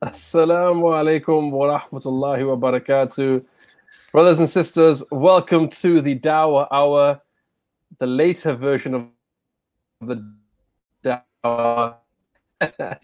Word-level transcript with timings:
Assalamu 0.00 0.84
alaikum 0.94 1.50
wa 1.50 1.76
rahmatullahi 1.76 2.46
wa 2.46 2.70
barakatuh. 2.70 3.44
Brothers 4.12 4.38
and 4.38 4.48
sisters, 4.48 5.02
welcome 5.10 5.68
to 5.70 6.00
the 6.00 6.16
Dawah 6.16 6.68
Hour, 6.70 7.20
the 7.98 8.06
later 8.06 8.54
version 8.54 8.94
of 8.94 9.06
the 10.00 10.24
Dawah. 11.02 11.96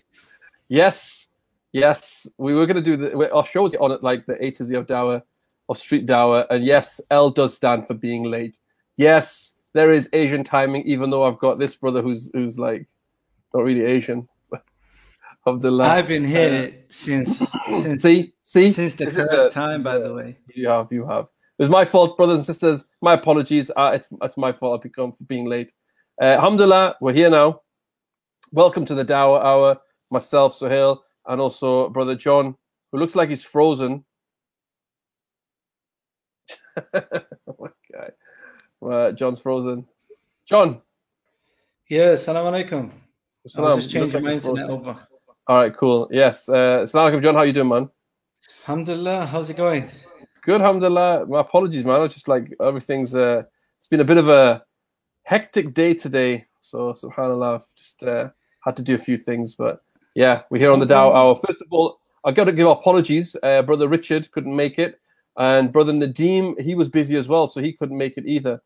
yes, 0.68 1.26
yes, 1.72 2.28
we 2.38 2.54
were 2.54 2.64
going 2.64 2.76
to 2.76 2.96
do 2.96 2.96
the, 2.96 3.32
our 3.32 3.44
shows 3.44 3.74
on 3.74 3.90
it 3.90 4.04
like 4.04 4.24
the 4.26 4.36
A 4.44 4.52
to 4.52 4.64
Z 4.64 4.76
of 4.76 4.86
Dawah, 4.86 5.20
of 5.68 5.76
Street 5.76 6.06
Dawah. 6.06 6.46
And 6.48 6.64
yes, 6.64 7.00
L 7.10 7.28
does 7.28 7.56
stand 7.56 7.88
for 7.88 7.94
being 7.94 8.22
late. 8.22 8.60
Yes, 8.96 9.56
there 9.72 9.92
is 9.92 10.08
Asian 10.12 10.44
timing, 10.44 10.84
even 10.84 11.10
though 11.10 11.24
I've 11.24 11.40
got 11.40 11.58
this 11.58 11.74
brother 11.74 12.02
who's 12.02 12.30
who's 12.32 12.56
like 12.56 12.86
not 13.52 13.64
really 13.64 13.82
Asian. 13.82 14.28
Alhamdulillah. 15.46 15.84
I've 15.84 16.08
been 16.08 16.24
here 16.24 16.72
uh, 16.72 16.76
since, 16.88 17.38
since 17.82 18.00
see 18.00 18.34
see 18.44 18.72
since 18.72 18.94
the 18.94 19.10
correct 19.10 19.52
time. 19.52 19.82
By 19.82 19.98
the 19.98 20.14
way, 20.14 20.38
you 20.54 20.68
have 20.68 20.88
you 20.90 21.04
have. 21.04 21.26
It 21.58 21.64
was 21.64 21.68
my 21.68 21.84
fault, 21.84 22.16
brothers 22.16 22.38
and 22.38 22.46
sisters. 22.46 22.84
My 23.02 23.12
apologies. 23.12 23.70
Uh, 23.76 23.92
it's 23.94 24.08
it's 24.22 24.38
my 24.38 24.52
fault. 24.52 24.78
I've 24.78 24.82
become 24.82 25.12
for 25.12 25.24
being 25.24 25.44
late. 25.44 25.72
Uh, 26.20 26.36
Alhamdulillah, 26.36 26.96
we're 27.02 27.12
here 27.12 27.28
now. 27.28 27.60
Welcome 28.52 28.86
to 28.86 28.94
the 28.94 29.04
Dawah 29.04 29.44
Hour. 29.44 29.76
Myself, 30.10 30.56
Sohail, 30.56 31.04
and 31.26 31.42
also 31.42 31.90
brother 31.90 32.14
John, 32.14 32.56
who 32.90 32.98
looks 32.98 33.14
like 33.14 33.28
he's 33.28 33.42
frozen. 33.42 34.02
oh 36.94 37.56
my 37.58 37.68
Uh, 38.90 39.12
John's 39.12 39.40
frozen. 39.40 39.86
John. 40.46 40.80
Yeah, 41.90 42.16
salam 42.16 42.46
alaikum. 42.46 42.90
I 43.56 43.60
was 43.60 43.84
just 43.84 43.92
changing 43.92 44.22
my 44.22 44.32
internet 44.32 44.70
over. 44.70 45.06
All 45.46 45.58
right, 45.58 45.76
cool. 45.76 46.08
Yes. 46.10 46.48
Uh, 46.48 46.86
Salam 46.86 47.12
alaikum, 47.12 47.22
John. 47.22 47.34
How 47.34 47.42
you 47.42 47.52
doing, 47.52 47.68
man? 47.68 47.90
Alhamdulillah. 48.62 49.26
How's 49.26 49.50
it 49.50 49.58
going? 49.58 49.90
Good, 50.42 50.62
alhamdulillah. 50.62 51.26
My 51.26 51.40
apologies, 51.40 51.84
man. 51.84 52.00
It's 52.00 52.14
just 52.14 52.28
like 52.28 52.50
everything's. 52.62 53.14
Uh, 53.14 53.42
it's 53.78 53.88
been 53.88 54.00
a 54.00 54.04
bit 54.04 54.16
of 54.16 54.30
a 54.30 54.64
hectic 55.24 55.74
day 55.74 55.92
today. 55.92 56.46
So, 56.60 56.94
subhanallah, 56.94 57.56
I've 57.56 57.76
just 57.76 58.02
uh, 58.02 58.30
had 58.64 58.74
to 58.76 58.82
do 58.82 58.94
a 58.94 58.98
few 58.98 59.18
things. 59.18 59.54
But 59.54 59.82
yeah, 60.14 60.42
we're 60.48 60.60
here 60.60 60.72
on 60.72 60.80
the 60.80 60.86
Dawah 60.86 61.14
Hour. 61.14 61.40
First 61.46 61.60
of 61.60 61.66
all, 61.70 61.98
I 62.24 62.32
got 62.32 62.44
to 62.44 62.52
give 62.52 62.66
apologies. 62.66 63.36
Uh, 63.42 63.60
brother 63.60 63.86
Richard 63.86 64.30
couldn't 64.30 64.56
make 64.56 64.78
it, 64.78 64.98
and 65.36 65.70
brother 65.70 65.92
Nadeem 65.92 66.58
he 66.58 66.74
was 66.74 66.88
busy 66.88 67.16
as 67.16 67.28
well, 67.28 67.48
so 67.48 67.60
he 67.60 67.74
couldn't 67.74 67.98
make 67.98 68.16
it 68.16 68.24
either. 68.24 68.62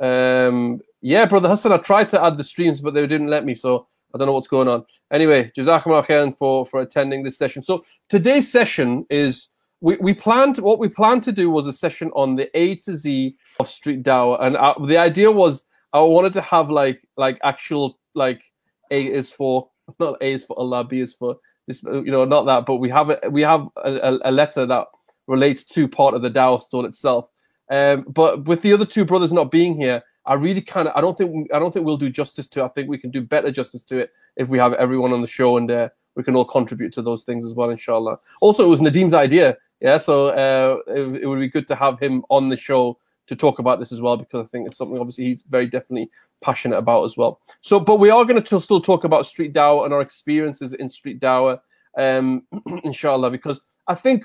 Um, 0.00 0.80
yeah, 1.00 1.26
brother 1.26 1.48
Hassan, 1.48 1.72
I 1.72 1.78
tried 1.78 2.08
to 2.10 2.24
add 2.24 2.36
the 2.36 2.44
streams, 2.44 2.80
but 2.80 2.94
they 2.94 3.04
didn't 3.08 3.26
let 3.26 3.44
me. 3.44 3.56
So 3.56 3.88
I 4.14 4.18
don't 4.18 4.26
know 4.26 4.32
what's 4.32 4.48
going 4.48 4.68
on. 4.68 4.84
Anyway, 5.12 5.52
Jazakumullah 5.56 6.36
for, 6.36 6.66
for 6.66 6.80
attending 6.80 7.22
this 7.22 7.38
session. 7.38 7.62
So 7.62 7.84
today's 8.08 8.50
session 8.50 9.06
is 9.10 9.48
we, 9.80 9.96
we 9.96 10.14
planned 10.14 10.58
what 10.58 10.78
we 10.78 10.88
planned 10.88 11.22
to 11.24 11.32
do 11.32 11.50
was 11.50 11.66
a 11.66 11.72
session 11.72 12.10
on 12.14 12.36
the 12.36 12.50
A 12.58 12.76
to 12.76 12.96
Z 12.96 13.36
of 13.58 13.68
street 13.68 14.02
dawah, 14.02 14.38
and 14.40 14.56
uh, 14.56 14.74
the 14.86 14.98
idea 14.98 15.30
was 15.30 15.64
I 15.92 16.00
wanted 16.00 16.32
to 16.34 16.42
have 16.42 16.70
like 16.70 17.06
like 17.16 17.38
actual 17.42 17.98
like 18.14 18.42
A 18.90 19.06
is 19.06 19.32
for 19.32 19.68
it's 19.88 19.98
not 19.98 20.16
A 20.20 20.32
is 20.32 20.44
for 20.44 20.58
Allah, 20.58 20.84
B 20.84 21.00
is 21.00 21.14
for 21.14 21.36
this, 21.66 21.82
you 21.82 22.10
know, 22.10 22.24
not 22.24 22.44
that, 22.46 22.66
but 22.66 22.76
we 22.76 22.90
have 22.90 23.10
a, 23.10 23.18
we 23.30 23.42
have 23.42 23.68
a, 23.76 24.18
a 24.24 24.32
letter 24.32 24.66
that 24.66 24.86
relates 25.26 25.64
to 25.64 25.88
part 25.88 26.14
of 26.14 26.22
the 26.22 26.30
dawah 26.30 26.60
stone 26.60 26.84
itself. 26.84 27.28
Um, 27.70 28.04
but 28.08 28.46
with 28.46 28.62
the 28.62 28.72
other 28.72 28.84
two 28.84 29.04
brothers 29.04 29.32
not 29.32 29.50
being 29.50 29.76
here, 29.76 30.02
I 30.26 30.34
really 30.34 30.60
kind 30.60 30.88
of 30.88 30.96
I 30.96 31.00
don't 31.00 31.16
think 31.16 31.52
I 31.52 31.58
don't 31.58 31.72
think 31.72 31.86
we'll 31.86 31.96
do 31.96 32.10
justice 32.10 32.48
to. 32.48 32.64
I 32.64 32.68
think 32.68 32.88
we 32.88 32.98
can 32.98 33.10
do 33.10 33.22
better 33.22 33.50
justice 33.50 33.82
to 33.84 33.98
it 33.98 34.12
if 34.36 34.48
we 34.48 34.58
have 34.58 34.74
everyone 34.74 35.12
on 35.12 35.22
the 35.22 35.26
show 35.26 35.56
and 35.56 35.70
uh, 35.70 35.88
we 36.14 36.22
can 36.22 36.36
all 36.36 36.44
contribute 36.44 36.92
to 36.94 37.02
those 37.02 37.24
things 37.24 37.44
as 37.44 37.54
well, 37.54 37.70
inshallah. 37.70 38.18
Also, 38.40 38.64
it 38.64 38.68
was 38.68 38.80
Nadeem's 38.80 39.14
idea, 39.14 39.56
yeah. 39.80 39.98
So 39.98 40.28
uh, 40.28 40.78
it, 40.86 41.22
it, 41.22 41.26
would 41.26 41.40
be 41.40 41.48
good 41.48 41.66
to 41.68 41.74
have 41.74 41.98
him 41.98 42.24
on 42.28 42.48
the 42.48 42.56
show 42.56 42.98
to 43.28 43.36
talk 43.36 43.58
about 43.60 43.78
this 43.78 43.92
as 43.92 44.00
well 44.00 44.16
because 44.16 44.44
I 44.44 44.48
think 44.48 44.66
it's 44.66 44.76
something 44.76 44.98
obviously 44.98 45.26
he's 45.26 45.42
very 45.48 45.66
definitely 45.66 46.10
passionate 46.40 46.78
about 46.78 47.04
as 47.04 47.16
well. 47.16 47.40
So, 47.62 47.78
but 47.78 47.96
we 47.96 48.10
are 48.10 48.24
going 48.24 48.42
to 48.42 48.60
still 48.60 48.80
talk 48.80 49.04
about 49.04 49.26
street 49.26 49.54
dawah 49.54 49.84
and 49.84 49.94
our 49.94 50.00
experiences 50.00 50.74
in 50.74 50.90
street 50.90 51.20
dawah, 51.20 51.60
um, 51.96 52.42
inshallah, 52.84 53.30
because 53.30 53.60
I 53.86 53.94
think 53.94 54.24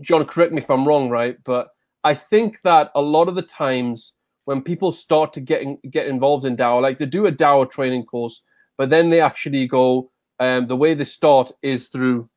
John, 0.00 0.24
correct 0.24 0.52
me 0.52 0.62
if 0.62 0.70
I'm 0.70 0.86
wrong, 0.86 1.08
right? 1.08 1.36
But 1.44 1.68
I 2.04 2.14
think 2.14 2.60
that 2.64 2.90
a 2.94 3.00
lot 3.00 3.28
of 3.28 3.34
the 3.34 3.42
times 3.42 4.12
when 4.46 4.62
people 4.62 4.92
start 4.92 5.32
to 5.32 5.40
get 5.40 5.60
in, 5.60 5.76
get 5.90 6.06
involved 6.06 6.44
in 6.44 6.56
Dawah, 6.56 6.80
like 6.80 6.98
they 6.98 7.04
do 7.04 7.26
a 7.26 7.32
Dawah 7.32 7.70
training 7.70 8.04
course, 8.04 8.42
but 8.78 8.90
then 8.90 9.10
they 9.10 9.20
actually 9.20 9.66
go. 9.66 10.10
Um, 10.38 10.66
the 10.66 10.76
way 10.76 10.94
they 10.94 11.04
start 11.04 11.50
is 11.62 11.88
through 11.88 12.28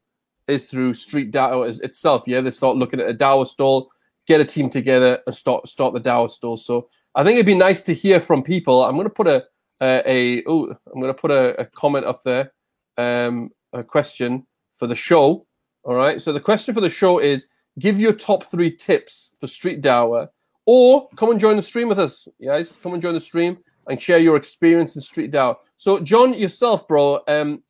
is 0.47 0.65
through 0.65 0.95
street 0.95 1.31
Dawah 1.31 1.81
itself. 1.81 2.23
Yeah, 2.25 2.41
they 2.41 2.49
start 2.49 2.77
looking 2.77 2.99
at 2.99 3.09
a 3.09 3.13
Dawah 3.13 3.47
stall, 3.47 3.89
get 4.27 4.41
a 4.41 4.45
team 4.45 4.69
together, 4.69 5.19
and 5.25 5.35
start 5.35 5.67
start 5.67 5.93
the 5.93 6.01
Dawah 6.01 6.31
stall. 6.31 6.57
So 6.57 6.87
I 7.13 7.23
think 7.23 7.35
it'd 7.35 7.45
be 7.45 7.55
nice 7.55 7.83
to 7.83 7.93
hear 7.93 8.19
from 8.19 8.41
people. 8.41 8.83
I'm 8.83 8.95
going 8.95 9.07
to 9.07 9.13
put 9.13 9.27
a 9.27 9.45
a, 9.81 10.01
a 10.05 10.43
oh, 10.47 10.75
I'm 10.87 11.01
going 11.01 11.13
to 11.13 11.21
put 11.21 11.31
a, 11.31 11.61
a 11.61 11.65
comment 11.65 12.05
up 12.05 12.23
there, 12.23 12.51
um, 12.97 13.51
a 13.71 13.83
question 13.83 14.47
for 14.77 14.87
the 14.87 14.95
show. 14.95 15.45
All 15.83 15.95
right. 15.95 16.19
So 16.19 16.33
the 16.33 16.39
question 16.39 16.73
for 16.73 16.81
the 16.81 16.89
show 16.89 17.19
is: 17.19 17.45
Give 17.77 17.99
your 17.99 18.13
top 18.13 18.49
three 18.49 18.75
tips 18.75 19.35
for 19.39 19.45
street 19.45 19.81
Dawah 19.81 20.29
or 20.71 21.09
come 21.15 21.31
and 21.31 21.39
join 21.39 21.55
the 21.55 21.63
stream 21.63 21.87
with 21.87 21.99
us, 21.99 22.27
guys. 22.45 22.71
Come 22.83 22.93
and 22.93 23.01
join 23.01 23.15
the 23.15 23.19
stream 23.19 23.57
and 23.87 23.99
share 23.99 24.19
your 24.19 24.35
experience 24.35 24.95
in 24.95 25.01
street 25.01 25.31
dawah. 25.31 25.55
So, 25.77 25.99
John, 25.99 26.35
yourself, 26.35 26.87
bro. 26.87 27.21
Um, 27.27 27.63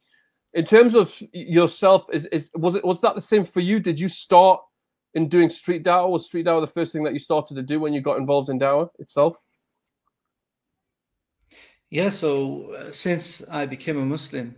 in 0.54 0.66
terms 0.66 0.96
of 0.96 1.16
yourself, 1.32 2.08
is, 2.12 2.26
is 2.26 2.52
was 2.56 2.76
it 2.76 2.84
was 2.84 3.00
that 3.00 3.16
the 3.16 3.22
same 3.22 3.46
for 3.46 3.62
you? 3.62 3.80
Did 3.80 3.98
you 3.98 4.10
start 4.10 4.60
in 5.14 5.30
doing 5.30 5.50
street 5.50 5.86
dawah? 5.86 6.10
Was 6.10 6.26
street 6.26 6.46
dawah 6.46 6.60
the 6.60 6.74
first 6.74 6.92
thing 6.92 7.04
that 7.06 7.14
you 7.14 7.20
started 7.20 7.56
to 7.56 7.62
do 7.62 7.80
when 7.80 7.94
you 7.94 8.02
got 8.02 8.18
involved 8.18 8.50
in 8.50 8.60
dawah 8.60 8.90
itself? 9.00 9.38
Yeah. 11.90 12.10
So 12.10 12.74
uh, 12.74 12.92
since 12.92 13.42
I 13.50 13.66
became 13.66 13.98
a 13.98 14.06
Muslim, 14.06 14.56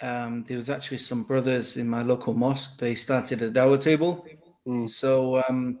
um, 0.00 0.42
there 0.48 0.56
was 0.56 0.70
actually 0.70 0.98
some 0.98 1.22
brothers 1.22 1.76
in 1.76 1.88
my 1.88 2.02
local 2.02 2.34
mosque. 2.34 2.78
They 2.78 2.96
started 2.96 3.42
a 3.42 3.50
dawah 3.52 3.80
table. 3.80 4.26
Mm. 4.66 4.90
So 4.90 5.40
um, 5.48 5.78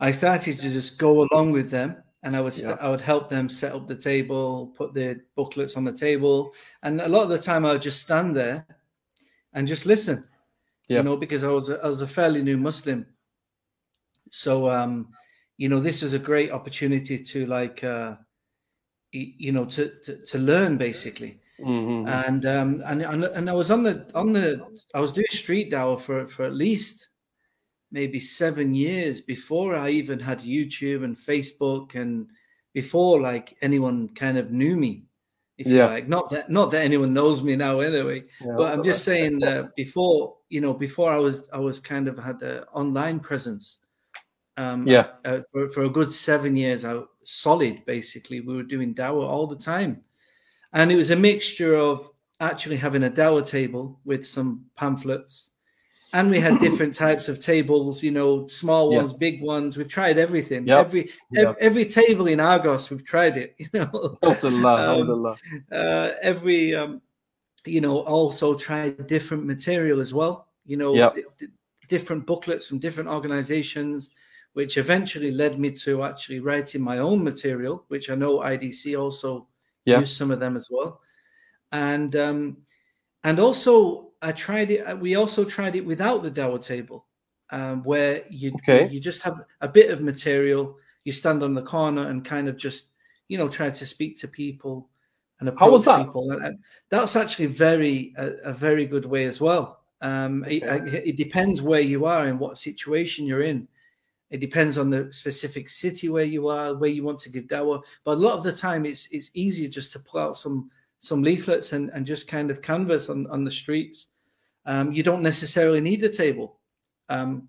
I 0.00 0.10
started 0.10 0.58
to 0.58 0.70
just 0.70 0.98
go 0.98 1.26
along 1.26 1.52
with 1.52 1.70
them 1.70 2.02
and 2.22 2.36
I 2.36 2.40
would 2.40 2.54
st- 2.54 2.76
yeah. 2.78 2.86
I 2.86 2.90
would 2.90 3.00
help 3.00 3.28
them 3.28 3.48
set 3.48 3.72
up 3.72 3.86
the 3.86 3.96
table, 3.96 4.68
put 4.76 4.94
the 4.94 5.20
booklets 5.36 5.76
on 5.76 5.84
the 5.84 5.92
table, 5.92 6.52
and 6.82 7.00
a 7.00 7.08
lot 7.08 7.22
of 7.22 7.28
the 7.28 7.38
time 7.38 7.64
I 7.64 7.72
would 7.72 7.82
just 7.82 8.02
stand 8.02 8.36
there 8.36 8.66
and 9.52 9.68
just 9.68 9.86
listen. 9.86 10.24
Yeah. 10.88 10.98
You 10.98 11.02
know, 11.04 11.16
because 11.16 11.44
I 11.44 11.48
was 11.48 11.68
a, 11.68 11.80
I 11.82 11.88
was 11.88 12.02
a 12.02 12.06
fairly 12.06 12.42
new 12.42 12.56
Muslim, 12.56 13.06
so 14.30 14.70
um, 14.70 15.08
you 15.58 15.68
know, 15.68 15.80
this 15.80 16.02
was 16.02 16.12
a 16.12 16.18
great 16.18 16.50
opportunity 16.50 17.22
to 17.22 17.46
like, 17.46 17.84
uh, 17.84 18.16
you 19.12 19.52
know, 19.52 19.66
to 19.66 19.92
to, 20.04 20.24
to 20.24 20.38
learn 20.38 20.76
basically. 20.76 21.38
Mm-hmm. 21.60 22.08
And 22.08 22.46
um, 22.46 22.82
and 22.86 23.02
and 23.02 23.24
and 23.24 23.50
I 23.50 23.52
was 23.52 23.70
on 23.70 23.82
the 23.82 24.10
on 24.14 24.32
the 24.32 24.64
I 24.94 25.00
was 25.00 25.12
doing 25.12 25.26
street 25.30 25.70
dawah 25.70 26.00
for 26.00 26.26
for 26.28 26.44
at 26.44 26.54
least 26.54 27.08
maybe 27.90 28.20
seven 28.20 28.74
years 28.74 29.20
before 29.20 29.74
I 29.74 29.90
even 29.90 30.18
had 30.18 30.40
YouTube 30.40 31.04
and 31.04 31.16
Facebook 31.16 31.94
and 31.94 32.28
before 32.74 33.20
like 33.20 33.56
anyone 33.62 34.08
kind 34.10 34.38
of 34.38 34.50
knew 34.50 34.76
me. 34.76 35.04
If 35.56 35.66
yeah. 35.66 35.72
you 35.72 35.90
like, 35.90 36.08
not 36.08 36.30
that 36.30 36.50
not 36.50 36.70
that 36.70 36.84
anyone 36.84 37.12
knows 37.12 37.42
me 37.42 37.56
now 37.56 37.80
anyway, 37.80 38.22
yeah, 38.40 38.54
but 38.56 38.72
I'm 38.72 38.84
just 38.84 39.02
saying 39.02 39.40
that 39.40 39.74
before 39.74 40.36
you 40.48 40.60
know 40.60 40.72
before 40.72 41.10
I 41.10 41.16
was 41.16 41.48
I 41.52 41.58
was 41.58 41.80
kind 41.80 42.06
of 42.06 42.16
had 42.16 42.40
an 42.42 42.62
online 42.72 43.18
presence. 43.18 43.78
Um, 44.56 44.86
yeah, 44.86 45.08
uh, 45.24 45.40
for 45.50 45.68
for 45.70 45.82
a 45.84 45.90
good 45.90 46.12
seven 46.12 46.54
years, 46.54 46.84
I 46.84 47.00
solid 47.24 47.84
basically. 47.86 48.40
We 48.40 48.54
were 48.54 48.62
doing 48.62 48.94
dawa 48.94 49.26
all 49.26 49.48
the 49.48 49.56
time, 49.56 50.02
and 50.72 50.92
it 50.92 50.96
was 50.96 51.10
a 51.10 51.16
mixture 51.16 51.74
of 51.74 52.08
actually 52.38 52.76
having 52.76 53.02
a 53.02 53.10
dawa 53.10 53.44
table 53.44 53.98
with 54.04 54.24
some 54.24 54.64
pamphlets 54.76 55.50
and 56.12 56.30
we 56.30 56.40
had 56.40 56.58
different 56.60 56.94
types 56.94 57.28
of 57.28 57.40
tables 57.40 58.02
you 58.02 58.10
know 58.10 58.46
small 58.46 58.92
ones 58.92 59.12
yeah. 59.12 59.18
big 59.18 59.42
ones 59.42 59.76
we've 59.76 59.88
tried 59.88 60.18
everything 60.18 60.66
yep. 60.66 60.86
every 60.86 61.10
yep. 61.32 61.56
every 61.60 61.84
table 61.84 62.26
in 62.26 62.40
argos 62.40 62.90
we've 62.90 63.04
tried 63.04 63.36
it 63.36 63.54
you 63.58 63.68
know 63.74 64.16
um, 64.22 65.36
uh, 65.72 66.10
every 66.22 66.74
um, 66.74 67.00
you 67.64 67.80
know 67.80 67.98
also 68.00 68.54
tried 68.54 69.06
different 69.06 69.44
material 69.44 70.00
as 70.00 70.14
well 70.14 70.48
you 70.64 70.76
know 70.76 70.94
yep. 70.94 71.14
d- 71.38 71.46
different 71.88 72.26
booklets 72.26 72.68
from 72.68 72.78
different 72.78 73.08
organizations 73.08 74.10
which 74.54 74.76
eventually 74.76 75.30
led 75.30 75.58
me 75.58 75.70
to 75.70 76.02
actually 76.02 76.40
writing 76.40 76.82
my 76.82 76.98
own 76.98 77.22
material 77.22 77.84
which 77.88 78.10
i 78.10 78.14
know 78.14 78.38
idc 78.40 78.98
also 78.98 79.46
used 79.84 80.16
some 80.16 80.30
of 80.30 80.38
them 80.38 80.56
as 80.56 80.68
well 80.70 81.00
and 81.72 82.14
um 82.16 82.56
and 83.24 83.38
also 83.40 84.07
I 84.22 84.32
tried 84.32 84.70
it. 84.70 84.80
Uh, 84.80 84.96
we 84.96 85.14
also 85.14 85.44
tried 85.44 85.76
it 85.76 85.84
without 85.84 86.22
the 86.22 86.30
Dawah 86.30 86.64
table, 86.64 87.06
um, 87.50 87.82
where 87.84 88.24
you 88.30 88.52
okay. 88.56 88.88
you 88.88 89.00
just 89.00 89.22
have 89.22 89.40
a 89.60 89.68
bit 89.68 89.90
of 89.90 90.00
material. 90.00 90.76
You 91.04 91.12
stand 91.12 91.42
on 91.42 91.54
the 91.54 91.62
corner 91.62 92.08
and 92.08 92.24
kind 92.24 92.48
of 92.48 92.56
just 92.56 92.88
you 93.28 93.38
know 93.38 93.48
try 93.48 93.70
to 93.70 93.86
speak 93.86 94.18
to 94.18 94.28
people 94.28 94.88
and 95.40 95.48
approach 95.48 95.84
that? 95.84 96.06
people. 96.06 96.30
And, 96.32 96.58
that's 96.90 97.16
actually 97.16 97.46
very 97.46 98.14
a, 98.16 98.30
a, 98.44 98.52
very 98.52 98.86
good 98.86 99.04
way 99.04 99.26
as 99.26 99.40
well. 99.40 99.80
Um, 100.00 100.42
okay. 100.42 100.56
it, 100.56 101.08
it, 101.08 101.16
depends 101.16 101.60
where 101.60 101.80
you 101.80 102.06
are 102.06 102.24
and 102.24 102.40
what 102.40 102.56
situation 102.56 103.26
you're 103.26 103.42
in. 103.42 103.68
It 104.30 104.40
depends 104.40 104.78
on 104.78 104.90
the 104.90 105.12
specific 105.12 105.68
city 105.68 106.08
where 106.08 106.24
you 106.24 106.48
are, 106.48 106.74
where 106.74 106.90
you 106.90 107.02
want 107.02 107.20
to 107.20 107.30
give 107.30 107.44
dawah. 107.44 107.82
But 108.04 108.12
a 108.12 108.20
lot 108.20 108.36
of 108.36 108.42
the 108.42 108.52
time, 108.52 108.84
it's 108.84 109.08
it's 109.10 109.30
easier 109.34 109.68
just 109.68 109.92
to 109.92 109.98
pull 109.98 110.20
out 110.20 110.36
some 110.36 110.70
some 111.00 111.22
leaflets 111.22 111.72
and, 111.72 111.90
and 111.90 112.06
just 112.06 112.28
kind 112.28 112.50
of 112.50 112.62
canvas 112.62 113.08
on, 113.08 113.26
on 113.28 113.44
the 113.44 113.50
streets. 113.50 114.06
Um, 114.66 114.92
you 114.92 115.02
don't 115.02 115.22
necessarily 115.22 115.80
need 115.80 116.00
the 116.00 116.08
table. 116.08 116.60
Um, 117.08 117.48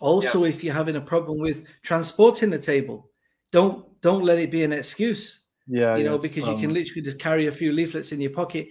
also, 0.00 0.44
yeah. 0.44 0.50
if 0.50 0.64
you're 0.64 0.74
having 0.74 0.96
a 0.96 1.00
problem 1.00 1.38
with 1.38 1.64
transporting 1.82 2.50
the 2.50 2.58
table, 2.58 3.10
don't 3.52 3.84
don't 4.00 4.24
let 4.24 4.38
it 4.38 4.50
be 4.50 4.64
an 4.64 4.72
excuse. 4.72 5.44
Yeah, 5.68 5.96
you 5.96 6.04
know, 6.04 6.14
yes. 6.14 6.22
because 6.22 6.44
um, 6.44 6.54
you 6.54 6.60
can 6.60 6.74
literally 6.74 7.02
just 7.02 7.18
carry 7.18 7.46
a 7.46 7.52
few 7.52 7.72
leaflets 7.72 8.12
in 8.12 8.20
your 8.20 8.30
pocket, 8.30 8.68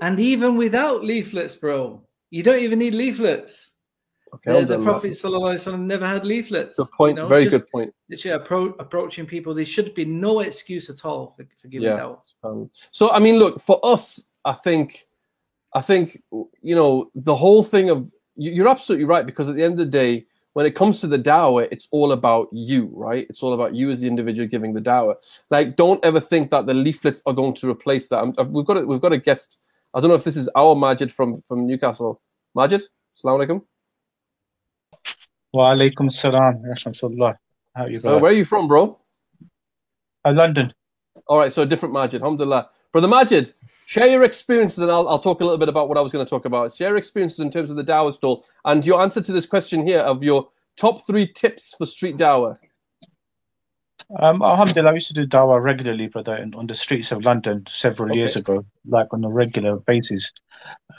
and 0.00 0.20
even 0.20 0.56
without 0.56 1.02
leaflets, 1.02 1.56
bro, 1.56 2.06
you 2.30 2.42
don't 2.42 2.60
even 2.60 2.78
need 2.78 2.94
leaflets. 2.94 3.69
Okay, 4.34 4.60
the, 4.60 4.76
the 4.76 4.82
Prophet 4.82 5.12
Sallallahu 5.12 5.80
never 5.80 6.06
had 6.06 6.24
leaflets. 6.24 6.76
Good 6.76 6.90
point. 6.92 7.16
You 7.16 7.22
know, 7.22 7.28
Very 7.28 7.48
good 7.48 7.68
point. 7.70 7.92
Literally 8.08 8.38
appro- 8.38 8.74
approaching 8.78 9.26
people, 9.26 9.54
there 9.54 9.64
should 9.64 9.94
be 9.94 10.04
no 10.04 10.40
excuse 10.40 10.88
at 10.88 11.04
all 11.04 11.34
for, 11.36 11.44
for 11.60 11.68
giving 11.68 11.88
yeah. 11.88 12.02
out. 12.02 12.22
Um, 12.44 12.70
so, 12.92 13.10
I 13.10 13.18
mean, 13.18 13.36
look 13.36 13.60
for 13.60 13.84
us. 13.84 14.22
I 14.44 14.52
think, 14.52 15.06
I 15.74 15.80
think 15.80 16.22
you 16.62 16.74
know 16.74 17.10
the 17.14 17.34
whole 17.34 17.62
thing 17.62 17.90
of 17.90 18.10
you're 18.36 18.68
absolutely 18.68 19.04
right 19.04 19.26
because 19.26 19.48
at 19.48 19.56
the 19.56 19.62
end 19.62 19.74
of 19.74 19.78
the 19.78 19.86
day, 19.86 20.26
when 20.54 20.66
it 20.66 20.74
comes 20.74 21.00
to 21.00 21.06
the 21.06 21.18
dawah, 21.18 21.68
it's 21.70 21.88
all 21.90 22.12
about 22.12 22.48
you, 22.52 22.90
right? 22.92 23.26
It's 23.28 23.42
all 23.42 23.52
about 23.52 23.74
you 23.74 23.90
as 23.90 24.00
the 24.00 24.08
individual 24.08 24.48
giving 24.48 24.72
the 24.74 24.80
dawah. 24.80 25.16
Like, 25.50 25.76
don't 25.76 26.04
ever 26.04 26.20
think 26.20 26.50
that 26.50 26.66
the 26.66 26.74
leaflets 26.74 27.22
are 27.26 27.32
going 27.32 27.54
to 27.54 27.70
replace 27.70 28.08
that. 28.08 28.18
I'm, 28.18 28.52
we've 28.52 28.66
got 28.66 28.78
a, 28.78 28.86
we've 28.86 29.00
got 29.00 29.12
a 29.12 29.18
guest. 29.18 29.68
I 29.94 30.00
don't 30.00 30.08
know 30.08 30.16
if 30.16 30.24
this 30.24 30.36
is 30.36 30.48
our 30.56 30.74
Majid 30.74 31.12
from 31.12 31.42
from 31.46 31.66
Newcastle. 31.66 32.20
Majid, 32.54 32.82
assalamu 33.16 33.46
alaikum. 33.46 33.62
Wa 35.52 35.74
alaikum 35.74 36.12
salam, 36.12 36.62
rahmatullah. 36.62 37.36
How 37.74 37.86
you 37.86 38.00
uh, 38.04 38.18
where 38.18 38.32
are 38.32 38.34
you 38.34 38.44
from, 38.44 38.68
bro? 38.68 38.98
Uh, 40.24 40.32
London. 40.32 40.72
All 41.26 41.38
right, 41.38 41.52
so 41.52 41.62
a 41.62 41.66
different 41.66 41.94
Majid. 41.94 42.22
Alhamdulillah. 42.22 42.70
Brother 42.92 43.08
Majid, 43.08 43.54
Share 43.90 44.06
your 44.06 44.22
experiences, 44.22 44.78
and 44.78 44.88
I'll, 44.88 45.08
I'll 45.08 45.18
talk 45.18 45.40
a 45.40 45.42
little 45.42 45.58
bit 45.58 45.68
about 45.68 45.88
what 45.88 45.98
I 45.98 46.00
was 46.00 46.12
going 46.12 46.24
to 46.24 46.30
talk 46.30 46.44
about. 46.44 46.72
Share 46.72 46.90
your 46.90 46.96
experiences 46.96 47.40
in 47.40 47.50
terms 47.50 47.70
of 47.70 47.76
the 47.76 47.82
Dawah 47.82 48.14
stall 48.14 48.46
and 48.64 48.86
your 48.86 49.02
answer 49.02 49.20
to 49.20 49.32
this 49.32 49.46
question 49.46 49.84
here 49.84 49.98
of 49.98 50.22
your 50.22 50.48
top 50.76 51.04
three 51.08 51.26
tips 51.26 51.74
for 51.76 51.86
street 51.86 52.16
Dawah. 52.16 52.56
Um, 54.20 54.42
Alhamdulillah, 54.42 54.92
I 54.92 54.94
used 54.94 55.08
to 55.08 55.14
do 55.14 55.26
Dawah 55.26 55.60
regularly, 55.60 56.06
brother, 56.06 56.36
in, 56.36 56.54
on 56.54 56.68
the 56.68 56.74
streets 56.74 57.10
of 57.10 57.24
London 57.24 57.66
several 57.68 58.10
okay. 58.10 58.18
years 58.18 58.36
ago, 58.36 58.64
like 58.86 59.08
on 59.12 59.24
a 59.24 59.28
regular 59.28 59.78
basis. 59.78 60.30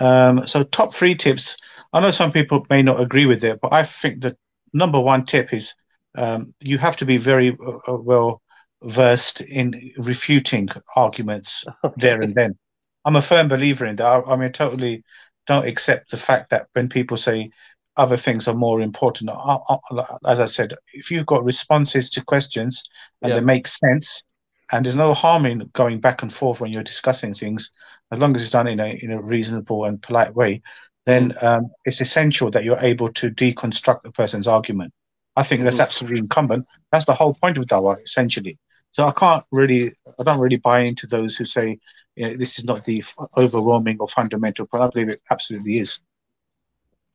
Um, 0.02 0.46
so, 0.46 0.64
top 0.64 0.94
three 0.94 1.16
tips. 1.16 1.56
I 1.94 2.00
know 2.00 2.12
some 2.12 2.32
people 2.32 2.66
may 2.70 2.84
not 2.84 3.02
agree 3.02 3.26
with 3.26 3.44
it, 3.44 3.60
but 3.62 3.74
I 3.74 3.84
think 3.86 4.22
the 4.22 4.38
number 4.74 5.00
one 5.00 5.26
tip 5.26 5.54
is 5.54 5.74
um, 6.18 6.54
you 6.60 6.78
have 6.78 6.98
to 6.98 7.06
be 7.06 7.18
very 7.18 7.58
uh, 7.66 7.92
uh 7.92 7.98
well 7.98 8.42
versed 8.84 9.42
in 9.42 9.94
refuting 9.98 10.70
arguments 10.96 11.66
there 11.98 12.22
and 12.22 12.34
then. 12.36 12.58
I'm 13.04 13.16
a 13.16 13.22
firm 13.22 13.48
believer 13.48 13.86
in 13.86 13.96
that. 13.98 14.06
I, 14.06 14.22
I 14.22 14.36
mean, 14.36 14.50
I 14.50 14.52
totally 14.52 15.04
don't 15.48 15.68
accept 15.68 16.12
the 16.12 16.18
fact 16.18 16.52
that 16.52 16.68
when 16.74 16.88
people 16.90 17.18
say 17.18 17.50
other 17.98 18.18
things 18.18 18.48
are 18.48 18.54
more 18.54 18.82
important, 18.82 19.30
I, 19.30 19.58
I, 19.70 20.18
as 20.28 20.40
I 20.40 20.46
said, 20.46 20.76
if 20.94 21.12
you've 21.12 21.26
got 21.26 21.44
responses 21.44 22.10
to 22.12 22.24
questions 22.24 22.84
and 23.22 23.30
yeah. 23.30 23.36
they 23.36 23.46
make 23.46 23.68
sense, 23.68 24.24
and 24.72 24.86
there's 24.86 24.96
no 24.96 25.14
harm 25.14 25.46
in 25.46 25.70
going 25.74 26.00
back 26.00 26.22
and 26.22 26.34
forth 26.34 26.60
when 26.60 26.72
you're 26.72 26.84
discussing 26.84 27.34
things, 27.34 27.72
as 28.12 28.20
long 28.20 28.36
as 28.36 28.44
it's 28.44 28.52
done 28.52 28.68
in 28.68 28.80
a 28.80 29.00
in 29.02 29.12
a 29.12 29.22
reasonable 29.22 29.86
and 29.86 30.02
polite 30.02 30.34
way, 30.34 30.62
then 31.06 31.34
um, 31.42 31.72
it's 31.86 32.02
essential 32.02 32.52
that 32.52 32.64
you're 32.64 32.80
able 32.80 33.12
to 33.14 33.30
deconstruct 33.30 34.04
the 34.04 34.12
person's 34.12 34.48
argument. 34.48 34.94
I 35.36 35.44
think 35.44 35.64
that's 35.64 35.78
mm. 35.78 35.84
absolutely 35.84 36.20
incumbent. 36.20 36.68
That's 36.92 37.06
the 37.06 37.14
whole 37.14 37.34
point 37.34 37.58
of 37.58 37.66
Dawah, 37.66 38.04
essentially. 38.04 38.58
So 38.92 39.08
I 39.08 39.12
can't 39.12 39.44
really, 39.52 39.94
I 40.20 40.24
don't 40.24 40.40
really 40.40 40.58
buy 40.58 40.82
into 40.82 41.08
those 41.08 41.36
who 41.36 41.46
say 41.46 41.80
you 42.16 42.28
know, 42.28 42.38
this 42.38 42.60
is 42.60 42.66
not 42.66 42.86
the 42.86 43.04
overwhelming 43.38 43.98
or 44.00 44.08
fundamental 44.08 44.68
but 44.72 44.82
I 44.82 44.88
believe 44.88 45.10
it 45.10 45.22
absolutely 45.32 45.80
is. 45.80 46.02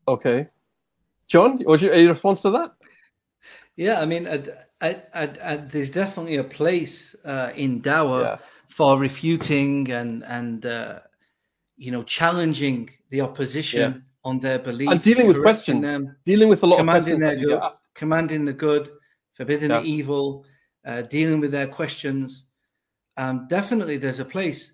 Okay. 0.08 0.48
John, 1.28 1.58
what's 1.64 1.82
your, 1.82 1.94
your 1.94 2.12
response 2.12 2.42
to 2.42 2.50
that? 2.50 2.72
Yeah, 3.76 4.00
I 4.00 4.06
mean, 4.06 4.26
I, 4.26 4.42
I, 4.80 5.02
I, 5.14 5.56
there's 5.56 5.90
definitely 5.90 6.36
a 6.36 6.44
place 6.44 7.14
uh, 7.24 7.52
in 7.54 7.82
Dawah 7.82 8.22
yeah. 8.22 8.36
for 8.68 8.98
refuting 8.98 9.90
and 9.90 10.22
and 10.24 10.64
uh, 10.64 11.00
you 11.76 11.90
know 11.90 12.02
challenging 12.02 12.90
the 13.10 13.20
opposition 13.20 13.92
yeah. 13.92 13.98
on 14.24 14.38
their 14.40 14.58
beliefs 14.58 14.92
and 14.92 15.02
dealing 15.02 15.26
with 15.26 15.42
questions, 15.42 15.82
them, 15.82 16.16
dealing 16.24 16.48
with 16.48 16.62
a 16.62 16.66
lot 16.66 16.78
commanding 16.78 17.14
of 17.14 17.20
questions, 17.20 17.48
their 17.48 17.58
good, 17.58 17.72
commanding 17.94 18.44
the 18.44 18.52
good, 18.52 18.90
forbidding 19.34 19.70
yeah. 19.70 19.80
the 19.80 19.86
evil, 19.86 20.44
uh, 20.84 21.02
dealing 21.02 21.40
with 21.40 21.52
their 21.52 21.66
questions. 21.66 22.48
Um, 23.16 23.46
definitely, 23.48 23.96
there's 23.96 24.20
a 24.20 24.24
place. 24.24 24.72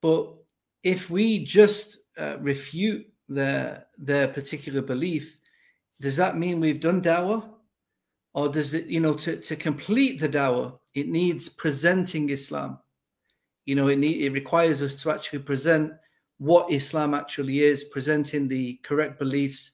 But 0.00 0.34
if 0.82 1.10
we 1.10 1.44
just 1.44 1.98
uh, 2.18 2.36
refute 2.40 3.06
their 3.28 3.86
their 3.98 4.28
particular 4.28 4.82
belief, 4.82 5.38
does 6.00 6.16
that 6.16 6.36
mean 6.36 6.60
we've 6.60 6.80
done 6.80 7.02
dawah? 7.02 7.48
Or 8.34 8.48
does 8.48 8.72
it, 8.72 8.86
you 8.86 9.00
know, 9.00 9.12
to, 9.14 9.36
to 9.36 9.56
complete 9.56 10.18
the 10.18 10.28
dawah, 10.28 10.78
it 10.94 11.06
needs 11.06 11.50
presenting 11.50 12.30
Islam. 12.30 12.78
You 13.66 13.74
know, 13.74 13.88
it 13.88 13.96
need, 13.96 14.24
it 14.24 14.30
requires 14.30 14.80
us 14.80 15.00
to 15.02 15.10
actually 15.10 15.40
present 15.40 15.92
what 16.42 16.72
Islam 16.72 17.14
actually 17.14 17.62
is, 17.62 17.84
presenting 17.84 18.48
the 18.48 18.74
correct 18.82 19.16
beliefs 19.16 19.70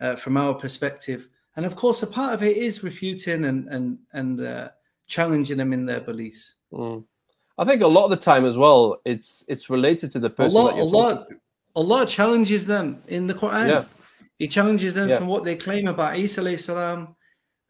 uh, 0.00 0.16
from 0.16 0.36
our 0.36 0.52
perspective. 0.52 1.28
And 1.54 1.64
of 1.64 1.76
course, 1.76 2.02
a 2.02 2.08
part 2.08 2.34
of 2.34 2.42
it 2.42 2.56
is 2.56 2.82
refuting 2.82 3.44
and 3.44 3.68
and 3.68 3.98
and 4.12 4.40
uh, 4.40 4.68
challenging 5.06 5.58
them 5.58 5.72
in 5.72 5.86
their 5.86 6.00
beliefs. 6.00 6.56
Mm. 6.72 7.04
I 7.56 7.64
think 7.64 7.82
a 7.82 7.86
lot 7.86 8.04
of 8.04 8.10
the 8.10 8.24
time 8.30 8.44
as 8.44 8.56
well, 8.56 9.00
it's 9.04 9.44
it's 9.48 9.70
related 9.70 10.10
to 10.12 10.18
the 10.18 10.30
person. 10.30 10.56
Allah, 10.56 10.74
Allah, 10.74 11.26
Allah 11.76 12.06
challenges 12.06 12.66
them 12.66 13.00
in 13.06 13.28
the 13.28 13.34
Quran. 13.34 13.68
Yeah. 13.68 13.84
He 14.38 14.48
challenges 14.48 14.94
them 14.94 15.08
yeah. 15.08 15.18
from 15.18 15.28
what 15.28 15.44
they 15.44 15.56
claim 15.56 15.86
about 15.86 16.16
Isa 16.18 16.58
salam 16.58 17.14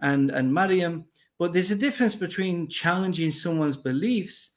and 0.01 0.31
and 0.31 0.53
Maryam. 0.53 1.05
But 1.39 1.53
there's 1.53 1.71
a 1.71 1.77
difference 1.87 2.15
between 2.15 2.69
challenging 2.69 3.31
someone's 3.31 3.77
beliefs 3.77 4.53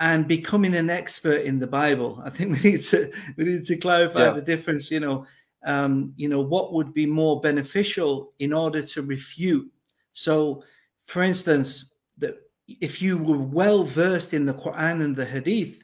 and 0.00 0.28
becoming 0.28 0.74
an 0.74 0.90
expert 0.90 1.42
in 1.42 1.58
the 1.58 1.66
Bible. 1.66 2.22
I 2.24 2.30
think 2.30 2.52
we 2.62 2.70
need 2.70 2.82
to 2.82 3.12
we 3.36 3.44
need 3.44 3.64
to 3.66 3.76
clarify 3.76 4.26
yeah. 4.26 4.32
the 4.32 4.42
difference. 4.42 4.90
You 4.90 5.00
know, 5.00 5.26
um, 5.64 6.12
you 6.16 6.28
know 6.28 6.40
what 6.40 6.72
would 6.72 6.94
be 6.94 7.06
more 7.06 7.40
beneficial 7.40 8.32
in 8.38 8.52
order 8.52 8.82
to 8.82 9.02
refute. 9.02 9.70
So, 10.12 10.64
for 11.06 11.22
instance, 11.22 11.92
that 12.18 12.36
if 12.66 13.00
you 13.00 13.18
were 13.18 13.38
well 13.38 13.84
versed 13.84 14.34
in 14.34 14.44
the 14.44 14.54
Quran 14.54 15.02
and 15.02 15.16
the 15.16 15.24
Hadith, 15.24 15.82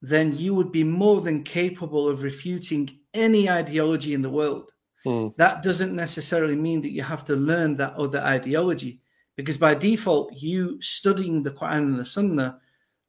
then 0.00 0.36
you 0.36 0.54
would 0.54 0.72
be 0.72 0.84
more 0.84 1.20
than 1.20 1.42
capable 1.42 2.08
of 2.08 2.22
refuting 2.22 2.90
any 3.14 3.50
ideology 3.50 4.14
in 4.14 4.22
the 4.22 4.30
world. 4.30 4.70
Mm. 5.06 5.34
That 5.36 5.62
doesn't 5.62 5.94
necessarily 5.94 6.56
mean 6.56 6.80
that 6.82 6.92
you 6.92 7.02
have 7.02 7.24
to 7.24 7.36
learn 7.36 7.76
that 7.76 7.94
other 7.94 8.20
ideology, 8.20 9.00
because 9.36 9.58
by 9.58 9.74
default, 9.74 10.32
you 10.34 10.80
studying 10.80 11.42
the 11.42 11.50
Quran 11.50 11.78
and 11.78 11.98
the 11.98 12.04
Sunnah 12.04 12.60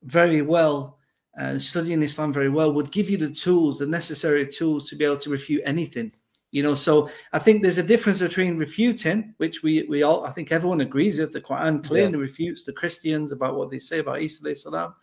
very 0.05 0.41
well 0.41 1.00
and 1.36 1.57
uh, 1.57 1.60
studying 1.60 2.03
Islam 2.03 2.31
very 2.31 2.50
well 2.50 2.74
would 2.74 2.91
give 2.91 3.10
you 3.10 3.17
the 3.17 3.31
tools, 3.31 3.79
the 3.79 3.88
necessary 3.88 4.45
tools 4.48 4.88
to 4.89 4.95
be 4.95 5.05
able 5.05 5.17
to 5.17 5.29
refute 5.31 5.63
anything. 5.65 6.12
You 6.51 6.62
know, 6.62 6.75
so 6.75 7.10
I 7.31 7.39
think 7.39 7.63
there's 7.63 7.79
a 7.79 7.83
difference 7.83 8.19
between 8.19 8.57
refuting, 8.57 9.33
which 9.38 9.63
we 9.63 9.88
we 9.89 10.03
all 10.03 10.24
I 10.24 10.29
think 10.29 10.51
everyone 10.51 10.81
agrees 10.81 11.17
with. 11.17 11.33
The 11.33 11.41
Quran 11.41 11.83
clearly 11.83 12.12
yeah. 12.12 12.19
refutes 12.19 12.63
the 12.63 12.74
Christians 12.74 13.31
about 13.31 13.55
what 13.55 13.72
they 13.72 13.79
say 13.79 14.00
about 14.00 14.22
Isa 14.22 14.55
salam, 14.55 14.93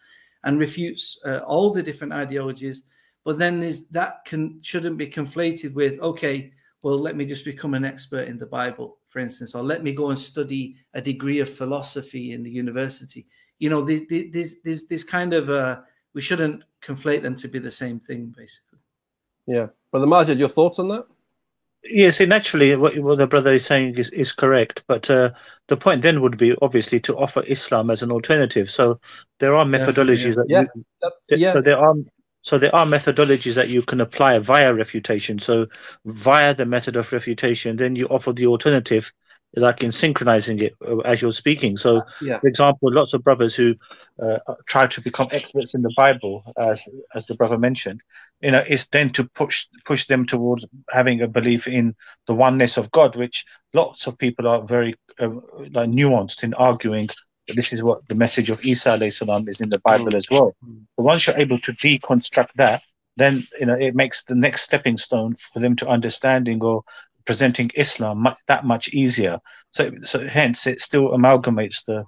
and 0.44 0.60
refutes 0.60 1.18
uh, 1.26 1.38
all 1.38 1.72
the 1.72 1.82
different 1.82 2.12
ideologies. 2.12 2.84
But 3.24 3.38
then 3.38 3.60
there's 3.60 3.86
that 3.88 4.24
can 4.24 4.60
shouldn't 4.62 4.96
be 4.96 5.08
conflated 5.08 5.74
with 5.74 5.98
okay, 5.98 6.52
well, 6.82 6.98
let 6.98 7.16
me 7.16 7.26
just 7.26 7.44
become 7.44 7.74
an 7.74 7.84
expert 7.84 8.28
in 8.28 8.38
the 8.38 8.46
Bible, 8.46 8.98
for 9.08 9.18
instance, 9.18 9.54
or 9.56 9.62
let 9.64 9.82
me 9.82 9.92
go 9.92 10.10
and 10.10 10.18
study 10.18 10.76
a 10.94 11.02
degree 11.02 11.40
of 11.40 11.52
philosophy 11.52 12.32
in 12.32 12.44
the 12.44 12.50
university. 12.50 13.26
You 13.60 13.70
know, 13.70 13.82
there's 13.82 14.56
there's 14.64 14.86
this 14.86 15.04
kind 15.04 15.32
of 15.32 15.48
uh, 15.48 15.80
we 16.14 16.22
shouldn't 16.22 16.64
conflate 16.82 17.22
them 17.22 17.36
to 17.36 17.46
be 17.46 17.60
the 17.60 17.70
same 17.70 18.00
thing, 18.00 18.34
basically. 18.36 18.80
Yeah, 19.46 19.68
Brother 19.92 20.06
Majid, 20.06 20.38
your 20.38 20.48
thoughts 20.48 20.78
on 20.80 20.88
that? 20.88 21.06
Yes, 21.82 22.18
see, 22.18 22.26
naturally, 22.26 22.76
what, 22.76 22.98
what 22.98 23.16
the 23.16 23.26
brother 23.26 23.52
is 23.52 23.64
saying 23.64 23.96
is, 23.96 24.10
is 24.10 24.32
correct. 24.32 24.82
But 24.86 25.08
uh, 25.08 25.30
the 25.68 25.78
point 25.78 26.02
then 26.02 26.20
would 26.20 26.36
be 26.36 26.54
obviously 26.60 27.00
to 27.00 27.16
offer 27.16 27.42
Islam 27.46 27.90
as 27.90 28.02
an 28.02 28.12
alternative. 28.12 28.70
So 28.70 29.00
there 29.38 29.54
are 29.54 29.64
methodologies 29.64 30.34
that 30.34 30.44
yeah. 30.48 30.64
You, 30.74 31.38
yeah. 31.38 31.52
So 31.54 31.62
there 31.62 31.78
are 31.78 31.94
so 32.42 32.58
there 32.58 32.74
are 32.74 32.84
methodologies 32.84 33.54
that 33.54 33.68
you 33.68 33.82
can 33.82 34.00
apply 34.00 34.38
via 34.40 34.74
refutation. 34.74 35.38
So 35.38 35.66
via 36.04 36.54
the 36.54 36.66
method 36.66 36.96
of 36.96 37.12
refutation, 37.12 37.76
then 37.76 37.96
you 37.96 38.06
offer 38.08 38.32
the 38.32 38.46
alternative 38.46 39.10
like 39.56 39.82
in 39.82 39.92
synchronizing 39.92 40.60
it 40.60 40.76
uh, 40.86 40.98
as 40.98 41.20
you're 41.20 41.32
speaking. 41.32 41.76
So, 41.76 42.02
yeah. 42.20 42.38
for 42.38 42.46
example, 42.46 42.92
lots 42.92 43.14
of 43.14 43.24
brothers 43.24 43.54
who 43.54 43.74
uh, 44.22 44.38
try 44.66 44.86
to 44.86 45.00
become 45.00 45.28
experts 45.32 45.74
in 45.74 45.82
the 45.82 45.92
Bible, 45.96 46.44
as 46.58 46.86
as 47.14 47.26
the 47.26 47.34
brother 47.34 47.58
mentioned, 47.58 48.02
you 48.40 48.50
know, 48.50 48.62
it's 48.66 48.86
then 48.88 49.10
to 49.10 49.24
push 49.24 49.66
push 49.84 50.06
them 50.06 50.26
towards 50.26 50.66
having 50.90 51.20
a 51.22 51.28
belief 51.28 51.66
in 51.66 51.94
the 52.26 52.34
oneness 52.34 52.76
of 52.76 52.90
God, 52.90 53.16
which 53.16 53.44
lots 53.72 54.06
of 54.06 54.18
people 54.18 54.46
are 54.46 54.62
very 54.62 54.94
uh, 55.18 55.28
like 55.28 55.90
nuanced 55.90 56.42
in 56.42 56.54
arguing. 56.54 57.08
That 57.48 57.56
this 57.56 57.72
is 57.72 57.82
what 57.82 58.06
the 58.08 58.14
message 58.14 58.50
of 58.50 58.64
Isa 58.64 59.10
salam 59.10 59.48
is 59.48 59.60
in 59.60 59.70
the 59.70 59.80
Bible 59.80 60.14
as 60.14 60.30
well. 60.30 60.54
Mm. 60.64 60.82
But 60.96 61.02
once 61.02 61.26
you're 61.26 61.38
able 61.38 61.58
to 61.60 61.72
deconstruct 61.72 62.50
that, 62.56 62.82
then 63.16 63.46
you 63.58 63.66
know 63.66 63.74
it 63.74 63.94
makes 63.94 64.24
the 64.24 64.34
next 64.34 64.62
stepping 64.62 64.98
stone 64.98 65.34
for 65.34 65.60
them 65.60 65.76
to 65.76 65.88
understanding 65.88 66.62
or 66.62 66.84
presenting 67.30 67.70
Islam 67.76 68.22
much, 68.22 68.38
that 68.48 68.64
much 68.64 68.88
easier. 68.88 69.38
So, 69.70 69.92
so 70.02 70.26
hence 70.26 70.66
it 70.66 70.80
still 70.80 71.10
amalgamates 71.10 71.84
the 71.84 72.04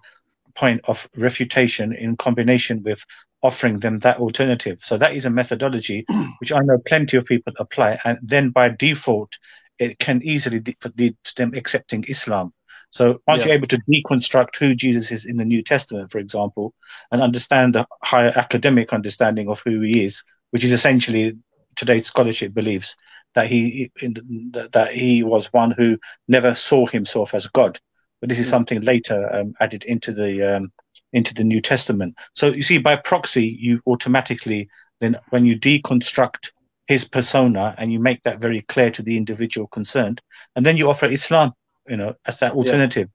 point 0.57 0.81
of 0.89 1.09
refutation 1.17 1.93
in 1.93 2.17
combination 2.17 2.83
with 2.83 3.05
offering 3.41 3.79
them 3.79 4.01
that 4.01 4.19
alternative. 4.19 4.81
So 4.83 4.99
that 4.99 5.15
is 5.15 5.25
a 5.25 5.31
methodology 5.31 6.05
which 6.41 6.51
I 6.51 6.59
know 6.59 6.79
plenty 6.85 7.17
of 7.17 7.25
people 7.25 7.53
apply, 7.61 8.01
and 8.05 8.19
then 8.21 8.51
by 8.51 8.71
default, 8.71 9.39
it 9.79 10.01
can 10.01 10.21
easily 10.25 10.61
lead 10.97 11.17
to 11.23 11.35
them 11.37 11.55
accepting 11.55 12.05
Islam. 12.09 12.53
So 12.91 13.21
once 13.29 13.43
yeah. 13.43 13.51
you're 13.51 13.59
able 13.59 13.69
to 13.69 13.83
deconstruct 13.89 14.57
who 14.59 14.75
Jesus 14.75 15.13
is 15.13 15.25
in 15.25 15.37
the 15.37 15.45
New 15.45 15.63
Testament, 15.63 16.11
for 16.11 16.19
example, 16.19 16.75
and 17.13 17.23
understand 17.23 17.77
the 17.77 17.87
higher 18.03 18.33
academic 18.35 18.93
understanding 18.93 19.49
of 19.49 19.61
who 19.65 19.83
he 19.83 20.05
is, 20.05 20.25
which 20.51 20.65
is 20.65 20.73
essentially 20.73 21.37
today's 21.77 22.07
scholarship 22.07 22.53
believes, 22.53 22.97
that 23.35 23.49
he 23.49 23.91
that 23.97 24.91
he 24.93 25.23
was 25.23 25.53
one 25.53 25.71
who 25.71 25.99
never 26.29 26.55
saw 26.55 26.87
himself 26.87 27.35
as 27.35 27.47
God. 27.47 27.79
But 28.21 28.29
this 28.29 28.39
is 28.39 28.47
hmm. 28.47 28.51
something 28.51 28.81
later 28.83 29.35
um, 29.35 29.55
added 29.61 29.85
into 29.85 30.13
the 30.13 30.57
um, 30.57 30.73
into 31.13 31.35
the 31.35 31.45
New 31.45 31.61
Testament. 31.61 32.15
So 32.35 32.49
you 32.49 32.63
see, 32.63 32.79
by 32.79 32.97
proxy, 32.97 33.47
you 33.47 33.81
automatically 33.87 34.69
then 35.01 35.19
when 35.31 35.45
you 35.45 35.59
deconstruct 35.59 36.53
his 36.87 37.05
persona 37.07 37.75
and 37.79 37.93
you 37.93 37.99
make 37.99 38.23
that 38.23 38.41
very 38.41 38.63
clear 38.63 38.91
to 38.93 39.03
the 39.03 39.17
individual 39.17 39.67
concerned, 39.67 40.21
and 40.57 40.65
then 40.65 40.77
you 40.77 40.89
offer 40.89 41.07
Islam, 41.07 41.53
you 41.89 41.97
know, 41.97 42.15
as 42.27 42.39
that 42.39 42.53
alternative. 42.53 43.09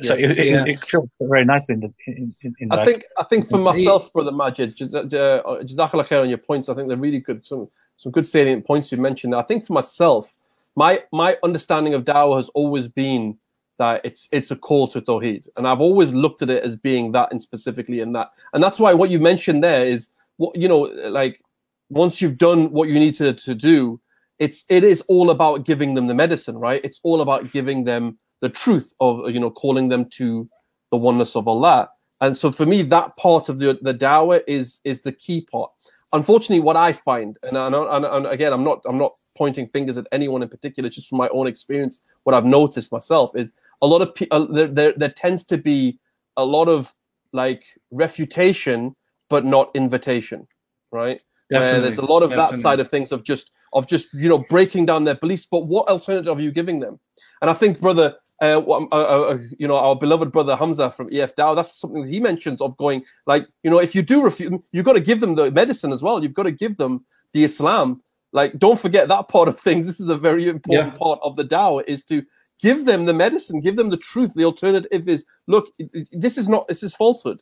Yeah. 0.00 0.08
So 0.08 0.14
yeah. 0.14 0.26
It, 0.26 0.38
it, 0.38 0.46
yeah. 0.46 0.64
it, 0.66 0.84
feels 0.84 1.08
very 1.20 1.44
nicely 1.44 1.74
in 1.74 1.80
the. 1.80 1.92
In, 2.06 2.34
in, 2.42 2.54
in 2.60 2.72
I 2.72 2.84
think 2.84 3.04
I 3.18 3.24
think 3.24 3.48
for 3.48 3.58
myself, 3.58 4.12
brother 4.12 4.32
Majid, 4.32 4.70
uh, 4.80 5.04
Jazakallah 5.06 6.06
khair 6.06 6.22
on 6.22 6.28
your 6.28 6.38
points. 6.38 6.68
I 6.68 6.74
think 6.74 6.88
they're 6.88 6.96
really 6.96 7.20
good. 7.20 7.46
Some 7.46 7.68
some 7.96 8.12
good 8.12 8.26
salient 8.26 8.66
points 8.66 8.92
you 8.92 8.98
mentioned. 8.98 9.34
I 9.34 9.42
think 9.42 9.66
for 9.66 9.72
myself, 9.72 10.28
my 10.76 11.02
my 11.12 11.36
understanding 11.42 11.94
of 11.94 12.04
Dawah 12.04 12.36
has 12.36 12.48
always 12.50 12.88
been 12.88 13.38
that 13.78 14.00
it's 14.04 14.28
it's 14.32 14.50
a 14.50 14.56
call 14.56 14.88
to 14.88 15.00
Tawheed, 15.00 15.48
and 15.56 15.66
I've 15.66 15.80
always 15.80 16.12
looked 16.12 16.42
at 16.42 16.50
it 16.50 16.62
as 16.62 16.76
being 16.76 17.12
that 17.12 17.30
and 17.30 17.40
specifically 17.40 18.00
in 18.00 18.12
that, 18.12 18.30
and 18.52 18.62
that's 18.62 18.78
why 18.78 18.94
what 18.94 19.10
you 19.10 19.18
mentioned 19.18 19.64
there 19.64 19.86
is 19.86 20.10
what 20.36 20.56
you 20.56 20.68
know, 20.68 20.80
like 20.80 21.40
once 21.88 22.20
you've 22.20 22.38
done 22.38 22.70
what 22.72 22.88
you 22.88 22.98
need 22.98 23.14
to 23.16 23.32
to 23.32 23.54
do, 23.54 24.00
it's 24.38 24.64
it 24.68 24.84
is 24.84 25.02
all 25.08 25.30
about 25.30 25.64
giving 25.64 25.94
them 25.94 26.06
the 26.06 26.14
medicine, 26.14 26.56
right? 26.56 26.80
It's 26.84 27.00
all 27.02 27.20
about 27.20 27.50
giving 27.52 27.84
them 27.84 28.18
the 28.40 28.48
truth 28.48 28.92
of 29.00 29.30
you 29.30 29.40
know 29.40 29.50
calling 29.50 29.88
them 29.88 30.08
to 30.10 30.48
the 30.90 30.98
oneness 30.98 31.36
of 31.36 31.48
Allah. 31.48 31.90
And 32.20 32.36
so 32.36 32.50
for 32.50 32.64
me, 32.64 32.82
that 32.82 33.16
part 33.16 33.48
of 33.48 33.58
the 33.58 33.78
the 33.80 33.94
dawah 33.94 34.42
is 34.46 34.80
is 34.84 35.00
the 35.00 35.12
key 35.12 35.46
part 35.50 35.70
unfortunately, 36.16 36.60
what 36.60 36.76
I 36.76 36.92
find, 36.92 37.38
and, 37.42 37.56
and, 37.56 37.74
and, 37.74 38.26
again, 38.26 38.52
I'm 38.52 38.64
not 38.64 38.80
I'm 38.86 38.98
not 38.98 39.14
pointing 39.36 39.68
fingers 39.68 39.96
at 39.96 40.06
anyone 40.12 40.42
in 40.42 40.48
particular, 40.48 40.88
just 40.88 41.08
from 41.08 41.18
my 41.18 41.28
own 41.28 41.46
experience, 41.46 42.00
what 42.24 42.34
I've 42.34 42.44
noticed 42.44 42.90
myself 42.90 43.36
is 43.36 43.52
a 43.82 43.86
lot 43.86 44.02
of. 44.02 44.12
Uh, 44.30 44.46
there, 44.52 44.66
there 44.66 44.92
there 44.96 45.10
tends 45.10 45.44
to 45.44 45.58
be 45.58 45.98
a 46.36 46.44
lot 46.44 46.68
of 46.68 46.92
like 47.32 47.62
refutation, 47.90 48.96
but 49.28 49.44
not 49.44 49.70
invitation, 49.74 50.46
right? 50.90 51.20
Definitely, 51.50 51.82
there's 51.82 51.98
a 51.98 52.04
lot 52.04 52.22
of 52.22 52.30
definitely. 52.30 52.56
that 52.56 52.62
side 52.62 52.80
of 52.80 52.90
things 52.90 53.12
of 53.12 53.22
just 53.22 53.50
of 53.72 53.86
just 53.86 54.12
you 54.12 54.28
know 54.28 54.44
breaking 54.50 54.86
down 54.86 55.04
their 55.04 55.14
beliefs. 55.14 55.46
But 55.48 55.66
what 55.66 55.88
alternative 55.88 56.38
are 56.38 56.40
you 56.40 56.50
giving 56.50 56.80
them? 56.80 56.98
And 57.40 57.50
I 57.50 57.54
think, 57.54 57.80
brother, 57.80 58.16
uh, 58.40 58.58
uh, 58.58 58.86
uh, 58.92 58.96
uh, 58.96 59.38
you 59.58 59.68
know, 59.68 59.76
our 59.76 59.96
beloved 59.96 60.32
brother 60.32 60.56
Hamza 60.56 60.90
from 60.90 61.08
EF 61.12 61.34
Dow, 61.36 61.54
that's 61.54 61.78
something 61.78 62.02
that 62.02 62.10
he 62.10 62.20
mentions 62.20 62.60
of 62.60 62.76
going 62.76 63.04
like, 63.26 63.48
you 63.62 63.70
know, 63.70 63.78
if 63.78 63.94
you 63.94 64.02
do 64.02 64.22
refuse, 64.22 64.68
you've 64.72 64.84
got 64.84 64.94
to 64.94 65.00
give 65.00 65.20
them 65.20 65.34
the 65.34 65.50
medicine 65.50 65.92
as 65.92 66.02
well. 66.02 66.22
You've 66.22 66.34
got 66.34 66.44
to 66.44 66.52
give 66.52 66.76
them 66.76 67.04
the 67.32 67.44
Islam. 67.44 68.02
Like, 68.32 68.58
don't 68.58 68.80
forget 68.80 69.08
that 69.08 69.28
part 69.28 69.48
of 69.48 69.58
things. 69.60 69.86
This 69.90 70.00
is 70.00 70.08
a 70.08 70.16
very 70.16 70.48
important 70.48 70.92
yeah. 70.92 70.98
part 70.98 71.18
of 71.22 71.36
the 71.36 71.44
Dawah 71.44 71.84
is 71.86 72.04
to 72.04 72.22
give 72.60 72.84
them 72.84 73.04
the 73.04 73.14
medicine, 73.14 73.60
give 73.60 73.76
them 73.76 73.90
the 73.90 73.96
truth. 73.96 74.32
The 74.34 74.44
alternative 74.44 75.08
is, 75.08 75.24
look, 75.46 75.66
this 76.12 76.38
is 76.38 76.48
not, 76.48 76.66
this 76.68 76.82
is 76.82 76.94
falsehood. 76.94 77.40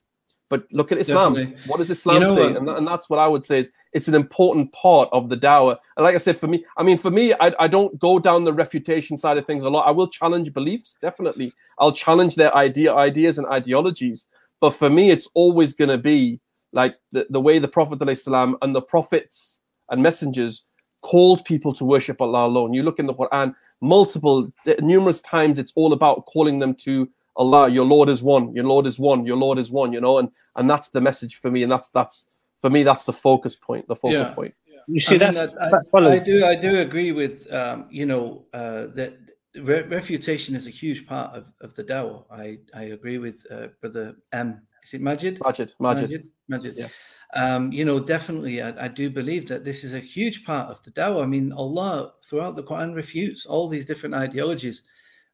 But 0.50 0.70
look 0.72 0.92
at 0.92 0.98
Islam. 0.98 1.34
Definitely. 1.34 1.66
What 1.66 1.78
does 1.78 1.90
Islam 1.90 2.16
you 2.16 2.20
know, 2.20 2.36
say? 2.36 2.54
And, 2.54 2.68
and, 2.68 2.86
that's 2.86 3.08
what 3.08 3.18
I 3.18 3.26
would 3.26 3.44
say 3.44 3.60
is 3.60 3.72
it's 3.92 4.08
an 4.08 4.14
important 4.14 4.72
part 4.72 5.08
of 5.10 5.28
the 5.28 5.36
dawah. 5.36 5.76
And 5.96 6.04
like 6.04 6.14
I 6.14 6.18
said, 6.18 6.38
for 6.38 6.46
me, 6.46 6.64
I 6.76 6.82
mean, 6.82 6.98
for 6.98 7.10
me, 7.10 7.32
I, 7.40 7.52
I 7.58 7.66
don't 7.66 7.98
go 7.98 8.18
down 8.18 8.44
the 8.44 8.52
refutation 8.52 9.16
side 9.16 9.38
of 9.38 9.46
things 9.46 9.64
a 9.64 9.70
lot. 9.70 9.86
I 9.86 9.90
will 9.90 10.08
challenge 10.08 10.52
beliefs, 10.52 10.96
definitely. 11.00 11.52
I'll 11.78 11.92
challenge 11.92 12.34
their 12.36 12.54
idea, 12.54 12.94
ideas 12.94 13.38
and 13.38 13.46
ideologies. 13.48 14.26
But 14.60 14.70
for 14.70 14.90
me, 14.90 15.10
it's 15.10 15.28
always 15.34 15.72
going 15.72 15.90
to 15.90 15.98
be 15.98 16.40
like 16.72 16.96
the, 17.12 17.26
the 17.30 17.40
way 17.40 17.58
the 17.58 17.68
Prophet 17.68 17.98
ﷺ 17.98 18.56
and 18.60 18.74
the 18.74 18.82
prophets 18.82 19.60
and 19.90 20.02
messengers 20.02 20.64
called 21.02 21.44
people 21.44 21.72
to 21.74 21.84
worship 21.84 22.20
Allah 22.20 22.46
alone. 22.46 22.74
You 22.74 22.82
look 22.82 22.98
in 22.98 23.06
the 23.06 23.14
Quran, 23.14 23.54
multiple, 23.80 24.52
numerous 24.80 25.20
times, 25.20 25.58
it's 25.58 25.72
all 25.76 25.92
about 25.92 26.26
calling 26.26 26.58
them 26.58 26.74
to 26.76 27.08
Allah, 27.36 27.68
your 27.68 27.84
Lord 27.84 28.08
is 28.08 28.22
one, 28.22 28.54
your 28.54 28.64
Lord 28.64 28.86
is 28.86 28.98
one, 28.98 29.26
your 29.26 29.36
Lord 29.36 29.58
is 29.58 29.70
one, 29.70 29.92
you 29.92 30.00
know, 30.00 30.18
and 30.18 30.30
and 30.56 30.68
that's 30.68 30.88
the 30.88 31.00
message 31.00 31.36
for 31.36 31.50
me, 31.50 31.62
and 31.62 31.72
that's 31.72 31.90
that's 31.90 32.28
for 32.60 32.70
me 32.70 32.82
that's 32.82 33.04
the 33.04 33.12
focus 33.12 33.56
point, 33.56 33.86
the 33.88 33.96
focus 33.96 34.28
yeah. 34.28 34.34
point. 34.34 34.54
You 34.86 35.00
see 35.00 35.16
I 35.16 35.18
that, 35.18 35.34
that 35.54 35.84
I, 35.94 35.98
I, 35.98 36.18
do 36.18 36.44
I 36.44 36.54
do 36.54 36.80
agree 36.80 37.12
with 37.12 37.52
um, 37.52 37.86
you 37.90 38.06
know 38.06 38.44
uh, 38.52 38.86
that 38.94 39.14
re- 39.56 39.82
refutation 39.82 40.54
is 40.54 40.66
a 40.66 40.70
huge 40.70 41.06
part 41.06 41.34
of, 41.34 41.46
of 41.60 41.74
the 41.74 41.84
Dawah. 41.84 42.24
I 42.30 42.58
I 42.74 42.84
agree 42.84 43.18
with 43.18 43.44
uh, 43.50 43.68
brother 43.80 44.16
M. 44.32 44.62
Is 44.82 44.94
it 44.94 45.00
Majid? 45.00 45.40
Majid, 45.42 45.72
Majid, 45.80 46.10
Majid. 46.10 46.30
Majid. 46.48 46.76
Yeah. 46.76 46.88
Um, 47.34 47.72
you 47.72 47.84
know, 47.84 47.98
definitely, 47.98 48.62
I, 48.62 48.84
I, 48.84 48.86
do 48.86 49.10
believe 49.10 49.48
that 49.48 49.64
this 49.64 49.82
is 49.82 49.92
a 49.92 49.98
huge 49.98 50.44
part 50.44 50.68
of 50.68 50.80
the 50.84 50.92
Dawah. 50.92 51.24
I 51.24 51.26
mean, 51.26 51.52
Allah 51.52 52.12
throughout 52.22 52.54
the 52.54 52.62
Quran 52.62 52.94
refutes 52.94 53.44
all 53.44 53.66
these 53.66 53.84
different 53.84 54.14
ideologies 54.14 54.82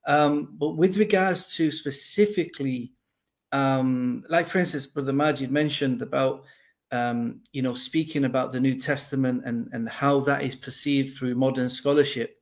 um, 0.07 0.57
but 0.59 0.77
with 0.77 0.97
regards 0.97 1.55
to 1.57 1.71
specifically, 1.71 2.93
um, 3.53 4.25
like 4.29 4.47
for 4.47 4.59
instance, 4.59 4.87
Brother 4.87 5.13
Majid 5.13 5.51
mentioned 5.51 6.03
about 6.03 6.45
um, 6.93 7.41
you 7.53 7.63
know 7.63 7.75
speaking 7.75 8.25
about 8.25 8.53
the 8.53 8.61
New 8.61 8.79
Testament 8.79 9.43
and 9.45 9.69
and 9.73 9.89
how 9.89 10.21
that 10.21 10.43
is 10.43 10.57
perceived 10.57 11.17
through 11.17 11.35
modern 11.35 11.71
scholarship. 11.71 12.41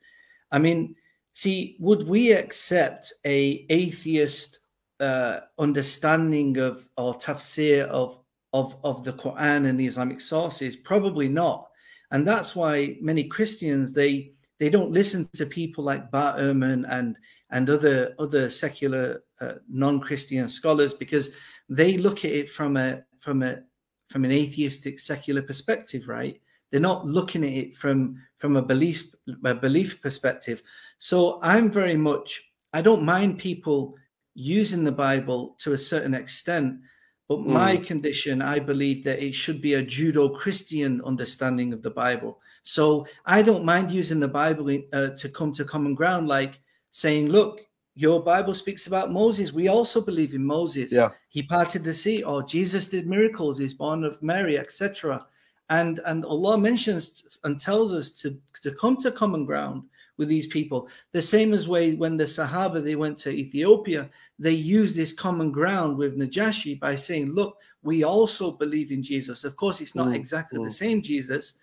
I 0.51 0.59
mean, 0.59 0.95
see, 1.33 1.77
would 1.81 2.07
we 2.07 2.33
accept 2.33 3.13
a 3.25 3.67
atheist 3.69 4.61
uh, 5.01 5.41
understanding 5.59 6.59
of 6.59 6.89
or 6.97 7.15
tafsir 7.15 7.87
of 7.89 8.19
of 8.53 8.77
of 8.85 9.05
the 9.05 9.13
Quran 9.13 9.67
and 9.67 9.79
the 9.79 9.87
Islamic 9.87 10.21
sources? 10.21 10.77
Probably 10.77 11.29
not, 11.29 11.69
and 12.11 12.27
that's 12.27 12.55
why 12.55 12.97
many 13.01 13.25
Christians 13.25 13.93
they 13.93 14.33
they 14.59 14.71
don't 14.71 14.93
listen 14.93 15.29
to 15.35 15.47
people 15.47 15.85
like 15.85 16.11
Bart 16.11 16.39
Ehrman 16.39 16.85
and 16.89 17.17
and 17.51 17.69
other 17.71 18.15
other 18.19 18.51
secular 18.51 19.23
uh, 19.41 19.55
non-Christian 19.69 20.49
scholars 20.49 20.95
because 20.95 21.31
they 21.69 21.97
look 21.97 22.25
at 22.25 22.31
it 22.31 22.51
from 22.51 22.77
a 22.77 23.03
from 23.21 23.43
a 23.43 23.61
from 24.09 24.25
an 24.25 24.33
atheistic 24.33 24.99
secular 24.99 25.43
perspective, 25.43 26.09
right? 26.09 26.41
They're 26.71 26.81
not 26.81 27.07
looking 27.07 27.45
at 27.45 27.53
it 27.53 27.77
from 27.77 28.23
from 28.39 28.57
a 28.57 28.63
belief 28.63 29.11
a 29.45 29.55
belief 29.55 30.01
perspective. 30.03 30.63
So 30.99 31.41
I'm 31.43 31.71
very 31.71 31.97
much 31.97 32.43
I 32.73 32.83
don't 32.83 33.05
mind 33.05 33.39
people 33.39 33.95
using 34.35 34.85
the 34.85 34.93
Bible 34.93 35.57
to 35.59 35.73
a 35.73 35.79
certain 35.79 36.15
extent, 36.15 36.81
but 37.29 37.39
mm. 37.39 37.47
my 37.47 37.77
condition, 37.77 38.41
I 38.41 38.59
believe 38.59 39.05
that 39.05 39.23
it 39.23 39.35
should 39.35 39.61
be 39.61 39.75
a 39.75 39.85
Judeo 39.85 40.39
Christian 40.39 41.03
understanding 41.05 41.73
of 41.73 41.83
the 41.83 41.91
Bible. 41.91 42.41
So 42.63 43.07
I 43.27 43.43
don't 43.43 43.65
mind 43.65 43.91
using 43.91 44.21
the 44.21 44.29
Bible 44.29 44.79
uh, 44.93 45.11
to 45.11 45.29
come 45.29 45.53
to 45.55 45.65
common 45.65 45.95
ground, 45.95 46.29
like 46.29 46.61
saying, 46.99 47.29
look, 47.29 47.61
your 47.95 48.23
Bible 48.23 48.55
speaks 48.55 48.87
about 48.87 49.13
Moses. 49.13 49.53
We 49.53 49.69
also 49.69 50.01
believe 50.01 50.35
in 50.35 50.45
Moses. 50.45 50.93
Yeah. 50.93 51.11
He 51.29 51.43
parted 51.43 51.85
the 51.85 51.95
sea, 51.95 52.23
or 52.23 52.43
Jesus 52.43 52.89
did 52.89 53.07
miracles, 53.07 53.59
he's 53.59 53.75
born 53.75 54.05
of 54.05 54.23
Mary, 54.23 54.59
etc. 54.59 55.27
And 55.71 56.01
and 56.07 56.25
Allah 56.25 56.57
mentions 56.59 57.39
and 57.45 57.59
tells 57.59 57.93
us 57.93 58.13
to, 58.23 58.37
to 58.63 58.73
come 58.73 58.97
to 58.99 59.11
common 59.11 59.45
ground 59.45 59.83
with 60.17 60.29
these 60.29 60.47
people. 60.47 60.89
The 61.13 61.23
same 61.23 61.53
as 61.55 61.69
way 61.69 61.95
when 61.95 62.17
the 62.17 62.25
Sahaba 62.25 62.83
they 62.83 62.97
went 62.97 63.19
to 63.19 63.31
Ethiopia, 63.31 64.11
they 64.39 64.53
used 64.79 64.97
this 64.97 65.13
common 65.13 65.53
ground 65.53 65.97
with 65.97 66.19
Najashi 66.19 66.79
by 66.79 66.95
saying, 66.97 67.33
look, 67.33 67.57
we 67.83 68.03
also 68.03 68.51
believe 68.51 68.91
in 68.91 69.03
Jesus. 69.03 69.45
Of 69.45 69.55
course, 69.57 69.81
it's 69.81 69.95
not 69.95 70.09
mm, 70.09 70.17
exactly 70.17 70.59
mm. 70.59 70.65
the 70.65 70.71
same 70.71 71.01
Jesus. 71.03 71.55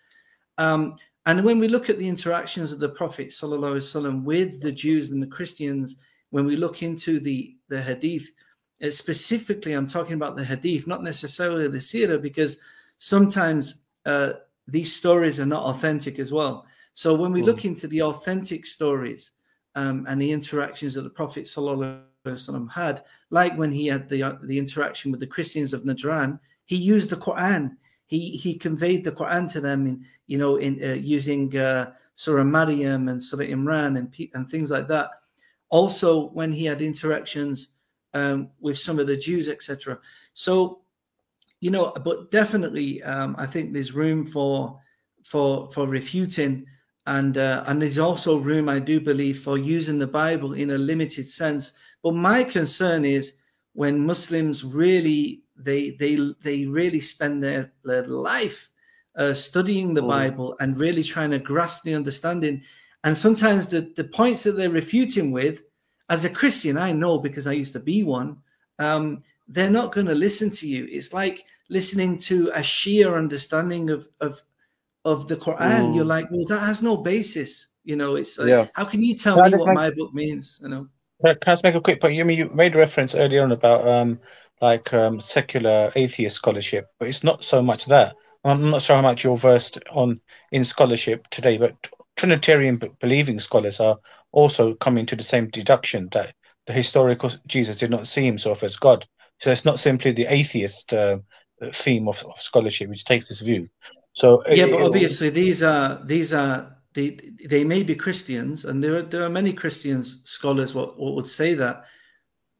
Um, 0.57 0.95
and 1.26 1.44
when 1.44 1.58
we 1.58 1.68
look 1.68 1.90
at 1.90 1.98
the 1.98 2.08
interactions 2.08 2.72
of 2.72 2.80
the 2.80 2.88
Prophet 2.88 3.28
وسلم, 3.28 4.24
with 4.24 4.62
the 4.62 4.72
Jews 4.72 5.10
and 5.10 5.22
the 5.22 5.26
Christians, 5.26 5.96
when 6.30 6.46
we 6.46 6.56
look 6.56 6.82
into 6.82 7.20
the 7.20 7.56
the 7.68 7.80
hadith, 7.80 8.30
uh, 8.82 8.90
specifically, 8.90 9.72
I'm 9.72 9.86
talking 9.86 10.14
about 10.14 10.36
the 10.36 10.44
hadith, 10.44 10.86
not 10.86 11.02
necessarily 11.02 11.68
the 11.68 11.78
seerah, 11.78 12.20
because 12.20 12.56
sometimes 12.98 13.76
uh, 14.06 14.34
these 14.66 14.94
stories 14.94 15.38
are 15.38 15.46
not 15.46 15.64
authentic 15.64 16.18
as 16.18 16.32
well. 16.32 16.66
So 16.94 17.14
when 17.14 17.32
we 17.32 17.42
mm. 17.42 17.46
look 17.46 17.64
into 17.64 17.86
the 17.88 18.02
authentic 18.02 18.64
stories 18.66 19.32
um, 19.74 20.06
and 20.08 20.20
the 20.20 20.32
interactions 20.32 20.94
that 20.94 21.02
the 21.02 21.10
Prophet 21.10 21.44
ﷺ 21.44 22.70
had, 22.70 23.04
like 23.30 23.56
when 23.56 23.70
he 23.70 23.86
had 23.86 24.08
the 24.08 24.22
uh, 24.22 24.34
the 24.42 24.58
interaction 24.58 25.10
with 25.10 25.20
the 25.20 25.26
Christians 25.26 25.74
of 25.74 25.82
Najran, 25.82 26.38
he 26.64 26.76
used 26.76 27.10
the 27.10 27.16
Quran. 27.16 27.76
he 28.07 28.31
he 28.37 28.55
conveyed 28.55 29.03
the 29.03 29.11
Quran 29.11 29.51
to 29.53 29.61
them 29.61 29.87
in 29.87 30.05
you 30.27 30.37
know 30.37 30.57
in 30.57 30.83
uh, 30.83 30.93
using 30.93 31.55
uh, 31.57 31.93
Surah 32.13 32.43
Maryam 32.43 33.09
and 33.09 33.23
Surah 33.23 33.45
Imran 33.45 33.97
and 33.97 34.13
and 34.33 34.47
things 34.47 34.71
like 34.71 34.87
that. 34.89 35.09
Also, 35.69 36.29
when 36.29 36.53
he 36.53 36.65
had 36.65 36.81
interactions 36.81 37.69
um, 38.13 38.49
with 38.59 38.77
some 38.77 38.99
of 38.99 39.07
the 39.07 39.17
Jews, 39.17 39.49
etc. 39.49 39.99
So, 40.33 40.81
you 41.59 41.69
know, 41.71 41.91
but 42.03 42.31
definitely, 42.31 43.03
um, 43.03 43.35
I 43.37 43.45
think 43.45 43.73
there's 43.73 43.93
room 43.93 44.25
for 44.25 44.79
for 45.23 45.69
for 45.71 45.87
refuting, 45.87 46.65
and 47.07 47.37
uh, 47.37 47.63
and 47.67 47.81
there's 47.81 47.97
also 47.97 48.37
room, 48.37 48.69
I 48.69 48.79
do 48.79 48.99
believe, 49.01 49.43
for 49.43 49.57
using 49.57 49.99
the 49.99 50.07
Bible 50.07 50.53
in 50.53 50.71
a 50.71 50.77
limited 50.77 51.27
sense. 51.27 51.73
But 52.03 52.13
my 52.13 52.43
concern 52.43 53.03
is 53.03 53.33
when 53.73 54.05
Muslims 54.05 54.63
really 54.63 55.44
they 55.55 55.91
they 55.91 56.33
they 56.41 56.65
really 56.65 57.01
spend 57.01 57.43
their, 57.43 57.71
their 57.83 58.07
life 58.07 58.69
uh, 59.15 59.33
studying 59.33 59.93
the 59.93 60.03
oh. 60.03 60.07
Bible 60.07 60.55
and 60.59 60.77
really 60.77 61.03
trying 61.03 61.31
to 61.31 61.39
grasp 61.39 61.83
the 61.83 61.93
understanding. 61.93 62.61
And 63.03 63.17
sometimes 63.17 63.67
the, 63.67 63.91
the 63.95 64.03
points 64.03 64.43
that 64.43 64.53
they're 64.53 64.69
refuting 64.69 65.31
with, 65.31 65.61
as 66.09 66.25
a 66.25 66.29
Christian, 66.29 66.77
I 66.77 66.91
know 66.91 67.19
because 67.19 67.47
I 67.47 67.53
used 67.53 67.73
to 67.73 67.79
be 67.79 68.03
one, 68.03 68.37
um, 68.79 69.23
they're 69.47 69.69
not 69.69 69.93
going 69.93 70.07
to 70.07 70.15
listen 70.15 70.49
to 70.51 70.67
you. 70.67 70.87
It's 70.89 71.13
like 71.13 71.45
listening 71.69 72.17
to 72.19 72.49
a 72.49 72.59
Shia 72.59 73.15
understanding 73.15 73.89
of 73.89 74.07
of 74.21 74.41
of 75.03 75.27
the 75.27 75.35
Quran. 75.35 75.95
You're 75.95 76.03
like, 76.03 76.29
well, 76.31 76.45
that 76.45 76.61
has 76.61 76.81
no 76.81 76.97
basis. 76.97 77.67
You 77.83 77.95
know, 77.95 78.15
it's 78.15 78.37
like, 78.39 78.49
yeah. 78.49 78.67
how 78.73 78.85
can 78.85 79.03
you 79.03 79.15
tell 79.15 79.41
me 79.43 79.55
what 79.55 79.73
my 79.73 79.91
book 79.91 80.13
means? 80.13 80.59
You 80.61 80.69
know. 80.69 80.87
Can 81.23 81.37
I 81.47 81.51
just 81.53 81.63
make 81.63 81.75
a 81.75 81.81
quick 81.81 82.01
point? 82.01 82.15
You 82.15 82.25
mean 82.25 82.37
you 82.37 82.49
made 82.49 82.75
reference 82.75 83.15
earlier 83.15 83.43
on 83.43 83.51
about 83.51 83.87
um, 83.87 84.19
like 84.61 84.93
um, 84.93 85.19
secular 85.19 85.91
atheist 85.95 86.35
scholarship, 86.35 86.87
but 86.99 87.07
it's 87.07 87.23
not 87.23 87.43
so 87.43 87.61
much 87.61 87.85
that. 87.85 88.15
I'm 88.43 88.69
not 88.69 88.83
sure 88.83 88.95
how 88.95 89.01
much 89.01 89.23
you're 89.23 89.37
versed 89.37 89.79
on 89.91 90.19
in 90.51 90.63
scholarship 90.63 91.27
today, 91.29 91.57
but 91.57 91.75
Trinitarian 92.15 92.79
believing 93.01 93.39
scholars 93.39 93.79
are 93.79 93.97
also 94.31 94.75
coming 94.75 95.05
to 95.07 95.15
the 95.15 95.23
same 95.23 95.49
deduction 95.49 96.09
that 96.11 96.33
the 96.67 96.73
historical 96.73 97.31
Jesus 97.47 97.77
did 97.77 97.89
not 97.89 98.07
see 98.07 98.23
himself 98.25 98.63
as 98.63 98.77
God. 98.77 99.05
So 99.39 99.51
it's 99.51 99.65
not 99.65 99.79
simply 99.79 100.11
the 100.11 100.27
atheist 100.27 100.93
uh, 100.93 101.17
theme 101.73 102.07
of, 102.07 102.23
of, 102.23 102.39
scholarship 102.39 102.89
which 102.89 103.05
takes 103.05 103.27
this 103.29 103.41
view. 103.41 103.67
So 104.13 104.43
yeah, 104.49 104.65
it, 104.65 104.71
but 104.71 104.81
obviously 104.81 105.29
these 105.29 105.61
are 105.61 106.01
these 106.05 106.33
are 106.33 106.77
they 106.93 107.17
they 107.45 107.63
may 107.63 107.83
be 107.83 107.95
Christians, 107.95 108.63
and 108.63 108.83
there 108.83 108.97
are 108.97 109.03
there 109.03 109.23
are 109.23 109.29
many 109.29 109.53
Christians 109.53 110.21
scholars 110.23 110.73
what, 110.73 110.97
what 110.97 111.15
would 111.15 111.27
say 111.27 111.53
that, 111.55 111.85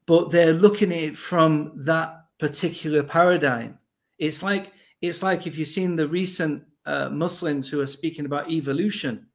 but 0.07 0.31
they're 0.31 0.53
looking 0.53 0.91
at 0.91 0.99
it 0.99 1.17
from 1.17 1.71
that 1.75 2.25
particular 2.39 3.03
paradigm. 3.03 3.79
It's 4.17 4.43
like 4.43 4.71
it's 5.01 5.23
like 5.23 5.47
if 5.47 5.57
you've 5.57 5.67
seen 5.67 5.95
the 5.95 6.07
recent 6.07 6.63
uh, 6.85 7.09
Muslims 7.09 7.69
who 7.69 7.79
are 7.81 7.87
speaking 7.87 8.25
about 8.25 8.49
evolution, 8.49 9.27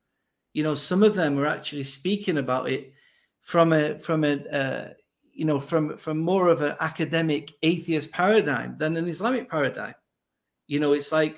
you 0.52 0.62
know, 0.62 0.74
some 0.74 1.02
of 1.02 1.14
them 1.14 1.38
are 1.38 1.46
actually 1.46 1.84
speaking 1.84 2.38
about 2.38 2.70
it 2.70 2.92
from 3.40 3.72
a 3.72 3.98
from 3.98 4.24
a 4.24 4.34
uh, 4.48 4.88
you 5.32 5.44
know 5.44 5.60
from 5.60 5.96
from 5.96 6.18
more 6.18 6.48
of 6.48 6.62
an 6.62 6.76
academic 6.80 7.52
atheist 7.62 8.12
paradigm 8.12 8.76
than 8.78 8.96
an 8.96 9.08
Islamic 9.08 9.50
paradigm. 9.50 9.94
You 10.66 10.80
know, 10.80 10.92
it's 10.92 11.12
like 11.12 11.36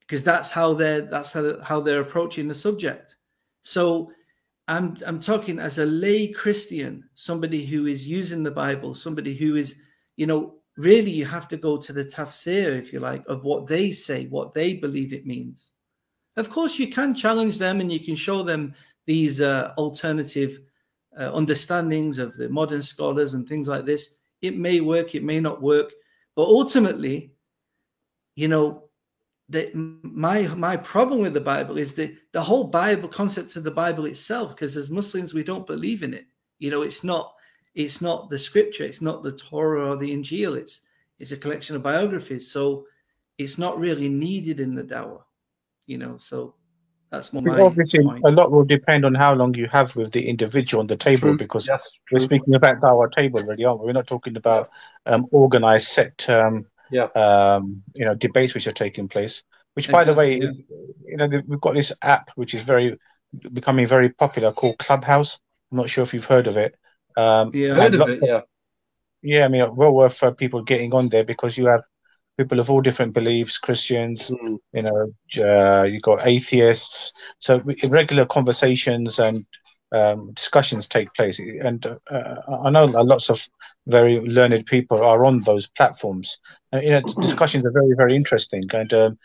because 0.00 0.22
that's 0.22 0.50
how 0.50 0.74
they're 0.74 1.02
that's 1.02 1.32
how, 1.32 1.60
how 1.60 1.80
they're 1.80 2.00
approaching 2.00 2.48
the 2.48 2.54
subject. 2.54 3.16
So 3.62 4.12
I'm 4.68 4.96
I'm 5.06 5.20
talking 5.20 5.58
as 5.58 5.78
a 5.78 5.86
lay 5.86 6.28
Christian, 6.28 7.08
somebody 7.14 7.64
who 7.64 7.86
is 7.86 8.06
using 8.06 8.42
the 8.42 8.50
Bible, 8.50 8.94
somebody 8.94 9.34
who 9.34 9.56
is, 9.56 9.76
you 10.16 10.26
know, 10.26 10.56
really 10.76 11.10
you 11.10 11.24
have 11.24 11.48
to 11.48 11.56
go 11.56 11.76
to 11.76 11.92
the 11.92 12.04
tafsir, 12.04 12.76
if 12.76 12.92
you 12.92 13.00
like, 13.00 13.24
of 13.26 13.44
what 13.44 13.66
they 13.66 13.92
say, 13.92 14.26
what 14.26 14.54
they 14.54 14.74
believe 14.74 15.12
it 15.12 15.26
means. 15.26 15.70
Of 16.36 16.50
course, 16.50 16.78
you 16.78 16.88
can 16.88 17.14
challenge 17.14 17.58
them 17.58 17.80
and 17.80 17.90
you 17.90 18.00
can 18.00 18.16
show 18.16 18.42
them 18.42 18.74
these 19.06 19.40
uh, 19.40 19.72
alternative 19.78 20.58
uh, 21.18 21.30
understandings 21.32 22.18
of 22.18 22.36
the 22.36 22.48
modern 22.48 22.82
scholars 22.82 23.34
and 23.34 23.48
things 23.48 23.68
like 23.68 23.86
this. 23.86 24.16
It 24.42 24.58
may 24.58 24.80
work, 24.80 25.14
it 25.14 25.24
may 25.24 25.40
not 25.40 25.62
work, 25.62 25.92
but 26.34 26.42
ultimately, 26.42 27.32
you 28.34 28.48
know, 28.48 28.85
the, 29.48 29.70
my 30.02 30.42
my 30.48 30.76
problem 30.76 31.20
with 31.20 31.34
the 31.34 31.40
Bible 31.40 31.78
is 31.78 31.94
the 31.94 32.16
the 32.32 32.42
whole 32.42 32.64
Bible 32.64 33.08
concept 33.08 33.54
of 33.56 33.64
the 33.64 33.70
Bible 33.70 34.04
itself. 34.06 34.50
Because 34.50 34.76
as 34.76 34.90
Muslims, 34.90 35.34
we 35.34 35.44
don't 35.44 35.66
believe 35.66 36.02
in 36.02 36.14
it. 36.14 36.26
You 36.58 36.70
know, 36.70 36.82
it's 36.82 37.04
not 37.04 37.34
it's 37.74 38.00
not 38.00 38.28
the 38.28 38.38
scripture, 38.38 38.84
it's 38.84 39.02
not 39.02 39.22
the 39.22 39.36
Torah 39.36 39.90
or 39.90 39.96
the 39.96 40.10
Injil. 40.10 40.56
It's 40.56 40.80
it's 41.18 41.32
a 41.32 41.36
collection 41.36 41.76
of 41.76 41.82
biographies. 41.82 42.50
So 42.50 42.86
it's 43.38 43.58
not 43.58 43.78
really 43.78 44.08
needed 44.08 44.58
in 44.58 44.74
the 44.74 44.82
Dawah. 44.82 45.22
You 45.86 45.98
know, 45.98 46.16
so 46.16 46.54
that's 47.10 47.32
more 47.32 47.42
my 47.42 47.60
obviously 47.60 48.02
point. 48.02 48.24
a 48.24 48.30
lot 48.30 48.50
will 48.50 48.64
depend 48.64 49.04
on 49.04 49.14
how 49.14 49.32
long 49.32 49.54
you 49.54 49.68
have 49.68 49.94
with 49.94 50.10
the 50.10 50.28
individual 50.28 50.80
on 50.80 50.88
the 50.88 50.96
table 50.96 51.28
true. 51.28 51.36
because 51.36 51.70
we're 52.10 52.18
speaking 52.18 52.54
about 52.54 52.80
Dawah 52.80 53.12
table 53.12 53.38
already, 53.38 53.64
aren't 53.64 53.80
we? 53.80 53.86
We're 53.86 53.92
not 53.92 54.08
talking 54.08 54.36
about 54.36 54.70
um, 55.06 55.26
organized 55.30 55.86
set 55.86 56.28
um, 56.28 56.66
yeah. 56.90 57.04
um, 57.14 57.82
you 57.94 58.04
know, 58.04 58.14
debates 58.14 58.54
which 58.54 58.66
are 58.66 58.72
taking 58.72 59.08
place. 59.08 59.42
Which, 59.74 59.90
by 59.90 60.02
exactly, 60.02 60.38
the 60.38 60.46
way, 60.46 60.46
yeah. 60.46 61.06
you 61.06 61.16
know, 61.16 61.42
we've 61.46 61.60
got 61.60 61.74
this 61.74 61.92
app 62.02 62.30
which 62.34 62.54
is 62.54 62.62
very 62.62 62.98
becoming 63.52 63.86
very 63.86 64.10
popular 64.10 64.52
called 64.52 64.78
Clubhouse. 64.78 65.38
I'm 65.70 65.78
not 65.78 65.90
sure 65.90 66.04
if 66.04 66.14
you've 66.14 66.24
heard 66.24 66.46
of 66.46 66.56
it. 66.56 66.74
Um, 67.16 67.50
yeah, 67.54 67.74
heard 67.74 67.94
of 67.94 68.08
it. 68.08 68.20
Yeah. 68.22 68.40
Yeah, 69.22 69.44
I 69.44 69.48
mean, 69.48 69.74
well 69.74 69.92
worth 69.92 70.22
uh, 70.22 70.30
people 70.30 70.62
getting 70.62 70.94
on 70.94 71.08
there 71.08 71.24
because 71.24 71.58
you 71.58 71.66
have 71.66 71.82
people 72.38 72.60
of 72.60 72.70
all 72.70 72.80
different 72.80 73.12
beliefs, 73.12 73.58
Christians, 73.58 74.30
mm. 74.30 74.58
you 74.72 74.82
know, 74.82 75.12
uh, 75.38 75.82
you 75.84 76.00
got 76.00 76.26
atheists. 76.26 77.12
So 77.38 77.62
regular 77.88 78.26
conversations 78.26 79.18
and 79.18 79.44
um, 79.96 80.18
discussions 80.40 80.86
take 80.86 81.10
place. 81.18 81.38
And 81.68 81.80
uh, 81.86 82.36
I 82.66 82.70
know 82.70 82.84
lots 83.14 83.30
of 83.30 83.38
very 83.86 84.14
learned 84.36 84.66
people 84.66 84.98
are 85.10 85.24
on 85.28 85.42
those 85.42 85.66
platforms. 85.78 86.38
And, 86.72 86.82
you 86.84 86.90
know, 86.90 87.02
discussions 87.28 87.64
are 87.64 87.76
very, 87.80 87.94
very 88.02 88.14
interesting. 88.20 88.64
And 88.80 88.92
um, 88.92 89.18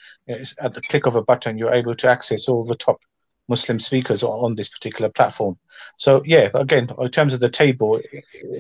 at 0.66 0.74
the 0.74 0.82
click 0.90 1.06
of 1.08 1.16
a 1.16 1.24
button, 1.30 1.58
you're 1.58 1.80
able 1.82 1.96
to 1.96 2.08
access 2.16 2.48
all 2.48 2.64
the 2.66 2.76
top 2.86 3.00
Muslim 3.48 3.80
speakers 3.80 4.24
on 4.24 4.56
this 4.56 4.70
particular 4.70 5.10
platform. 5.10 5.58
So 5.98 6.22
yeah, 6.26 6.48
again, 6.54 6.86
in 7.06 7.12
terms 7.12 7.34
of 7.34 7.40
the 7.40 7.50
table, 7.50 8.00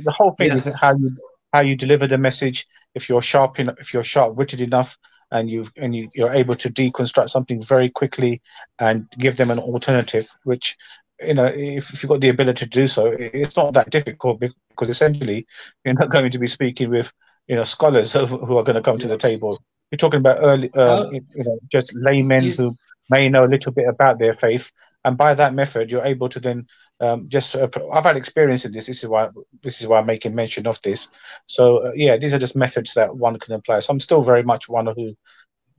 the 0.07 0.15
whole 0.17 0.33
thing 0.37 0.51
yeah. 0.51 0.57
is 0.57 0.65
how 0.83 0.93
you 0.97 1.09
how 1.53 1.61
you 1.61 1.75
deliver 1.75 2.07
the 2.07 2.17
message. 2.17 2.67
If 2.93 3.07
you're 3.07 3.21
sharp, 3.21 3.59
enough, 3.59 3.77
if 3.79 3.93
you're 3.93 4.03
sharp-witted 4.13 4.59
enough, 4.59 4.97
and 5.31 5.49
you 5.49 5.67
and 5.77 5.95
you, 5.95 6.09
you're 6.13 6.33
able 6.33 6.55
to 6.55 6.69
deconstruct 6.69 7.29
something 7.29 7.63
very 7.63 7.89
quickly 7.89 8.41
and 8.79 9.07
give 9.17 9.37
them 9.37 9.51
an 9.51 9.59
alternative, 9.59 10.27
which 10.43 10.75
you 11.25 11.33
know, 11.33 11.45
if, 11.45 11.93
if 11.93 12.03
you've 12.03 12.09
got 12.09 12.21
the 12.21 12.29
ability 12.29 12.65
to 12.65 12.69
do 12.69 12.87
so, 12.87 13.15
it's 13.17 13.55
not 13.55 13.73
that 13.73 13.89
difficult 13.89 14.39
because 14.39 14.89
essentially 14.89 15.45
you're 15.83 15.93
not 15.93 16.09
going 16.09 16.31
to 16.31 16.39
be 16.39 16.47
speaking 16.47 16.89
with, 16.89 17.11
you 17.47 17.55
know, 17.55 17.63
scholars 17.63 18.13
who, 18.13 18.25
who 18.25 18.57
are 18.57 18.63
going 18.63 18.75
to 18.75 18.81
come 18.81 18.97
to 18.99 19.07
the 19.07 19.17
table. 19.17 19.61
You're 19.91 19.97
talking 19.97 20.19
about 20.19 20.37
early, 20.41 20.71
uh, 20.73 21.09
you 21.11 21.43
know, 21.43 21.59
just 21.71 21.91
laymen 21.93 22.45
you, 22.45 22.53
who 22.53 22.75
may 23.09 23.27
know 23.27 23.45
a 23.45 23.47
little 23.53 23.73
bit 23.73 23.87
about 23.87 24.19
their 24.19 24.33
faith, 24.33 24.71
and 25.03 25.17
by 25.17 25.33
that 25.35 25.53
method, 25.53 25.91
you're 25.91 26.05
able 26.05 26.29
to 26.29 26.39
then 26.39 26.65
um, 27.01 27.27
just. 27.27 27.55
Uh, 27.55 27.67
I've 27.91 28.05
had 28.05 28.15
experience 28.15 28.63
in 28.63 28.71
this. 28.71 28.85
This 28.85 29.03
is 29.03 29.09
why 29.09 29.29
this 29.63 29.81
is 29.81 29.87
why 29.87 29.99
I'm 29.99 30.05
making 30.05 30.33
mention 30.33 30.65
of 30.65 30.79
this. 30.81 31.09
So 31.47 31.87
uh, 31.87 31.91
yeah, 31.93 32.15
these 32.15 32.31
are 32.31 32.39
just 32.39 32.55
methods 32.55 32.93
that 32.93 33.13
one 33.13 33.37
can 33.37 33.53
apply. 33.53 33.79
So 33.79 33.91
I'm 33.91 33.99
still 33.99 34.23
very 34.23 34.43
much 34.43 34.69
one 34.69 34.87
who 34.87 35.15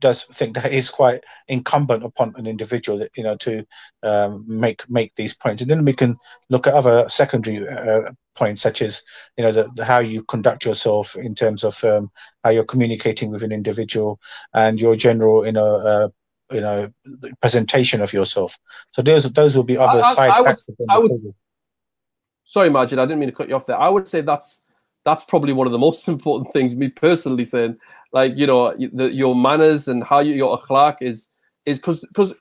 does 0.03 0.25
think 0.33 0.53
that 0.53 0.73
is 0.73 0.89
quite 0.89 1.23
incumbent 1.47 2.03
upon 2.03 2.33
an 2.35 2.45
individual 2.45 2.99
that 2.99 3.11
you 3.15 3.23
know 3.23 3.37
to 3.37 3.65
um, 4.03 4.43
make 4.45 4.87
make 4.89 5.15
these 5.15 5.33
points, 5.33 5.61
and 5.61 5.71
then 5.71 5.85
we 5.85 5.93
can 5.93 6.17
look 6.49 6.67
at 6.67 6.73
other 6.73 7.07
secondary 7.07 7.65
uh, 7.65 8.11
points 8.35 8.61
such 8.61 8.81
as 8.81 9.01
you 9.37 9.45
know 9.45 9.51
the, 9.53 9.69
the, 9.75 9.85
how 9.85 9.99
you 9.99 10.21
conduct 10.23 10.65
yourself 10.65 11.15
in 11.15 11.33
terms 11.33 11.63
of 11.63 11.81
um, 11.85 12.11
how 12.43 12.49
you're 12.49 12.65
communicating 12.65 13.31
with 13.31 13.43
an 13.43 13.53
individual 13.53 14.19
and 14.53 14.77
your 14.77 14.97
general 14.97 15.45
you 15.45 15.53
know 15.53 15.75
uh, 15.75 16.09
you 16.51 16.59
know 16.59 16.91
presentation 17.39 18.01
of 18.01 18.11
yourself. 18.11 18.59
So 18.91 19.01
those 19.01 19.31
those 19.31 19.55
will 19.55 19.63
be 19.63 19.77
other 19.77 20.03
I, 20.03 20.15
side 20.15 20.31
I, 20.31 20.39
I 20.39 20.43
factors. 20.43 20.75
Would, 20.79 20.89
I 20.89 20.97
would, 20.97 21.11
sorry, 22.43 22.69
Majid, 22.69 22.99
I 22.99 23.05
didn't 23.05 23.19
mean 23.19 23.29
to 23.29 23.35
cut 23.35 23.47
you 23.47 23.55
off 23.55 23.67
there. 23.67 23.79
I 23.79 23.87
would 23.87 24.07
say 24.07 24.19
that's 24.19 24.59
that's 25.05 25.23
probably 25.23 25.53
one 25.53 25.65
of 25.65 25.71
the 25.71 25.79
most 25.79 26.05
important 26.15 26.51
things. 26.51 26.75
Me 26.75 26.89
personally 26.89 27.45
saying 27.45 27.77
like 28.13 28.33
you 28.35 28.47
know 28.47 28.75
the, 28.93 29.11
your 29.11 29.35
manners 29.35 29.87
and 29.87 30.05
how 30.05 30.19
you, 30.19 30.33
your 30.33 30.57
akhlaq 30.57 30.97
is 31.01 31.29
is 31.65 31.79
because 31.79 31.99
because 31.99 32.33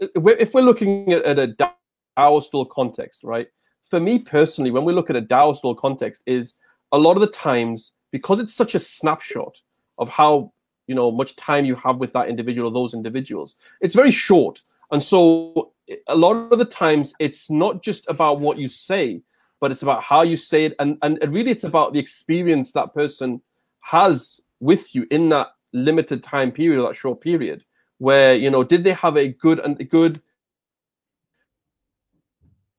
if 0.00 0.54
we're 0.54 0.62
looking 0.62 1.12
at, 1.12 1.22
at 1.22 1.38
a 1.38 2.40
still 2.42 2.64
context, 2.64 3.22
right? 3.22 3.46
for 3.90 4.00
me 4.00 4.20
personally, 4.20 4.70
when 4.70 4.84
we 4.84 4.92
look 4.92 5.10
at 5.10 5.16
a 5.16 5.22
Dawah 5.22 5.56
stall 5.56 5.74
context, 5.74 6.22
is 6.26 6.58
a 6.92 6.98
lot 6.98 7.16
of 7.16 7.20
the 7.20 7.26
times 7.26 7.92
because 8.12 8.38
it's 8.38 8.54
such 8.54 8.74
a 8.74 8.80
snapshot 8.80 9.60
of 9.98 10.08
how 10.08 10.52
you 10.86 10.94
know 10.94 11.10
much 11.10 11.36
time 11.36 11.64
you 11.64 11.74
have 11.74 11.98
with 11.98 12.12
that 12.12 12.28
individual 12.28 12.68
or 12.68 12.72
those 12.72 12.94
individuals. 12.94 13.56
It's 13.80 13.94
very 13.94 14.12
short, 14.12 14.60
and 14.92 15.02
so 15.02 15.72
a 16.06 16.14
lot 16.14 16.52
of 16.52 16.58
the 16.58 16.64
times 16.64 17.12
it's 17.18 17.50
not 17.50 17.82
just 17.82 18.04
about 18.08 18.38
what 18.38 18.58
you 18.58 18.68
say, 18.68 19.22
but 19.60 19.72
it's 19.72 19.82
about 19.82 20.02
how 20.02 20.22
you 20.22 20.36
say 20.36 20.66
it, 20.66 20.74
and 20.78 20.96
and 21.02 21.18
really 21.32 21.50
it's 21.50 21.64
about 21.64 21.92
the 21.92 21.98
experience 21.98 22.72
that 22.72 22.94
person 22.94 23.42
has 23.80 24.40
with 24.60 24.94
you 24.94 25.06
in 25.10 25.28
that 25.30 25.48
limited 25.72 26.22
time 26.22 26.52
period, 26.52 26.82
that 26.82 26.96
short 26.96 27.20
period, 27.20 27.64
where 27.98 28.34
you 28.34 28.50
know 28.50 28.62
did 28.62 28.84
they 28.84 28.92
have 28.92 29.16
a 29.16 29.28
good 29.28 29.58
and 29.58 29.80
a 29.80 29.84
good 29.84 30.20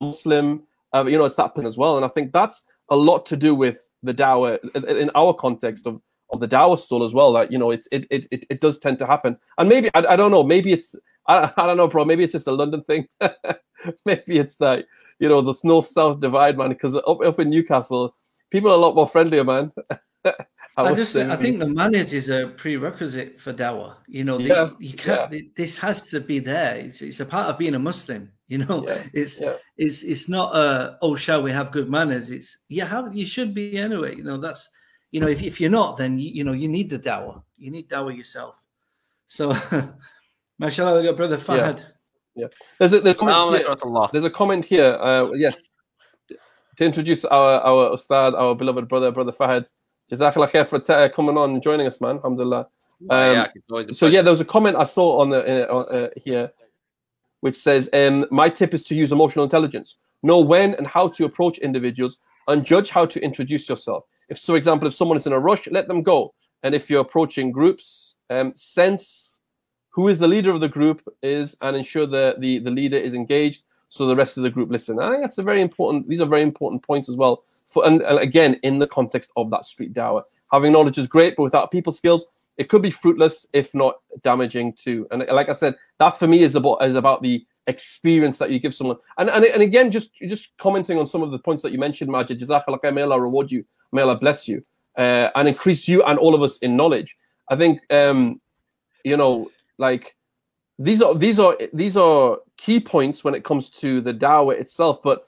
Muslim, 0.02 0.64
uh, 0.94 1.06
you 1.06 1.18
know, 1.18 1.26
it's 1.26 1.36
that 1.36 1.58
as 1.66 1.78
well, 1.78 1.96
and 1.96 2.06
I 2.06 2.10
think 2.10 2.34
that's 2.34 2.64
a 2.90 2.96
lot 2.96 3.26
to 3.28 3.38
do 3.38 3.56
with 3.56 3.78
the 4.04 4.14
Dawah 4.14 4.58
in 5.00 5.10
our 5.16 5.34
context 5.34 5.88
of 5.88 6.02
of 6.32 6.40
the 6.40 6.48
Dawah 6.48 6.80
stall 6.80 7.04
as 7.04 7.14
well. 7.14 7.32
That 7.34 7.52
you 7.52 7.58
know, 7.58 7.72
it's 7.72 7.88
it 7.92 8.08
it 8.10 8.28
it, 8.32 8.46
it 8.50 8.62
does 8.62 8.78
tend 8.80 9.00
to 9.00 9.06
happen, 9.06 9.38
and 9.58 9.70
maybe 9.70 9.90
I, 9.94 10.00
I 10.00 10.16
don't 10.16 10.32
know, 10.32 10.44
maybe 10.44 10.74
it's 10.74 10.96
I, 11.28 11.52
I 11.56 11.68
don't 11.68 11.78
know, 11.78 11.88
bro. 11.88 12.04
Maybe 12.04 12.24
it's 12.24 12.34
just 12.34 12.48
a 12.48 12.52
London 12.52 12.84
thing. 12.84 13.08
maybe 14.06 14.40
it's 14.40 14.58
that 14.58 14.86
you 15.20 15.30
know 15.30 15.42
the 15.42 15.54
north 15.64 15.88
south 15.90 16.20
divide, 16.20 16.58
man. 16.58 16.70
Because 16.70 16.96
up 16.96 17.22
up 17.22 17.40
in 17.40 17.50
Newcastle, 17.50 18.14
people 18.50 18.72
are 18.72 18.76
a 18.76 18.78
lot 18.82 18.96
more 18.96 19.08
friendlier, 19.08 19.44
man. 19.44 19.72
I, 20.78 20.84
I 20.84 20.94
just 20.94 21.16
I 21.18 21.36
think 21.36 21.60
the 21.60 21.68
manners 21.68 22.14
is 22.14 22.30
a 22.30 22.48
prerequisite 22.56 23.42
for 23.42 23.52
Dawah. 23.52 23.96
You 24.08 24.24
know, 24.24 24.40
yeah, 24.40 24.48
the, 24.48 24.76
you 24.80 24.94
can't. 24.94 25.32
Yeah. 25.32 25.42
This 25.56 25.78
has 25.80 26.10
to 26.12 26.22
be 26.22 26.40
there. 26.40 26.78
It's, 26.78 27.02
it's, 27.02 27.20
a 27.20 27.26
part 27.26 27.50
of 27.50 27.58
being 27.58 27.76
a 27.76 27.80
Muslim. 27.80 28.32
You 28.48 28.60
know, 28.60 28.86
yeah, 28.88 29.04
it's 29.14 29.42
it's 29.78 30.04
it's 30.04 30.30
not 30.30 30.56
a 30.56 30.98
oh 31.02 31.16
shall 31.16 31.42
we 31.42 31.52
have 31.52 31.72
good 31.72 31.90
manners. 31.90 32.32
It's 32.32 32.58
you 32.70 32.84
have 32.84 33.14
you 33.16 33.26
should 33.26 33.54
be 33.54 33.78
anyway. 33.78 34.16
You 34.16 34.24
know 34.24 34.38
that's 34.38 34.70
you 35.12 35.20
know 35.20 35.28
if 35.28 35.44
if 35.44 35.60
you're 35.60 35.70
not 35.70 35.98
then 35.98 36.18
you, 36.18 36.30
you 36.30 36.44
know 36.44 36.54
you 36.54 36.70
need 36.70 36.90
the 36.90 37.00
Dawah. 37.00 37.44
You 37.58 37.72
need 37.72 37.90
Dawah 37.90 38.16
yourself. 38.16 38.62
So, 39.28 39.56
mashallah, 40.60 41.00
we 41.00 41.08
got 41.08 41.18
brother 41.18 41.38
Fahad. 41.38 41.84
Yeah, 42.36 42.48
there's 42.80 42.94
a, 42.94 43.02
there's 43.02 43.16
a 43.16 43.20
comment 43.20 43.66
here. 43.66 44.08
There's 44.12 44.26
a 44.26 44.30
comment 44.30 44.66
here. 44.66 44.98
Uh, 45.02 45.32
yes, 45.32 45.58
to 46.78 46.86
introduce 46.86 47.26
our 47.26 47.60
our 47.60 47.94
ustad, 47.94 48.36
our 48.36 48.56
beloved 48.56 48.88
brother, 48.88 49.12
brother 49.12 49.34
Fahad. 49.34 49.66
Jazakallah 50.12 50.52
khair 50.52 50.68
for 50.68 50.80
t- 50.80 51.14
coming 51.16 51.38
on 51.38 51.52
and 51.52 51.64
joining 51.64 51.88
us, 51.88 52.02
man. 52.02 52.18
Alhamdulillah. 52.18 52.68
Um, 53.10 53.32
yeah, 53.34 53.48
so 53.96 54.06
yeah, 54.08 54.22
there 54.22 54.32
was 54.32 54.42
a 54.42 54.46
comment 54.46 54.78
I 54.78 54.84
saw 54.84 55.20
on 55.22 55.30
the 55.30 55.72
uh, 55.72 55.76
uh, 55.76 56.10
here, 56.16 56.52
which 57.40 57.58
says, 57.58 57.90
um, 57.94 58.26
"My 58.30 58.50
tip 58.50 58.74
is 58.74 58.84
to 58.84 58.96
use 58.96 59.12
emotional 59.12 59.44
intelligence. 59.44 59.96
Know 60.22 60.40
when 60.40 60.76
and 60.76 60.86
how 60.86 61.08
to 61.08 61.26
approach 61.26 61.58
individuals, 61.60 62.20
and 62.48 62.64
judge 62.64 62.90
how 62.90 63.06
to 63.08 63.20
introduce 63.22 63.68
yourself. 63.68 64.04
If, 64.30 64.40
for 64.40 64.56
example, 64.56 64.88
if 64.88 64.94
someone 64.94 65.18
is 65.18 65.26
in 65.26 65.34
a 65.34 65.40
rush, 65.40 65.68
let 65.68 65.88
them 65.88 66.04
go. 66.04 66.34
And 66.64 66.76
if 66.76 66.90
you're 66.90 67.02
approaching 67.02 67.52
groups, 67.52 68.16
um, 68.30 68.54
sense 68.56 69.40
who 69.90 70.08
is 70.08 70.20
the 70.20 70.28
leader 70.28 70.52
of 70.52 70.62
the 70.62 70.70
group 70.70 71.02
is, 71.24 71.56
and 71.62 71.76
ensure 71.76 72.06
that 72.06 72.40
the 72.40 72.60
the 72.60 72.72
leader 72.72 72.98
is 72.98 73.14
engaged 73.14 73.64
so 73.92 74.08
the 74.08 74.16
rest 74.16 74.38
of 74.38 74.44
the 74.44 74.50
group 74.50 74.72
listen. 74.72 75.00
I 75.00 75.10
think 75.10 75.22
that's 75.22 75.38
a 75.38 75.44
very 75.44 75.62
important. 75.62 76.08
These 76.08 76.22
are 76.22 76.26
very 76.26 76.44
important 76.44 76.82
points 76.82 77.10
as 77.10 77.18
well. 77.18 77.44
For 77.74 77.86
and, 77.86 78.02
and 78.02 78.20
again, 78.20 78.58
in 78.64 78.80
the 78.80 78.88
context 78.88 79.32
of 79.36 79.50
that 79.52 79.66
street 79.66 79.94
Dawah, 79.94 80.24
having 80.50 80.72
knowledge 80.72 80.98
is 80.98 81.08
great, 81.08 81.36
but 81.36 81.44
without 81.44 81.72
people 81.72 81.92
skills, 81.92 82.26
it 82.58 82.70
could 82.70 82.82
be 82.82 82.90
fruitless, 82.90 83.46
if 83.52 83.74
not 83.74 83.96
damaging 84.24 84.72
too. 84.74 85.08
And 85.12 85.26
like 85.28 85.50
I 85.50 85.54
said, 85.54 85.76
that 86.00 86.12
for 86.12 86.26
me 86.26 86.42
is 86.42 86.56
about 86.56 86.78
is 86.86 86.96
about 86.96 87.22
the 87.22 87.46
experience 87.68 88.38
that 88.38 88.50
you 88.50 88.60
give 88.60 88.74
someone. 88.74 88.96
And 89.18 89.30
and, 89.30 89.44
and 89.44 89.62
again, 89.62 89.92
just 89.92 90.16
just 90.16 90.58
commenting 90.58 90.98
on 90.98 91.06
some 91.06 91.22
of 91.22 91.32
the 91.32 91.40
points 91.40 91.62
that 91.64 91.74
you 91.74 91.78
mentioned, 91.78 92.10
Majid. 92.10 92.40
Jazakallah, 92.40 92.94
may 92.94 93.02
Allah 93.02 93.20
reward 93.20 93.52
you, 93.52 93.66
may 93.92 94.04
Allah 94.04 94.18
bless 94.18 94.48
you, 94.48 94.64
uh, 94.98 95.32
and 95.36 95.50
increase 95.50 95.90
you 95.90 96.02
and 96.04 96.18
all 96.18 96.34
of 96.34 96.42
us 96.42 96.58
in 96.60 96.78
knowledge. 96.78 97.14
I 97.50 97.58
think 97.58 97.82
um, 97.92 98.40
you 99.04 99.18
know, 99.18 99.52
like 99.78 100.16
these 100.80 101.02
are 101.02 101.14
these 101.14 101.40
are 101.40 101.58
these 101.74 101.98
are 101.98 102.38
key 102.62 102.80
points 102.80 103.24
when 103.24 103.34
it 103.34 103.44
comes 103.44 103.70
to 103.70 104.02
the 104.02 104.14
Dawah 104.14 104.60
itself. 104.60 105.02
But 105.04 105.28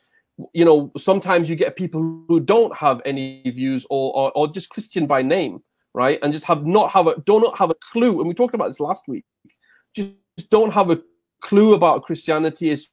you 0.53 0.65
know, 0.65 0.91
sometimes 0.97 1.49
you 1.49 1.55
get 1.55 1.75
people 1.75 2.23
who 2.27 2.39
don't 2.39 2.75
have 2.75 3.01
any 3.05 3.41
views 3.45 3.85
or, 3.89 4.15
or, 4.15 4.31
or 4.35 4.47
just 4.47 4.69
Christian 4.69 5.05
by 5.05 5.21
name, 5.21 5.59
right? 5.93 6.19
And 6.21 6.33
just 6.33 6.45
have 6.45 6.65
not 6.65 6.91
have 6.91 7.07
a 7.07 7.19
do 7.21 7.39
not 7.39 7.57
have 7.57 7.69
a 7.69 7.75
clue. 7.91 8.19
And 8.19 8.27
we 8.27 8.33
talked 8.33 8.55
about 8.55 8.67
this 8.67 8.79
last 8.79 9.03
week. 9.07 9.25
Just, 9.95 10.13
just 10.37 10.49
don't 10.49 10.73
have 10.73 10.89
a 10.89 11.01
clue 11.41 11.73
about 11.73 12.03
Christianity. 12.03 12.69
Is 12.71 12.87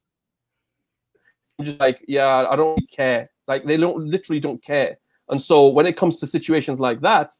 just 1.62 1.80
like, 1.80 2.02
yeah, 2.08 2.46
I 2.50 2.56
don't 2.56 2.78
care. 2.90 3.26
Like 3.46 3.64
they 3.64 3.76
don't 3.76 4.04
literally 4.04 4.40
don't 4.40 4.62
care. 4.62 4.98
And 5.28 5.40
so 5.40 5.68
when 5.68 5.86
it 5.86 5.96
comes 5.96 6.18
to 6.20 6.26
situations 6.26 6.80
like 6.80 7.00
that, 7.00 7.32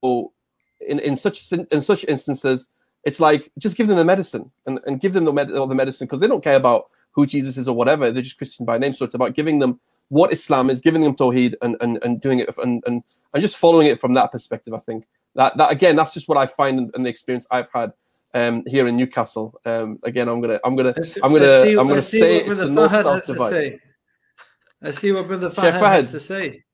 or 0.00 0.30
in, 0.80 0.98
in 0.98 1.16
such 1.16 1.52
in 1.52 1.82
such 1.82 2.04
instances, 2.04 2.68
it's 3.04 3.20
like 3.20 3.50
just 3.58 3.76
give 3.76 3.88
them 3.88 3.96
the 3.96 4.04
medicine 4.04 4.50
and, 4.66 4.78
and 4.86 5.00
give 5.00 5.12
them 5.12 5.24
the, 5.24 5.32
med- 5.32 5.48
the 5.48 5.74
medicine 5.74 6.06
because 6.06 6.20
they 6.20 6.26
don't 6.26 6.44
care 6.44 6.56
about 6.56 6.84
who 7.12 7.26
Jesus 7.26 7.56
is 7.56 7.68
or 7.68 7.74
whatever. 7.74 8.10
They're 8.10 8.22
just 8.22 8.38
Christian 8.38 8.64
by 8.64 8.78
name. 8.78 8.92
So 8.92 9.04
it's 9.04 9.14
about 9.14 9.34
giving 9.34 9.58
them 9.58 9.80
what 10.08 10.32
Islam 10.32 10.70
is, 10.70 10.80
giving 10.80 11.02
them 11.02 11.16
Tawheed 11.16 11.54
and, 11.62 11.76
and, 11.80 11.98
and 12.02 12.20
doing 12.20 12.38
it 12.38 12.48
and, 12.58 12.82
and, 12.86 13.02
and 13.34 13.42
just 13.42 13.56
following 13.56 13.88
it 13.88 14.00
from 14.00 14.14
that 14.14 14.30
perspective. 14.32 14.72
I 14.72 14.78
think 14.78 15.04
that, 15.34 15.56
that 15.56 15.70
again, 15.70 15.96
that's 15.96 16.14
just 16.14 16.28
what 16.28 16.38
I 16.38 16.46
find 16.46 16.78
in, 16.78 16.90
in 16.94 17.02
the 17.02 17.10
experience 17.10 17.46
I've 17.50 17.68
had 17.74 17.92
um, 18.34 18.62
here 18.66 18.86
in 18.88 18.96
Newcastle. 18.96 19.60
Um, 19.64 19.98
again, 20.04 20.28
I'm 20.28 20.40
gonna, 20.40 20.60
I'm 20.64 20.76
gonna, 20.76 20.94
I'm 21.22 21.32
gonna, 21.32 21.64
see, 21.64 21.76
I'm 21.76 21.88
gonna 21.88 22.02
say 22.02 22.38
it's 22.38 22.58
the 22.58 22.68
north 22.68 22.92
south 22.92 23.26
divide. 23.26 23.80
Let's 24.80 24.98
see 24.98 25.12
what 25.12 25.28
Brother 25.28 25.50
Fahad, 25.50 25.80
Fahad 25.80 25.92
has 25.92 26.10
to 26.10 26.20
say. 26.20 26.64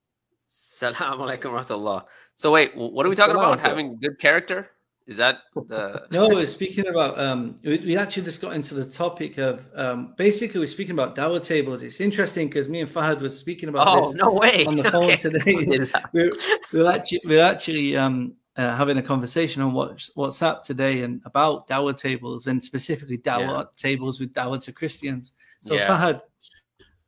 Salam 0.47 0.95
alaikum 1.19 1.53
rahmatullah. 1.53 2.05
So 2.37 2.53
wait, 2.53 2.77
what 2.77 3.05
are 3.05 3.09
we 3.09 3.17
talking 3.17 3.35
about? 3.35 3.61
Having 3.61 3.99
good 3.99 4.19
character? 4.19 4.71
Is 5.09 5.17
that 5.17 5.39
the? 5.55 6.07
no, 6.13 6.29
we're 6.29 6.47
speaking 6.47 6.87
about. 6.87 7.19
Um, 7.19 7.57
we, 7.65 7.79
we, 7.79 7.97
actually 7.97 8.25
just 8.25 8.43
got 8.43 8.53
into 8.53 8.75
the 8.75 8.85
topic 8.85 9.39
of. 9.39 9.67
Um, 9.75 10.13
basically, 10.19 10.61
we're 10.61 10.67
speaking 10.67 10.93
about 10.93 11.17
Dawah 11.17 11.43
tables. 11.43 11.83
It's 11.83 11.99
interesting 11.99 12.49
because 12.49 12.69
me 12.69 12.83
and 12.83 12.91
Fahad 12.91 13.23
were 13.23 13.31
speaking 13.31 13.71
about. 13.71 13.89
Oh 13.89 14.11
no 14.11 14.31
way! 14.33 14.67
On 14.67 14.77
the 14.77 14.91
phone 14.91 15.05
okay. 15.11 15.17
today, 15.17 15.89
we're, 16.13 16.35
we're 16.75 16.91
actually 16.93 17.23
we're 17.25 17.43
actually 17.43 17.97
um, 17.97 18.35
uh, 18.57 18.77
having 18.77 18.99
a 18.99 19.03
conversation 19.03 19.63
on 19.63 19.73
what, 19.73 19.97
WhatsApp 20.15 20.63
today 20.63 21.01
and 21.01 21.23
about 21.25 21.67
Dawah 21.69 21.99
tables 21.99 22.47
and 22.47 22.63
specifically 22.63 23.17
Dawah 23.17 23.41
yeah. 23.41 23.65
tables 23.79 24.21
with 24.21 24.35
Dawah 24.35 24.63
to 24.65 24.73
Christians. 24.73 25.33
So 25.63 25.73
yeah. 25.73 25.89
Fahad, 25.89 26.21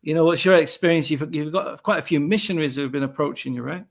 you 0.01 0.15
know, 0.15 0.25
what's 0.25 0.43
your 0.43 0.57
experience? 0.57 1.11
You've 1.11 1.35
you've 1.35 1.53
got 1.53 1.83
quite 1.83 1.99
a 1.99 2.03
few 2.03 2.19
missionaries 2.19 2.77
who 2.77 2.83
have 2.83 2.93
been 2.93 3.03
approaching 3.03 3.53
you, 3.53 3.63
right? 3.63 3.85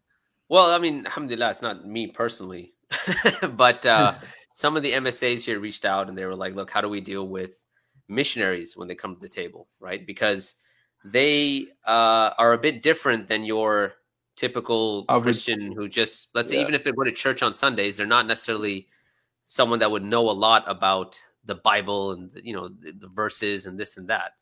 Well, 0.47 0.71
I 0.71 0.79
mean, 0.79 1.05
alhamdulillah, 1.05 1.51
it's 1.51 1.61
not 1.61 1.85
me 1.85 2.07
personally. 2.07 2.73
but 3.55 3.85
uh, 3.85 4.13
some 4.53 4.75
of 4.75 4.83
the 4.83 4.93
MSAs 4.93 5.45
here 5.45 5.59
reached 5.59 5.85
out 5.85 6.09
and 6.09 6.17
they 6.17 6.25
were 6.25 6.35
like, 6.35 6.55
look, 6.55 6.71
how 6.71 6.81
do 6.81 6.89
we 6.89 7.01
deal 7.01 7.27
with 7.27 7.65
missionaries 8.07 8.75
when 8.75 8.87
they 8.87 8.95
come 8.95 9.15
to 9.15 9.21
the 9.21 9.29
table, 9.29 9.67
right? 9.79 10.05
Because 10.05 10.55
they 11.05 11.67
uh, 11.85 12.31
are 12.37 12.53
a 12.53 12.57
bit 12.57 12.81
different 12.81 13.27
than 13.27 13.43
your 13.43 13.93
typical 14.35 15.05
Christian 15.05 15.71
who 15.71 15.87
just, 15.87 16.29
let's 16.33 16.51
yeah. 16.51 16.57
say, 16.57 16.61
even 16.61 16.73
if 16.73 16.83
they're 16.83 16.93
going 16.93 17.07
to 17.07 17.13
church 17.13 17.43
on 17.43 17.53
Sundays, 17.53 17.97
they're 17.97 18.07
not 18.07 18.27
necessarily 18.27 18.87
someone 19.45 19.79
that 19.79 19.91
would 19.91 20.03
know 20.03 20.29
a 20.29 20.31
lot 20.31 20.63
about 20.67 21.19
the 21.45 21.55
Bible 21.55 22.11
and, 22.11 22.31
you 22.43 22.53
know, 22.53 22.69
the, 22.69 22.91
the 22.91 23.07
verses 23.07 23.65
and 23.65 23.79
this 23.79 23.97
and 23.97 24.09
that. 24.09 24.33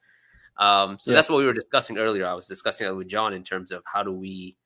Um, 0.58 0.98
so 1.00 1.12
yeah. 1.12 1.16
that's 1.16 1.30
what 1.30 1.38
we 1.38 1.46
were 1.46 1.54
discussing 1.54 1.98
earlier. 1.98 2.26
I 2.26 2.34
was 2.34 2.48
discussing 2.48 2.88
that 2.88 2.96
with 2.96 3.08
John 3.08 3.34
in 3.34 3.44
terms 3.44 3.72
of 3.72 3.84
how 3.86 4.04
do 4.04 4.12
we 4.12 4.58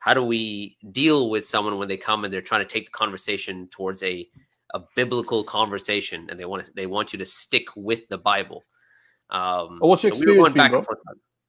how 0.00 0.14
do 0.14 0.24
we 0.24 0.76
deal 0.90 1.30
with 1.30 1.46
someone 1.46 1.78
when 1.78 1.88
they 1.88 1.96
come 1.96 2.24
and 2.24 2.32
they're 2.32 2.42
trying 2.42 2.62
to 2.62 2.68
take 2.68 2.86
the 2.86 2.90
conversation 2.90 3.68
towards 3.68 4.02
a 4.02 4.28
a 4.72 4.80
biblical 4.94 5.44
conversation 5.44 6.28
and 6.30 6.38
they 6.38 6.44
want 6.44 6.64
to 6.64 6.72
they 6.74 6.86
want 6.86 7.12
you 7.12 7.18
to 7.18 7.24
stick 7.26 7.66
with 7.76 8.08
the 8.08 8.18
Bible. 8.18 8.64
Um, 9.28 9.78
well, 9.80 9.90
what's 9.90 10.02
your 10.02 10.12
so 10.12 10.16
experience 10.16 10.54
we 10.54 10.68
been, 10.68 10.84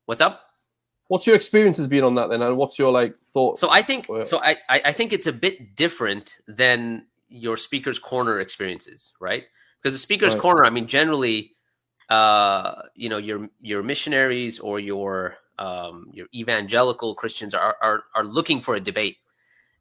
What's 0.05 0.21
up? 0.21 0.41
What's 1.07 1.27
your 1.27 1.35
experiences 1.35 1.87
been 1.87 2.03
on 2.03 2.15
that 2.15 2.29
then, 2.29 2.41
and 2.41 2.57
what's 2.57 2.77
your 2.77 2.91
like 2.91 3.15
thoughts? 3.33 3.59
So 3.59 3.69
I 3.69 3.81
think 3.81 4.07
so. 4.23 4.41
I 4.43 4.57
I 4.69 4.91
think 4.91 5.13
it's 5.13 5.27
a 5.27 5.33
bit 5.33 5.75
different 5.75 6.37
than 6.47 7.07
your 7.27 7.57
speaker's 7.57 7.99
corner 7.99 8.39
experiences, 8.39 9.13
right? 9.19 9.43
Because 9.81 9.93
the 9.93 9.99
speaker's 9.99 10.33
right. 10.33 10.41
corner, 10.41 10.63
I 10.63 10.69
mean, 10.69 10.87
generally, 10.87 11.51
uh, 12.09 12.83
you 12.95 13.09
know, 13.09 13.17
your 13.17 13.49
your 13.59 13.83
missionaries 13.83 14.59
or 14.59 14.79
your 14.79 15.37
um, 15.61 16.09
your 16.11 16.25
evangelical 16.33 17.13
Christians 17.13 17.53
are, 17.53 17.77
are 17.81 18.05
are 18.15 18.23
looking 18.23 18.61
for 18.61 18.73
a 18.73 18.79
debate, 18.79 19.17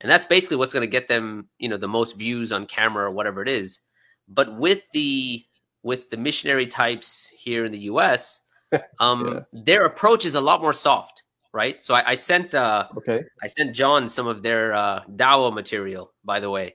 and 0.01 0.11
that's 0.11 0.27
basically 0.27 0.59
what's 0.59 0.75
going 0.75 0.83
to 0.83 0.91
get 0.91 1.09
them, 1.09 1.49
you 1.59 1.69
know, 1.71 1.79
the 1.79 1.89
most 1.89 2.19
views 2.19 2.53
on 2.53 2.67
camera 2.67 3.07
or 3.07 3.11
whatever 3.11 3.41
it 3.43 3.49
is. 3.49 3.81
But 4.29 4.57
with 4.59 4.83
the 4.93 5.43
with 5.83 6.11
the 6.11 6.19
missionary 6.19 6.67
types 6.67 7.31
here 7.39 7.65
in 7.65 7.73
the 7.73 7.81
U.S., 7.93 8.43
um, 9.01 9.27
yeah. 9.27 9.41
their 9.53 9.87
approach 9.87 10.27
is 10.27 10.35
a 10.35 10.41
lot 10.41 10.61
more 10.61 10.75
soft, 10.75 11.23
right? 11.55 11.81
So 11.81 11.95
I, 11.95 12.11
I 12.11 12.15
sent 12.15 12.55
uh, 12.55 12.89
okay, 12.99 13.25
I 13.43 13.47
sent 13.47 13.75
John 13.75 14.07
some 14.07 14.27
of 14.27 14.43
their 14.43 14.75
uh, 14.75 15.01
Dawah 15.05 15.55
material, 15.55 16.13
by 16.23 16.41
the 16.41 16.51
way, 16.51 16.75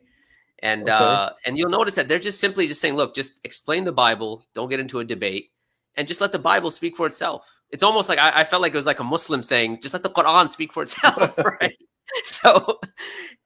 and 0.63 0.81
okay. 0.81 0.91
uh, 0.91 1.29
and 1.45 1.59
you'll 1.59 1.69
notice 1.69 1.93
that 1.93 2.07
they're 2.07 2.17
just 2.17 2.39
simply 2.39 2.67
just 2.67 2.81
saying, 2.81 2.95
look, 2.95 3.13
just 3.13 3.39
explain 3.43 3.83
the 3.83 3.91
Bible, 3.91 4.47
don't 4.55 4.69
get 4.69 4.79
into 4.79 4.97
a 4.97 5.05
debate 5.05 5.51
and 5.95 6.07
just 6.07 6.21
let 6.21 6.31
the 6.31 6.39
Bible 6.39 6.71
speak 6.71 6.97
for 6.97 7.07
itself. 7.07 7.54
It's 7.71 7.83
almost 7.83 8.09
like 8.09 8.19
I, 8.19 8.41
I 8.41 8.43
felt 8.43 8.61
like 8.61 8.73
it 8.73 8.77
was 8.77 8.85
like 8.85 8.99
a 8.99 9.03
Muslim 9.03 9.43
saying, 9.43 9.81
just 9.81 9.93
let 9.93 10.03
the 10.03 10.09
Quran 10.09 10.49
speak 10.49 10.71
for 10.71 10.83
itself, 10.83 11.37
right? 11.61 11.77
so, 12.23 12.79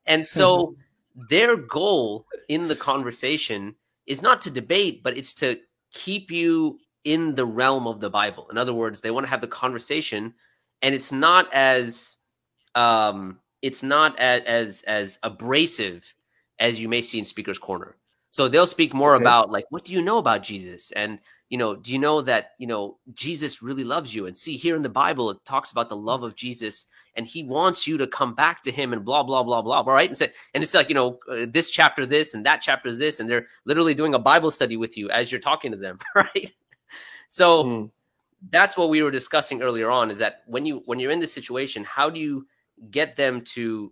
and 0.06 0.26
so 0.26 0.76
their 1.30 1.56
goal 1.56 2.26
in 2.48 2.68
the 2.68 2.76
conversation 2.76 3.76
is 4.06 4.22
not 4.22 4.42
to 4.42 4.52
debate, 4.52 5.04
but 5.04 5.18
it's 5.18 5.34
to 5.36 5.58
keep 5.94 6.32
you 6.32 6.80
in 7.04 7.36
the 7.36 7.46
realm 7.46 7.88
of 7.88 8.00
the 8.00 8.10
Bible. 8.10 8.48
In 8.52 8.58
other 8.58 8.74
words, 8.74 9.02
they 9.02 9.12
want 9.12 9.26
to 9.26 9.30
have 9.30 9.42
the 9.42 9.48
conversation, 9.48 10.34
and 10.82 10.94
it's 10.94 11.12
not 11.12 11.52
as 11.54 12.18
um, 12.76 13.40
it's 13.62 13.84
not 13.84 14.18
as, 14.20 14.42
as 14.42 14.84
as 14.84 15.20
abrasive 15.24 16.14
as 16.60 16.80
you 16.80 16.90
may 16.90 17.02
see 17.02 17.20
in 17.20 17.26
Speaker's 17.26 17.60
Corner. 17.60 17.96
So 18.32 18.48
they'll 18.48 18.68
speak 18.68 18.94
more 18.94 19.16
okay. 19.16 19.24
about 19.24 19.50
like, 19.50 19.66
what 19.70 19.86
do 19.86 19.94
you 19.94 20.02
know 20.02 20.18
about 20.18 20.44
Jesus? 20.44 20.92
And 20.92 21.20
you 21.50 21.58
know, 21.58 21.76
do 21.76 21.92
you 21.92 22.00
know 22.00 22.22
that 22.22 22.52
you 22.60 22.68
know 22.68 22.98
Jesus 23.14 23.62
really 23.62 23.84
loves 23.84 24.14
you? 24.14 24.28
And 24.28 24.38
see 24.38 24.56
here 24.56 24.76
in 24.76 24.84
the 24.84 24.90
Bible, 24.90 25.32
it 25.32 25.44
talks 25.46 25.72
about 25.72 25.90
the 25.90 25.96
love 25.96 26.24
of 26.24 26.36
Jesus, 26.36 26.86
and 27.16 27.26
He 27.26 27.44
wants 27.44 27.88
you 27.88 27.98
to 27.98 28.08
come 28.08 28.36
back 28.36 28.62
to 28.64 28.72
Him, 28.72 28.94
and 28.94 29.04
blah 29.04 29.24
blah 29.24 29.44
blah 29.44 29.62
blah. 29.62 29.82
Right? 29.82 30.10
And, 30.10 30.18
say, 30.18 30.30
and 30.54 30.64
it's 30.64 30.74
like 30.74 30.90
you 30.90 30.96
know, 30.96 31.20
uh, 31.30 31.48
this 31.50 31.70
chapter 31.70 32.06
this 32.06 32.34
and 32.34 32.46
that 32.46 32.62
chapter 32.62 32.94
this, 32.94 33.20
and 33.20 33.30
they're 33.30 33.48
literally 33.66 33.96
doing 33.96 34.14
a 34.14 34.20
Bible 34.20 34.52
study 34.52 34.78
with 34.78 34.98
you 34.98 35.10
as 35.10 35.32
you're 35.32 35.42
talking 35.42 35.72
to 35.72 35.78
them, 35.78 35.98
right? 36.16 36.54
So 37.28 37.64
mm. 37.64 37.92
that's 38.50 38.78
what 38.78 38.90
we 38.90 39.02
were 39.02 39.12
discussing 39.12 39.62
earlier 39.62 39.90
on. 39.90 40.12
Is 40.12 40.20
that 40.20 40.44
when 40.46 40.66
you 40.66 40.84
when 40.86 41.00
you're 41.00 41.12
in 41.12 41.20
this 41.20 41.34
situation, 41.34 41.84
how 41.84 42.10
do 42.10 42.20
you 42.20 42.48
get 42.92 43.16
them 43.16 43.42
to 43.42 43.92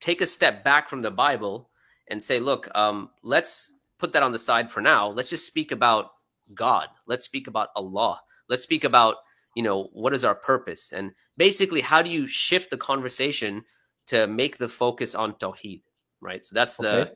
take 0.00 0.20
a 0.20 0.26
step 0.26 0.62
back 0.62 0.88
from 0.88 1.00
the 1.00 1.10
Bible 1.10 1.70
and 2.08 2.22
say, 2.22 2.40
look, 2.40 2.68
um, 2.76 3.08
let's 3.22 3.72
put 3.98 4.12
that 4.12 4.22
on 4.22 4.32
the 4.32 4.38
side 4.38 4.68
for 4.68 4.80
now. 4.80 5.08
Let's 5.08 5.30
just 5.30 5.46
speak 5.46 5.72
about 5.72 6.10
God. 6.54 6.88
Let's 7.06 7.24
speak 7.24 7.46
about 7.46 7.68
Allah. 7.76 8.20
Let's 8.48 8.62
speak 8.62 8.84
about, 8.84 9.16
you 9.54 9.62
know, 9.62 9.90
what 9.92 10.14
is 10.14 10.24
our 10.24 10.34
purpose? 10.34 10.92
And 10.92 11.12
basically, 11.36 11.80
how 11.80 12.02
do 12.02 12.10
you 12.10 12.26
shift 12.26 12.70
the 12.70 12.76
conversation 12.76 13.64
to 14.06 14.26
make 14.26 14.58
the 14.58 14.68
focus 14.68 15.14
on 15.14 15.34
Tawheed, 15.34 15.82
right? 16.20 16.44
So 16.44 16.54
that's 16.54 16.76
the 16.76 17.00
okay. 17.02 17.10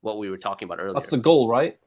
what 0.00 0.18
we 0.18 0.30
were 0.30 0.38
talking 0.38 0.66
about 0.66 0.80
earlier. 0.80 0.94
That's 0.94 1.08
the 1.08 1.16
goal, 1.16 1.48
right? 1.48 1.78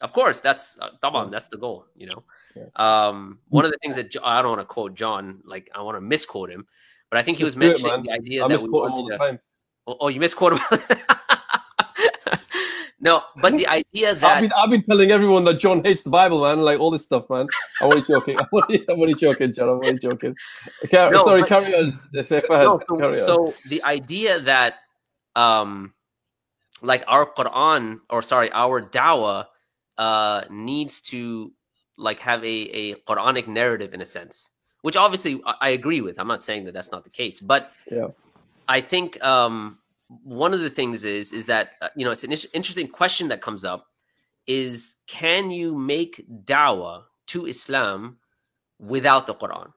Of 0.00 0.12
course, 0.12 0.40
that's 0.40 0.78
uh, 0.80 0.90
on, 1.06 1.30
that's 1.30 1.46
the 1.46 1.58
goal, 1.58 1.86
you 1.94 2.06
know. 2.06 2.24
Yeah. 2.56 2.64
Um, 2.74 3.38
one 3.48 3.64
of 3.64 3.70
the 3.70 3.78
things 3.78 3.94
that 3.94 4.14
I 4.24 4.42
don't 4.42 4.50
want 4.50 4.60
to 4.60 4.66
quote 4.66 4.94
John, 4.94 5.40
like 5.44 5.70
I 5.74 5.80
want 5.82 5.96
to 5.96 6.00
misquote 6.00 6.50
him, 6.50 6.66
but 7.08 7.18
I 7.18 7.22
think 7.22 7.38
he 7.38 7.44
was 7.44 7.56
mentioning 7.56 8.00
it, 8.00 8.02
the 8.02 8.10
idea 8.10 8.44
I 8.44 8.48
that 8.48 8.60
we 8.60 8.68
want 8.68 8.96
to. 8.96 9.38
Oh, 9.86 9.96
oh, 10.00 10.08
you 10.08 10.18
misquote 10.18 10.54
him. 10.54 10.60
no, 13.02 13.22
but 13.42 13.56
the 13.58 13.66
idea 13.80 14.14
that 14.14 14.36
I've 14.36 14.40
been, 14.40 14.52
I've 14.56 14.70
been 14.70 14.82
telling 14.82 15.10
everyone 15.10 15.44
that 15.44 15.58
John 15.58 15.84
hates 15.84 16.02
the 16.02 16.10
Bible, 16.10 16.42
man. 16.42 16.60
Like 16.60 16.80
all 16.80 16.90
this 16.90 17.02
stuff, 17.02 17.28
man. 17.28 17.46
I'm 17.80 17.88
only 17.90 18.02
joking. 18.02 18.38
I'm 18.38 18.48
only, 18.52 18.84
I'm 18.88 19.00
only 19.00 19.14
joking, 19.14 19.52
John. 19.52 19.68
I'm 19.68 19.74
only 19.76 19.98
joking. 19.98 20.34
Carry, 20.88 21.10
no, 21.10 21.24
sorry, 21.24 21.42
but, 21.42 21.48
carry 21.48 21.74
on. 21.74 21.98
No, 22.14 22.22
so, 22.24 22.40
carry 22.96 23.12
on. 23.12 23.18
so 23.18 23.54
the 23.68 23.82
idea 23.82 24.40
that, 24.40 24.76
um, 25.36 25.92
like 26.80 27.04
our 27.06 27.26
Quran 27.26 28.00
or 28.08 28.22
sorry, 28.22 28.50
our 28.52 28.80
Dawah, 28.80 29.46
uh, 29.98 30.42
needs 30.48 31.00
to 31.02 31.52
like 31.98 32.20
have 32.20 32.42
a 32.44 32.48
a 32.48 32.94
Quranic 32.94 33.46
narrative 33.46 33.92
in 33.92 34.00
a 34.00 34.06
sense 34.06 34.52
which 34.82 34.96
obviously 34.96 35.40
I 35.60 35.70
agree 35.70 36.00
with. 36.00 36.18
I'm 36.20 36.28
not 36.28 36.44
saying 36.44 36.64
that 36.64 36.74
that's 36.74 36.92
not 36.92 37.04
the 37.04 37.10
case, 37.10 37.40
but 37.40 37.72
yeah. 37.90 38.08
I 38.68 38.80
think 38.80 39.22
um, 39.24 39.78
one 40.22 40.54
of 40.54 40.60
the 40.60 40.70
things 40.70 41.04
is 41.04 41.32
is 41.32 41.46
that 41.46 41.70
uh, 41.80 41.88
you 41.96 42.04
know 42.04 42.10
it's 42.10 42.24
an 42.24 42.32
interesting 42.32 42.88
question 42.88 43.28
that 43.28 43.40
comes 43.40 43.64
up 43.64 43.86
is 44.46 44.96
can 45.06 45.50
you 45.50 45.76
make 45.76 46.24
dawah 46.44 47.04
to 47.28 47.46
Islam 47.46 48.18
without 48.78 49.26
the 49.26 49.34
Quran? 49.34 49.72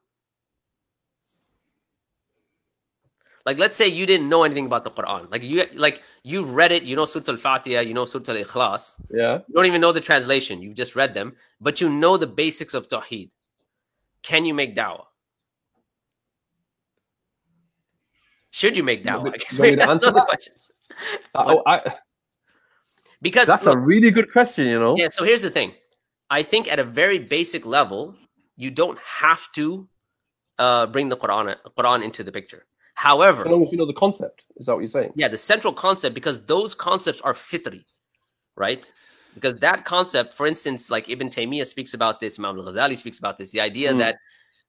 Like 3.45 3.60
let's 3.60 3.76
say 3.76 3.88
you 3.88 4.06
didn't 4.06 4.28
know 4.28 4.43
anything 4.43 4.65
about 4.65 4.84
the 4.84 4.91
Quran. 4.91 5.32
Like 5.32 5.43
you 5.43 5.63
like 5.76 6.02
you've 6.24 6.52
read 6.52 6.71
it, 6.71 6.84
you 6.84 6.95
know 6.95 7.06
Surah 7.06 7.26
Al-Fatiha, 7.28 7.82
you 7.82 7.93
know 7.93 8.06
Surah 8.06 8.24
Al-Ikhlas. 8.30 9.00
Yeah. 9.12 9.39
You 9.48 9.54
don't 9.54 9.67
even 9.67 9.82
know 9.82 9.91
the 9.91 10.02
translation. 10.02 10.62
You've 10.62 10.76
just 10.76 10.95
read 10.95 11.13
them, 11.13 11.36
but 11.62 11.80
you 11.80 11.89
know 11.89 12.17
the 12.17 12.28
basics 12.28 12.74
of 12.74 12.88
Tawheed. 12.88 13.30
Can 14.24 14.45
you 14.45 14.56
make 14.56 14.76
dawah? 14.76 15.06
Should 18.55 18.77
you 18.77 18.83
make 18.83 19.03
dawah? 19.03 19.33
I 19.35 19.37
guess 19.37 19.59
maybe 19.59 19.75
that's 19.75 20.03
the 20.03 20.25
question. 20.31 20.53
Uh, 21.33 21.57
I, 21.65 21.95
because 23.21 23.47
that's 23.47 23.65
look, 23.65 23.75
a 23.75 23.79
really 23.79 24.11
good 24.11 24.31
question, 24.31 24.67
you 24.67 24.79
know. 24.79 24.95
Yeah. 24.97 25.09
So 25.09 25.25
here's 25.25 25.41
the 25.41 25.49
thing. 25.49 25.73
I 26.29 26.41
think 26.41 26.71
at 26.71 26.79
a 26.79 26.85
very 26.85 27.19
basic 27.19 27.65
level, 27.65 28.15
you 28.55 28.71
don't 28.71 28.97
have 28.99 29.51
to 29.53 29.89
uh, 30.57 30.85
bring 30.87 31.09
the 31.09 31.17
Quran 31.17 31.55
Quran 31.77 32.03
into 32.03 32.23
the 32.23 32.31
picture. 32.31 32.65
However, 32.93 33.41
as 33.43 33.51
long 33.51 33.63
as 33.63 33.73
you 33.73 33.77
know 33.77 33.85
the 33.85 33.99
concept, 34.05 34.45
is 34.55 34.67
that 34.67 34.73
what 34.73 34.79
you're 34.79 34.87
saying? 34.87 35.11
Yeah, 35.15 35.27
the 35.27 35.37
central 35.37 35.73
concept, 35.73 36.15
because 36.15 36.45
those 36.45 36.73
concepts 36.73 37.19
are 37.21 37.33
fitri, 37.33 37.85
right? 38.55 38.87
because 39.35 39.55
that 39.55 39.83
concept, 39.85 40.33
for 40.33 40.47
instance, 40.47 40.89
like 40.89 41.09
Ibn 41.09 41.29
Taymiyyah 41.29 41.67
speaks 41.67 41.93
about 41.93 42.19
this, 42.19 42.39
Imam 42.39 42.57
al-Ghazali 42.57 42.97
speaks 42.97 43.19
about 43.19 43.37
this, 43.37 43.51
the 43.51 43.61
idea 43.61 43.93
mm. 43.93 43.99
that, 43.99 44.15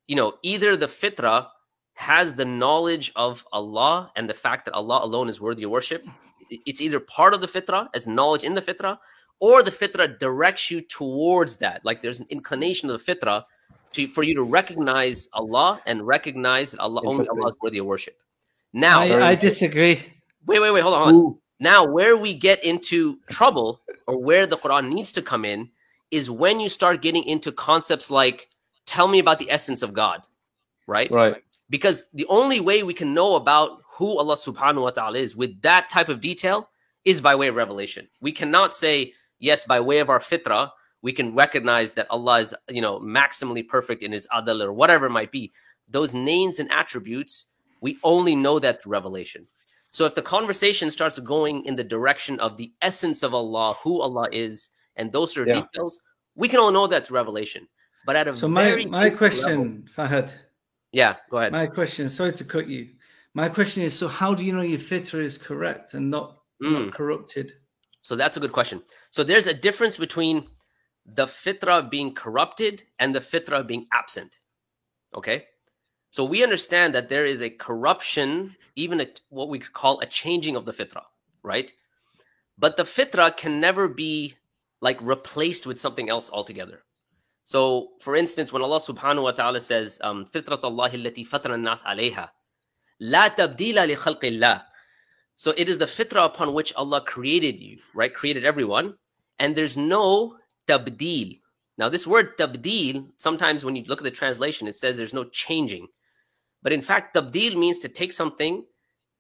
you 0.07 0.17
know, 0.17 0.35
either 0.43 0.77
the 0.77 0.87
fitra 0.87 1.47
has 1.97 2.35
the 2.35 2.45
knowledge 2.45 3.11
of 3.17 3.45
Allah 3.53 4.13
and 4.15 4.31
the 4.31 4.35
fact 4.35 4.67
that 4.67 4.75
Allah 4.75 5.01
alone 5.03 5.29
is 5.29 5.41
worthy 5.41 5.65
of 5.65 5.71
worship. 5.71 6.05
It's 6.51 6.81
either 6.81 7.01
part 7.01 7.35
of 7.35 7.41
the 7.41 7.49
fitra 7.49 7.89
as 7.95 8.07
knowledge 8.07 8.45
in 8.45 8.55
the 8.55 8.63
fitra, 8.63 8.99
or 9.41 9.63
the 9.63 9.71
fitra 9.71 10.19
directs 10.19 10.71
you 10.71 10.83
towards 10.83 11.57
that. 11.57 11.85
Like 11.85 12.03
there's 12.03 12.21
an 12.21 12.27
inclination 12.31 12.89
of 12.91 13.05
the 13.05 13.15
fitra 13.15 13.45
to, 13.93 14.07
for 14.09 14.23
you 14.23 14.35
to 14.35 14.43
recognize 14.43 15.29
Allah 15.33 15.81
and 15.87 16.07
recognize 16.07 16.71
that 16.73 16.81
Allah 16.81 17.01
only 17.05 17.27
Allah 17.29 17.49
is 17.49 17.57
worthy 17.63 17.79
of 17.79 17.87
worship. 17.87 18.17
Now, 18.73 19.01
I, 19.01 19.31
I 19.31 19.35
disagree. 19.35 20.01
Wait, 20.47 20.61
wait, 20.61 20.71
wait, 20.71 20.83
hold 20.83 20.95
on. 20.95 21.15
Hold 21.15 21.27
on. 21.27 21.39
Now, 21.59 21.87
where 21.87 22.17
we 22.17 22.35
get 22.35 22.63
into 22.63 23.19
trouble 23.31 23.81
or 24.07 24.21
where 24.23 24.47
the 24.47 24.59
Quran 24.59 24.93
needs 24.93 25.13
to 25.13 25.23
come 25.23 25.47
in 25.47 25.71
is 26.11 26.31
when 26.31 26.61
you 26.61 26.69
start 26.69 27.01
getting 27.01 27.25
into 27.25 27.51
concepts 27.51 28.11
like, 28.11 28.49
tell 28.85 29.09
me 29.09 29.19
about 29.19 29.39
the 29.39 29.51
essence 29.51 29.83
of 29.83 29.95
God, 29.95 30.23
right? 30.87 31.11
Right. 31.11 31.43
Because 31.69 32.05
the 32.13 32.27
only 32.29 32.61
way 32.61 32.83
we 32.83 32.95
can 32.95 33.15
know 33.15 33.37
about 33.37 33.81
who 33.97 34.19
Allah 34.19 34.37
subhanahu 34.37 34.83
wa 34.83 34.91
ta'ala 34.91 35.19
is 35.19 35.35
with 35.35 35.63
that 35.63 35.89
type 35.89 36.09
of 36.09 36.21
detail 36.21 36.71
is 37.05 37.21
by 37.21 37.35
way 37.35 37.49
of 37.49 37.55
revelation. 37.55 38.09
We 38.21 38.33
cannot 38.33 38.75
say, 38.75 39.15
yes, 39.39 39.65
by 39.65 39.81
way 39.81 40.01
of 40.01 40.11
our 40.11 40.19
fitrah, 40.19 40.71
we 41.03 41.13
can 41.13 41.35
recognize 41.35 41.95
that 41.95 42.11
Allah 42.11 42.41
is, 42.41 42.55
you 42.69 42.81
know, 42.81 42.99
maximally 43.01 43.67
perfect 43.67 44.03
in 44.03 44.13
his 44.13 44.29
adal 44.33 44.63
or 44.63 44.73
whatever 44.73 45.07
it 45.07 45.11
might 45.11 45.33
be. 45.33 45.53
Those 45.89 46.13
names 46.13 46.59
and 46.59 46.71
attributes, 46.71 47.47
we 47.81 47.99
only 48.03 48.35
know 48.35 48.59
that 48.59 48.83
through 48.83 48.93
revelation. 48.93 49.47
So 49.91 50.05
if 50.05 50.15
the 50.15 50.23
conversation 50.23 50.91
starts 50.91 51.19
going 51.19 51.65
in 51.65 51.77
the 51.77 51.85
direction 51.85 52.41
of 52.41 52.57
the 52.57 52.73
essence 52.83 53.23
of 53.23 53.35
Allah, 53.35 53.75
who 53.83 54.01
Allah 54.01 54.29
is, 54.33 54.71
and 54.97 55.13
those 55.13 55.33
sort 55.33 55.49
of 55.49 55.55
yeah. 55.55 55.63
details, 55.63 56.01
we 56.35 56.49
can 56.49 56.59
all 56.59 56.73
know 56.73 56.87
that's 56.87 57.11
revelation. 57.11 57.69
But 58.05 58.17
at 58.17 58.29
a 58.29 58.37
so 58.37 58.49
my 58.49 58.85
my 58.89 59.11
question, 59.11 59.85
level, 59.97 60.07
Fahad. 60.07 60.33
Yeah, 60.97 61.17
go 61.31 61.37
ahead. 61.37 61.53
My 61.53 61.67
question. 61.67 62.09
Sorry 62.09 62.33
to 62.33 62.45
cut 62.45 62.69
you. 62.69 62.89
My 63.35 63.51
question 63.51 63.83
is: 63.83 63.93
So 63.93 64.09
how 64.09 64.35
do 64.35 64.43
you 64.43 64.55
know 64.55 64.63
your 64.63 64.79
fitra 64.79 65.23
is 65.23 65.37
correct 65.37 65.93
and 65.93 66.11
not, 66.11 66.39
mm. 66.63 66.73
not 66.73 66.95
corrupted? 66.95 67.53
So 68.01 68.17
that's 68.17 68.39
a 68.39 68.41
good 68.41 68.53
question. 68.53 68.83
So 69.11 69.23
there's 69.23 69.47
a 69.47 69.53
difference 69.53 69.99
between 69.99 70.49
the 71.05 71.27
fitra 71.27 71.91
being 71.91 72.15
corrupted 72.15 72.85
and 72.99 73.15
the 73.15 73.21
fitra 73.21 73.67
being 73.67 73.87
absent. 73.93 74.39
Okay. 75.15 75.45
So 76.09 76.25
we 76.25 76.43
understand 76.43 76.95
that 76.95 77.11
there 77.11 77.27
is 77.27 77.43
a 77.43 77.51
corruption, 77.51 78.55
even 78.75 79.03
a, 79.03 79.07
what 79.29 79.51
we 79.51 79.59
could 79.59 79.75
call 79.75 80.01
a 80.01 80.07
changing 80.07 80.57
of 80.57 80.65
the 80.65 80.73
fitra, 80.73 81.03
right? 81.43 81.71
But 82.57 82.79
the 82.79 82.85
fitra 82.85 83.37
can 83.37 83.61
never 83.61 83.87
be 83.87 84.37
like 84.81 84.99
replaced 85.03 85.67
with 85.67 85.79
something 85.79 86.09
else 86.09 86.31
altogether. 86.33 86.86
So, 87.46 87.90
for 88.00 88.16
instance, 88.16 88.54
when 88.54 88.62
Allah 88.62 88.80
subhanahu 88.80 89.24
wa 89.24 89.32
ta'ala 89.32 89.62
says, 89.62 90.00
um, 90.04 90.26
فِطْرَةَ 90.26 90.62
اللَّهِ 90.62 90.90
الَّتِي 90.92 91.28
فَطَرَ 91.28 91.52
النَّاسَ 91.52 91.84
عَلَيْهَا 91.84 92.30
لَا 93.02 93.36
تَبْدِيلَ 93.36 93.96
لِخَلْقِ 93.96 94.22
اللَّهِ 94.22 94.64
So 95.36 95.54
it 95.58 95.68
is 95.68 95.78
the 95.78 95.86
fitrah 95.86 96.26
upon 96.26 96.54
which 96.54 96.74
Allah 96.76 97.02
created 97.02 97.60
you, 97.60 97.80
right? 97.94 98.14
Created 98.14 98.46
everyone. 98.46 98.96
And 99.40 99.56
there's 99.56 99.76
no 99.76 100.38
tabdeel. 100.68 101.40
Now, 101.78 101.90
this 101.90 102.06
word 102.06 102.38
tabdeel, 102.38 103.10
sometimes 103.18 103.66
when 103.66 103.76
you 103.76 103.84
look 103.88 104.00
at 104.00 104.04
the 104.04 104.12
translation, 104.12 104.68
it 104.68 104.76
says 104.76 104.98
there's 104.98 105.14
no 105.14 105.24
changing. 105.24 105.88
But 106.62 106.74
in 106.74 106.82
fact, 106.82 107.16
tabdil 107.16 107.56
means 107.56 107.80
to 107.80 107.90
take 107.90 108.14
something 108.14 108.64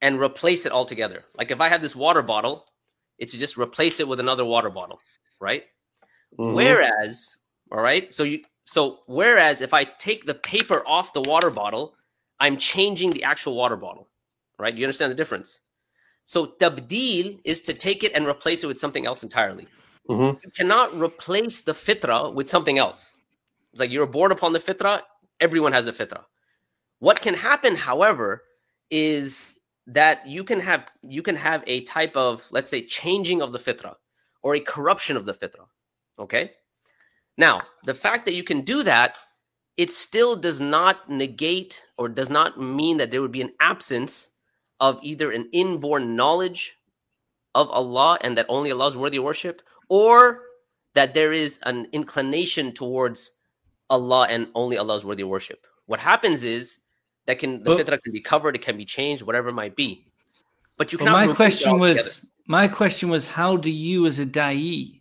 and 0.01 0.19
replace 0.19 0.65
it 0.65 0.71
altogether. 0.71 1.25
Like 1.35 1.51
if 1.51 1.59
I 1.59 1.69
have 1.69 1.81
this 1.81 1.95
water 1.95 2.21
bottle, 2.21 2.65
it's 3.17 3.33
to 3.33 3.39
just 3.39 3.57
replace 3.57 3.99
it 3.99 4.07
with 4.07 4.19
another 4.19 4.45
water 4.45 4.69
bottle, 4.69 4.99
right? 5.39 5.63
Mm-hmm. 6.37 6.53
Whereas, 6.53 7.37
all 7.70 7.80
right, 7.80 8.12
so 8.14 8.24
you 8.24 8.40
so 8.64 9.00
whereas 9.06 9.60
if 9.60 9.72
I 9.72 9.84
take 9.84 10.26
the 10.26 10.34
paper 10.34 10.82
off 10.86 11.12
the 11.12 11.22
water 11.22 11.50
bottle, 11.50 11.94
I'm 12.40 12.56
changing 12.56 13.10
the 13.10 13.24
actual 13.24 13.54
water 13.54 13.76
bottle, 13.76 14.08
right? 14.58 14.74
You 14.74 14.84
understand 14.84 15.12
the 15.12 15.16
difference? 15.16 15.60
So 16.24 16.46
tabdil 16.46 17.38
is 17.44 17.60
to 17.62 17.72
take 17.72 18.02
it 18.02 18.12
and 18.14 18.26
replace 18.26 18.64
it 18.64 18.66
with 18.66 18.78
something 18.78 19.06
else 19.06 19.22
entirely. 19.22 19.68
Mm-hmm. 20.08 20.38
You 20.42 20.50
cannot 20.50 20.98
replace 20.98 21.60
the 21.62 21.72
fitra 21.72 22.32
with 22.32 22.48
something 22.48 22.78
else 22.78 23.16
It's 23.72 23.80
like 23.80 23.90
you're 23.90 24.06
born 24.06 24.30
upon 24.32 24.52
the 24.52 24.60
fitra, 24.60 25.02
Everyone 25.40 25.72
has 25.72 25.86
a 25.86 25.92
fitra. 25.92 26.24
What 26.98 27.20
can 27.20 27.34
happen, 27.34 27.76
however, 27.76 28.42
is 28.90 29.60
that 29.86 30.26
you 30.26 30.44
can 30.44 30.60
have 30.60 30.86
you 31.02 31.22
can 31.22 31.36
have 31.36 31.62
a 31.66 31.82
type 31.82 32.16
of 32.16 32.44
let's 32.50 32.70
say 32.70 32.82
changing 32.82 33.42
of 33.42 33.52
the 33.52 33.58
fitra 33.58 33.94
or 34.42 34.54
a 34.54 34.60
corruption 34.60 35.16
of 35.16 35.26
the 35.26 35.34
fitra. 35.34 35.66
Okay. 36.18 36.52
Now, 37.36 37.62
the 37.84 37.94
fact 37.94 38.24
that 38.24 38.34
you 38.34 38.42
can 38.42 38.62
do 38.62 38.82
that, 38.82 39.18
it 39.76 39.92
still 39.92 40.36
does 40.36 40.60
not 40.60 41.10
negate 41.10 41.84
or 41.98 42.08
does 42.08 42.30
not 42.30 42.60
mean 42.60 42.96
that 42.96 43.10
there 43.10 43.20
would 43.20 43.32
be 43.32 43.42
an 43.42 43.52
absence 43.60 44.30
of 44.80 44.98
either 45.02 45.30
an 45.30 45.48
inborn 45.52 46.16
knowledge 46.16 46.76
of 47.54 47.70
Allah 47.70 48.18
and 48.22 48.36
that 48.38 48.46
only 48.48 48.70
Allah 48.72 48.88
is 48.88 48.96
worthy 48.96 49.18
of 49.18 49.24
worship, 49.24 49.62
or 49.88 50.42
that 50.94 51.14
there 51.14 51.32
is 51.32 51.58
an 51.64 51.86
inclination 51.92 52.72
towards 52.72 53.32
Allah 53.90 54.26
and 54.28 54.48
only 54.54 54.78
Allah 54.78 54.96
is 54.96 55.04
worthy 55.04 55.22
of 55.22 55.28
worship. 55.28 55.66
What 55.86 56.00
happens 56.00 56.44
is 56.44 56.78
that 57.26 57.38
can 57.38 57.58
the 57.58 57.64
but, 57.64 57.86
fitrah 57.86 58.02
can 58.02 58.12
be 58.12 58.20
covered, 58.20 58.56
it 58.56 58.62
can 58.62 58.76
be 58.76 58.84
changed, 58.84 59.22
whatever 59.22 59.50
it 59.50 59.54
might 59.54 59.76
be. 59.76 60.06
But 60.76 60.92
you 60.92 60.98
cannot. 60.98 61.28
My 61.28 61.34
question 61.34 61.78
was 61.78 62.20
my 62.46 62.68
question 62.68 63.08
was 63.08 63.26
how 63.26 63.56
do 63.56 63.70
you 63.70 64.06
as 64.06 64.18
a 64.18 64.26
da'i 64.26 64.95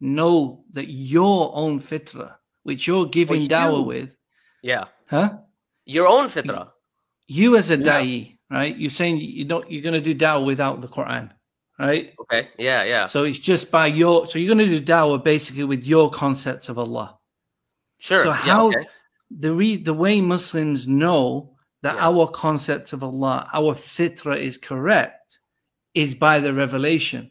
know 0.00 0.64
that 0.72 0.88
your 0.88 1.50
own 1.54 1.80
fitrah, 1.80 2.34
which 2.62 2.86
you're 2.86 3.06
giving 3.06 3.42
you, 3.42 3.48
dawah 3.48 3.84
with, 3.84 4.16
yeah, 4.62 4.84
huh? 5.08 5.38
Your 5.84 6.06
own 6.06 6.28
fitrah. 6.28 6.70
You, 7.26 7.52
you 7.52 7.56
as 7.56 7.70
a 7.70 7.78
yeah. 7.78 7.84
da'i, 7.84 8.38
right? 8.50 8.76
You're 8.76 8.90
saying 8.90 9.18
you 9.18 9.44
don't 9.44 9.70
you're 9.70 9.82
going 9.82 9.94
to 9.94 10.00
do 10.00 10.14
dawah 10.14 10.44
without 10.44 10.80
the 10.80 10.88
Quran, 10.88 11.30
right? 11.78 12.14
Okay. 12.20 12.48
Yeah. 12.58 12.84
Yeah. 12.84 13.06
So 13.06 13.24
it's 13.24 13.38
just 13.38 13.70
by 13.70 13.86
your 13.86 14.26
so 14.26 14.38
you're 14.38 14.54
going 14.54 14.66
to 14.68 14.78
do 14.78 14.84
dawah 14.84 15.22
basically 15.22 15.64
with 15.64 15.84
your 15.84 16.10
concepts 16.10 16.68
of 16.68 16.78
Allah. 16.78 17.18
Sure. 17.98 18.22
So 18.22 18.30
how 18.30 18.70
yeah, 18.70 18.78
okay. 18.78 18.88
the 19.30 19.52
re, 19.52 19.76
the 19.76 19.94
way 19.94 20.20
Muslims 20.20 20.86
know 20.86 21.56
that 21.82 21.96
yeah. 21.96 22.08
our 22.08 22.28
concept 22.28 22.92
of 22.92 23.04
Allah, 23.04 23.48
our 23.52 23.74
fitrah 23.74 24.38
is 24.38 24.58
correct, 24.58 25.38
is 25.94 26.14
by 26.14 26.40
the 26.40 26.52
revelation. 26.52 27.30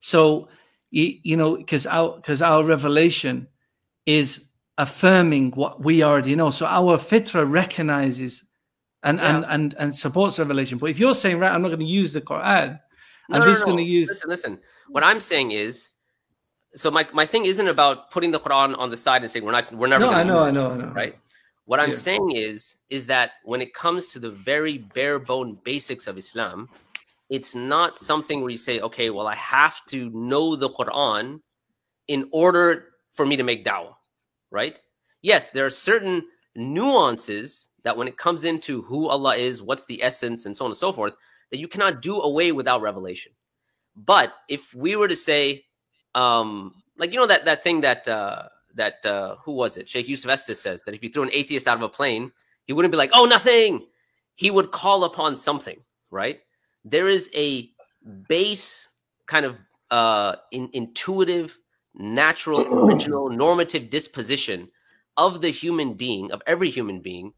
So 0.00 0.48
you, 0.96 1.18
you 1.22 1.36
know, 1.36 1.56
because 1.56 1.86
our 1.86 2.16
because 2.16 2.40
our 2.40 2.64
revelation 2.64 3.48
is 4.06 4.44
affirming 4.78 5.50
what 5.50 5.82
we 5.82 6.02
already 6.02 6.34
know. 6.34 6.50
So 6.50 6.64
our 6.64 6.96
fitra 6.96 7.48
recognizes 7.48 8.42
and 9.02 9.18
yeah. 9.18 9.36
and 9.36 9.44
and 9.44 9.74
and 9.78 9.94
supports 9.94 10.38
revelation. 10.38 10.78
But 10.78 10.88
if 10.88 10.98
you're 10.98 11.14
saying, 11.14 11.38
right, 11.38 11.52
I'm 11.52 11.60
not 11.60 11.68
going 11.68 11.80
to 11.80 11.84
use 11.84 12.14
the 12.14 12.22
Quran, 12.22 12.80
I'm 13.30 13.40
no, 13.40 13.46
just 13.46 13.60
no, 13.60 13.66
no. 13.66 13.72
going 13.72 13.84
to 13.84 13.90
use. 13.90 14.08
Listen, 14.08 14.30
listen. 14.30 14.58
What 14.88 15.04
I'm 15.04 15.20
saying 15.20 15.50
is, 15.50 15.90
so 16.74 16.90
my 16.90 17.06
my 17.12 17.26
thing 17.26 17.44
isn't 17.44 17.68
about 17.68 18.10
putting 18.10 18.30
the 18.30 18.40
Quran 18.40 18.78
on 18.78 18.88
the 18.88 18.96
side 18.96 19.20
and 19.20 19.30
saying 19.30 19.44
we're 19.44 19.52
not 19.52 19.70
we're 19.72 19.88
never. 19.88 20.06
No, 20.06 20.12
I 20.12 20.22
know, 20.22 20.38
I 20.38 20.50
know, 20.50 20.70
I 20.70 20.76
know. 20.78 20.88
Right. 20.88 21.18
What 21.66 21.80
I'm 21.80 21.92
saying 21.92 22.30
is, 22.30 22.76
is 22.90 23.06
that 23.06 23.32
when 23.44 23.60
it 23.60 23.74
comes 23.74 24.06
to 24.08 24.20
the 24.20 24.30
very 24.30 24.78
bare 24.78 25.18
bone 25.18 25.58
basics 25.64 26.06
of 26.06 26.16
Islam, 26.16 26.68
it's 27.28 27.54
not 27.54 27.98
something 27.98 28.40
where 28.40 28.50
you 28.50 28.56
say, 28.56 28.80
okay, 28.80 29.10
well, 29.10 29.26
I 29.26 29.34
have 29.34 29.84
to 29.86 30.10
know 30.10 30.56
the 30.56 30.70
Quran 30.70 31.40
in 32.08 32.28
order 32.32 32.88
for 33.10 33.26
me 33.26 33.36
to 33.36 33.42
make 33.42 33.64
dawah, 33.64 33.94
right? 34.50 34.80
Yes, 35.22 35.50
there 35.50 35.66
are 35.66 35.70
certain 35.70 36.24
nuances 36.54 37.70
that 37.82 37.96
when 37.96 38.08
it 38.08 38.16
comes 38.16 38.44
into 38.44 38.82
who 38.82 39.08
Allah 39.08 39.36
is, 39.36 39.62
what's 39.62 39.86
the 39.86 40.02
essence, 40.02 40.46
and 40.46 40.56
so 40.56 40.64
on 40.64 40.70
and 40.70 40.78
so 40.78 40.92
forth, 40.92 41.14
that 41.50 41.58
you 41.58 41.68
cannot 41.68 42.02
do 42.02 42.20
away 42.20 42.52
without 42.52 42.82
revelation. 42.82 43.32
But 43.96 44.34
if 44.48 44.74
we 44.74 44.94
were 44.96 45.08
to 45.08 45.16
say, 45.16 45.64
um, 46.14 46.74
like 46.98 47.12
you 47.12 47.18
know 47.18 47.26
that 47.26 47.44
that 47.44 47.62
thing 47.62 47.80
that 47.82 48.06
uh, 48.06 48.44
that 48.74 49.04
uh, 49.04 49.36
who 49.44 49.52
was 49.52 49.76
it? 49.76 49.88
Sheikh 49.88 50.08
Yusuf 50.08 50.30
Estes 50.30 50.60
says 50.60 50.82
that 50.82 50.94
if 50.94 51.02
you 51.02 51.08
threw 51.08 51.22
an 51.22 51.30
atheist 51.32 51.66
out 51.66 51.76
of 51.76 51.82
a 51.82 51.88
plane, 51.88 52.32
he 52.66 52.72
wouldn't 52.72 52.92
be 52.92 52.98
like, 52.98 53.10
"Oh, 53.14 53.24
nothing." 53.24 53.86
He 54.34 54.50
would 54.50 54.70
call 54.70 55.04
upon 55.04 55.34
something, 55.34 55.78
right? 56.10 56.40
There 56.86 57.08
is 57.08 57.30
a 57.34 57.68
base 58.28 58.88
kind 59.26 59.44
of 59.44 59.60
uh, 59.90 60.36
in, 60.52 60.70
intuitive, 60.72 61.58
natural, 61.94 62.60
original, 62.86 63.28
normative 63.28 63.90
disposition 63.90 64.68
of 65.16 65.40
the 65.40 65.50
human 65.50 65.94
being, 65.94 66.30
of 66.30 66.42
every 66.46 66.70
human 66.70 67.00
being, 67.00 67.32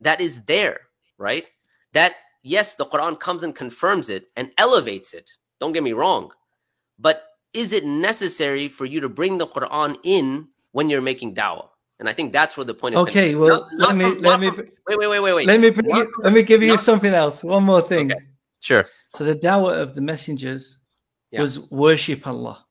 that 0.00 0.20
is 0.20 0.44
there, 0.46 0.80
right? 1.18 1.50
That 1.92 2.14
yes, 2.42 2.74
the 2.74 2.86
Quran 2.86 3.20
comes 3.20 3.42
and 3.42 3.54
confirms 3.54 4.08
it 4.08 4.26
and 4.36 4.50
elevates 4.58 5.12
it. 5.12 5.30
Don't 5.60 5.72
get 5.72 5.82
me 5.82 5.92
wrong, 5.92 6.30
but 6.98 7.24
is 7.52 7.72
it 7.72 7.84
necessary 7.84 8.68
for 8.68 8.86
you 8.86 9.00
to 9.00 9.08
bring 9.08 9.38
the 9.38 9.46
Quran 9.46 9.96
in 10.02 10.48
when 10.72 10.90
you're 10.90 11.00
making 11.00 11.34
dawah. 11.34 11.68
And 12.00 12.08
I 12.08 12.12
think 12.12 12.32
that's 12.32 12.56
where 12.56 12.64
the 12.64 12.74
point. 12.74 12.96
Okay, 12.96 13.36
well, 13.36 13.68
not, 13.74 13.96
let 13.96 13.96
me 13.96 14.20
let 14.20 14.40
me 14.40 14.50
wait, 14.50 14.98
wait, 14.98 15.08
wait, 15.08 15.20
wait, 15.20 15.34
wait. 15.34 15.46
Let 15.46 15.60
me 15.60 15.70
not, 15.70 16.08
let 16.18 16.32
me 16.32 16.42
give 16.42 16.60
you 16.60 16.72
not, 16.72 16.80
something 16.80 17.14
else. 17.14 17.44
One 17.44 17.62
more 17.62 17.80
thing. 17.80 18.12
Okay. 18.12 18.20
Sure. 18.64 18.86
So 19.12 19.24
the 19.24 19.36
dawah 19.36 19.78
of 19.78 19.94
the 19.94 20.00
messengers 20.00 20.78
yeah. 21.30 21.42
was 21.42 21.70
worship 21.70 22.26
Allah. 22.26 22.64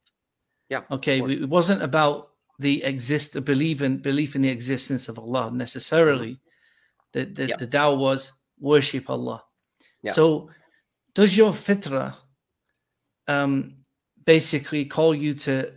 Yeah. 0.68 0.82
Okay, 0.90 1.20
it 1.22 1.48
wasn't 1.48 1.84
about 1.84 2.30
the 2.58 2.84
exist 2.84 3.32
belief 3.46 3.84
in 3.84 4.00
belief 4.00 4.36
in 4.36 4.42
the 4.42 4.50
existence 4.50 5.08
of 5.08 5.20
Allah 5.20 5.52
necessarily. 5.52 6.32
Mm-hmm. 6.32 7.12
The 7.14 7.26
the, 7.26 7.48
yeah. 7.48 7.58
the 7.58 7.68
dawah 7.68 7.98
was 7.98 8.32
worship 8.60 9.08
Allah. 9.08 9.44
Yeah. 10.02 10.14
So 10.14 10.50
does 11.14 11.38
your 11.38 11.52
fitrah 11.52 12.16
um 13.28 13.76
basically 14.26 14.86
call 14.86 15.14
you 15.14 15.36
to 15.46 15.74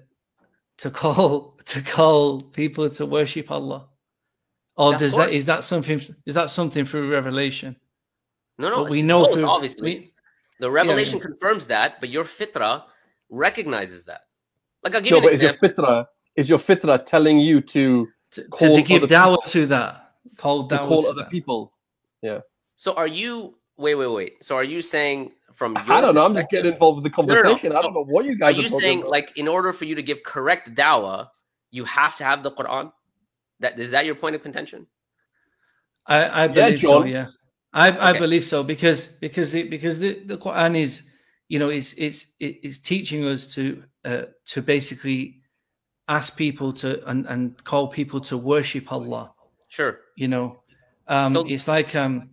to 0.78 0.90
call 0.90 1.58
to 1.66 1.82
call 1.82 2.40
people 2.40 2.88
to 2.88 3.04
worship 3.04 3.50
Allah? 3.50 3.90
Or 4.78 4.96
does 4.96 5.14
that 5.14 5.28
is 5.28 5.44
that 5.44 5.62
something 5.62 6.00
is 6.24 6.34
that 6.34 6.48
something 6.48 6.86
through 6.86 7.12
revelation? 7.12 7.76
No, 8.58 8.70
no, 8.70 8.82
we 8.84 9.02
know 9.02 9.24
both, 9.24 9.34
through, 9.34 9.46
obviously 9.46 9.82
we, 9.82 10.12
the 10.60 10.70
revelation 10.70 11.18
yeah, 11.18 11.24
yeah. 11.24 11.28
confirms 11.28 11.66
that, 11.66 12.00
but 12.00 12.08
your 12.08 12.24
fitra 12.24 12.84
recognizes 13.28 14.04
that. 14.06 14.22
Like 14.82 14.94
I'll 14.94 15.00
give 15.00 15.08
sure, 15.08 15.18
you 15.18 15.28
an 15.28 15.28
but 15.28 15.34
example. 15.34 15.68
Is 15.68 15.76
your 15.76 15.84
fitra 15.84 16.06
is 16.36 16.48
your 16.48 16.58
fitra 16.58 17.04
telling 17.04 17.38
you 17.38 17.60
to, 17.60 18.08
to 18.32 18.44
call 18.44 18.76
to 18.76 18.82
give 18.82 19.02
dawah 19.02 19.44
to 19.46 19.66
that? 19.66 20.12
Call 20.36 20.68
dawah 20.68 20.88
call 20.88 21.06
other 21.06 21.22
that. 21.22 21.30
people. 21.30 21.72
Yeah. 22.22 22.40
So 22.76 22.94
are 22.94 23.06
you 23.06 23.58
wait, 23.76 23.94
wait, 23.94 24.06
wait. 24.06 24.44
So 24.44 24.56
are 24.56 24.64
you 24.64 24.80
saying 24.80 25.32
from 25.56 25.76
I 25.76 26.00
don't 26.00 26.14
know. 26.14 26.24
I'm 26.24 26.34
just 26.34 26.50
getting 26.50 26.72
involved 26.72 26.96
with 26.96 27.04
the 27.04 27.10
conversation. 27.10 27.70
No, 27.70 27.74
no, 27.74 27.74
no. 27.74 27.78
I 27.78 27.82
don't 27.82 27.94
know 27.94 28.04
what 28.04 28.26
you 28.26 28.36
guys 28.36 28.54
are, 28.54 28.58
are 28.58 28.62
you 28.62 28.68
saying. 28.68 29.00
About. 29.00 29.10
Like, 29.10 29.38
in 29.38 29.48
order 29.48 29.72
for 29.72 29.86
you 29.86 29.94
to 29.94 30.02
give 30.02 30.22
correct 30.22 30.74
dawah, 30.74 31.28
you 31.70 31.84
have 31.84 32.14
to 32.16 32.24
have 32.24 32.42
the 32.42 32.50
Quran. 32.50 32.92
That 33.60 33.78
is 33.78 33.90
that 33.92 34.04
your 34.04 34.14
point 34.14 34.36
of 34.36 34.42
contention? 34.42 34.86
I, 36.06 36.44
I 36.44 36.48
believe 36.48 36.82
yeah, 36.82 36.88
so. 36.88 37.04
Yeah, 37.04 37.26
I, 37.76 37.90
okay. 37.90 37.98
I 37.98 38.18
believe 38.18 38.42
so 38.42 38.62
because 38.62 39.06
because 39.06 39.54
it, 39.54 39.68
because 39.68 39.98
the, 39.98 40.14
the 40.24 40.38
Quran 40.38 40.78
is 40.78 41.02
you 41.48 41.58
know 41.58 41.68
it's 41.68 41.92
it's 41.98 42.24
it's 42.40 42.78
teaching 42.78 43.26
us 43.26 43.46
to 43.48 43.84
uh, 44.04 44.22
to 44.46 44.62
basically 44.62 45.42
ask 46.08 46.36
people 46.36 46.72
to 46.72 47.06
and, 47.06 47.26
and 47.26 47.62
call 47.64 47.88
people 47.88 48.18
to 48.22 48.38
worship 48.38 48.90
Allah. 48.90 49.32
Sure. 49.68 50.00
You 50.16 50.28
know, 50.28 50.62
um, 51.06 51.34
so, 51.34 51.46
it's 51.46 51.68
like 51.68 51.94
um 51.94 52.30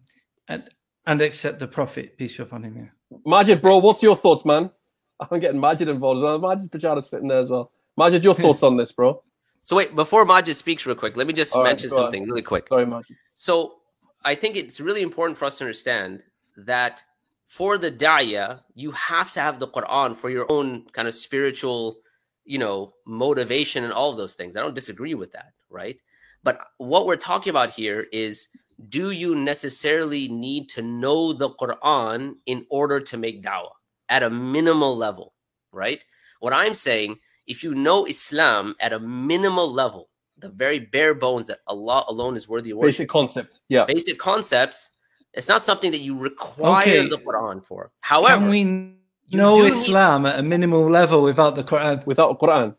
and 0.47 0.63
and 1.05 1.19
accept 1.19 1.59
the 1.59 1.67
Prophet 1.67 2.17
peace 2.17 2.37
be 2.37 2.43
upon 2.43 2.63
him. 2.63 2.77
Yeah. 2.77 3.17
Majid, 3.25 3.61
bro, 3.61 3.79
what's 3.79 4.01
your 4.01 4.15
thoughts, 4.15 4.45
man? 4.45 4.71
I'm 5.19 5.41
getting 5.41 5.59
Majid 5.59 5.89
involved 5.89 6.23
as. 6.23 6.41
Majid 6.41 6.71
Pajada 6.71 7.03
sitting 7.03 7.27
there 7.27 7.39
as 7.39 7.49
well. 7.49 7.71
Majid, 7.97 8.23
your 8.23 8.33
thoughts 8.43 8.63
on 8.63 8.77
this, 8.77 8.93
bro? 8.93 9.21
So 9.63 9.75
wait, 9.75 9.93
before 9.93 10.23
Majid 10.25 10.55
speaks 10.55 10.85
real 10.85 10.95
quick, 10.95 11.17
let 11.17 11.27
me 11.27 11.33
just 11.33 11.53
All 11.53 11.63
mention 11.63 11.89
right, 11.89 11.97
something 11.97 12.23
on. 12.23 12.29
really 12.29 12.41
quick. 12.41 12.69
Sorry, 12.69 12.85
Majid. 12.85 13.17
So 13.33 13.75
I 14.23 14.35
think 14.35 14.55
it's 14.55 14.79
really 14.79 15.01
important 15.01 15.37
for 15.37 15.45
us 15.45 15.57
to 15.57 15.65
understand 15.65 16.23
that 16.57 17.03
for 17.45 17.77
the 17.77 17.91
da'ya, 17.91 18.61
you 18.73 18.91
have 18.91 19.31
to 19.33 19.41
have 19.41 19.59
the 19.59 19.67
Quran 19.67 20.15
for 20.15 20.29
your 20.29 20.51
own 20.51 20.85
kind 20.91 21.07
of 21.07 21.13
spiritual, 21.13 21.99
you 22.45 22.57
know, 22.57 22.93
motivation 23.05 23.83
and 23.83 23.93
all 23.93 24.11
of 24.11 24.17
those 24.17 24.35
things. 24.35 24.55
I 24.55 24.61
don't 24.61 24.73
disagree 24.73 25.13
with 25.13 25.33
that, 25.33 25.53
right? 25.69 25.97
But 26.43 26.59
what 26.77 27.05
we're 27.05 27.15
talking 27.15 27.51
about 27.51 27.71
here 27.71 28.07
is 28.11 28.47
do 28.89 29.11
you 29.11 29.35
necessarily 29.35 30.27
need 30.27 30.69
to 30.69 30.81
know 30.81 31.33
the 31.33 31.49
Quran 31.49 32.35
in 32.45 32.65
order 32.69 32.99
to 32.99 33.17
make 33.17 33.43
dawah 33.43 33.71
at 34.09 34.23
a 34.23 34.29
minimal 34.29 34.95
level, 34.95 35.33
right? 35.71 36.03
What 36.39 36.53
I'm 36.53 36.73
saying, 36.73 37.19
if 37.47 37.63
you 37.63 37.75
know 37.75 38.05
Islam 38.05 38.75
at 38.79 38.93
a 38.93 38.99
minimal 38.99 39.71
level, 39.71 40.09
the 40.43 40.49
very 40.49 40.79
bare 40.79 41.15
bones 41.15 41.47
that 41.47 41.59
Allah 41.67 42.03
alone 42.07 42.35
is 42.35 42.47
worthy 42.47 42.71
of 42.71 42.77
worship, 42.77 42.97
basic 42.97 43.09
concepts, 43.09 43.61
yeah, 43.69 43.85
basic 43.85 44.17
concepts, 44.19 44.91
it's 45.33 45.49
not 45.49 45.63
something 45.63 45.91
that 45.91 46.01
you 46.01 46.17
require 46.17 46.81
okay. 46.81 47.09
the 47.09 47.17
Quran 47.17 47.65
for. 47.65 47.91
However, 48.01 48.41
can 48.41 48.49
we 48.49 48.63
know 49.31 49.65
Islam 49.65 50.23
need... 50.23 50.29
at 50.29 50.39
a 50.39 50.43
minimal 50.43 50.89
level 50.89 51.23
without 51.23 51.55
the 51.55 51.63
Quran? 51.63 52.05
Without 52.05 52.39
the 52.39 52.45
Quran, 52.45 52.75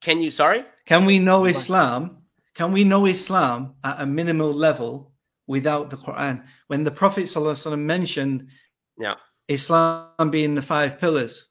can 0.00 0.20
you? 0.22 0.30
Sorry, 0.30 0.64
can 0.84 1.04
we 1.04 1.18
know 1.18 1.46
Islam? 1.46 2.18
Can 2.54 2.72
we 2.72 2.84
know 2.84 3.06
Islam 3.06 3.74
at 3.84 4.00
a 4.00 4.06
minimal 4.06 4.52
level 4.52 5.12
without 5.46 5.90
the 5.90 5.96
Quran. 5.96 6.42
When 6.66 6.84
the 6.84 6.90
Prophet 6.90 7.24
ﷺ 7.24 7.78
mentioned 7.78 8.48
yeah. 8.98 9.14
Islam 9.48 10.30
being 10.30 10.54
the 10.54 10.62
five 10.62 10.98
pillars, 11.00 11.45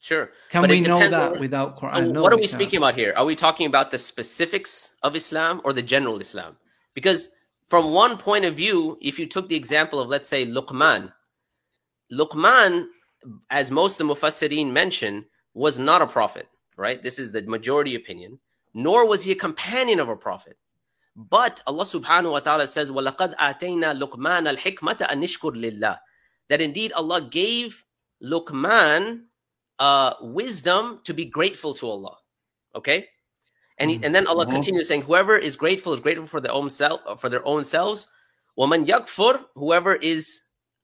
Sure. 0.00 0.30
Can 0.50 0.62
But 0.62 0.70
we 0.70 0.78
it 0.78 0.86
know 0.86 0.98
depends 0.98 1.10
that 1.16 1.32
on- 1.32 1.40
without 1.40 1.80
So 1.80 1.86
Quran? 1.86 2.12
No, 2.12 2.22
what 2.22 2.32
are 2.32 2.36
we 2.36 2.42
can't. 2.42 2.50
speaking 2.50 2.76
about 2.78 2.94
here? 2.94 3.12
Are 3.16 3.24
we 3.24 3.34
talking 3.34 3.66
about 3.66 3.90
the 3.90 3.98
specifics 3.98 4.94
of 5.02 5.16
Islam 5.16 5.60
or 5.64 5.72
the 5.72 5.82
general 5.82 6.18
Islam? 6.20 6.56
Because 6.94 7.32
from 7.66 7.92
one 7.92 8.16
point 8.18 8.44
of 8.44 8.54
view, 8.54 8.98
if 9.00 9.18
you 9.18 9.26
took 9.26 9.48
the 9.48 9.56
example 9.56 9.98
of 9.98 10.08
let's 10.08 10.28
say 10.28 10.46
Luqman, 10.46 11.12
Luqman, 12.12 12.86
as 13.50 13.70
most 13.70 14.00
of 14.00 14.06
the 14.06 14.14
Mufassirin 14.14 14.70
mention, 14.70 15.24
was 15.54 15.78
not 15.78 16.02
a 16.02 16.06
prophet, 16.06 16.48
right? 16.76 17.02
This 17.02 17.18
is 17.18 17.32
the 17.32 17.42
majority 17.42 17.94
opinion, 17.96 18.38
nor 18.74 19.08
was 19.08 19.24
he 19.24 19.32
a 19.32 19.34
companion 19.34 19.98
of 19.98 20.08
a 20.08 20.16
prophet. 20.16 20.56
But 21.16 21.62
Allah 21.66 21.84
subhanahu 21.84 22.32
wa 22.32 22.40
ta'ala 22.40 22.66
says, 22.68 22.90
وَلَقَدْ 22.92 23.34
آتَيْنَا 23.36 23.98
لُقْمَانَ 24.00 24.46
الْحِكْمَةَ 24.56 24.98
أَنْ 25.08 25.18
نِشْكُرْ 25.24 25.56
لِلَّهِ 25.56 25.98
That 26.50 26.60
indeed 26.60 26.92
Allah 26.92 27.22
gave 27.22 27.84
Luqman 28.22 29.22
uh, 29.81 30.13
wisdom 30.21 30.99
to 31.03 31.13
be 31.13 31.25
grateful 31.25 31.73
to 31.73 31.89
Allah. 31.89 32.15
Okay, 32.75 33.07
and 33.79 33.89
mm-hmm. 33.89 34.03
and 34.05 34.15
then 34.15 34.27
Allah 34.27 34.45
mm-hmm. 34.45 34.53
continues 34.53 34.87
saying, 34.87 35.01
"Whoever 35.01 35.35
is 35.35 35.57
grateful 35.57 35.91
is 35.91 35.99
grateful 35.99 36.27
for 36.27 36.39
their 36.39 36.53
own 36.53 36.69
self 36.69 37.19
for 37.19 37.27
their 37.27 37.45
own 37.45 37.65
selves. 37.65 38.07
Woman 38.55 38.85
yakfur, 38.85 39.43
whoever 39.55 39.95
is 39.95 40.41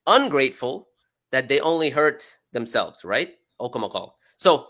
ungrateful, 0.07 0.87
that 1.31 1.47
they 1.47 1.61
only 1.61 1.91
hurt 1.91 2.37
themselves." 2.51 3.05
Right? 3.05 3.35
Okamakal. 3.61 4.11
So 4.35 4.67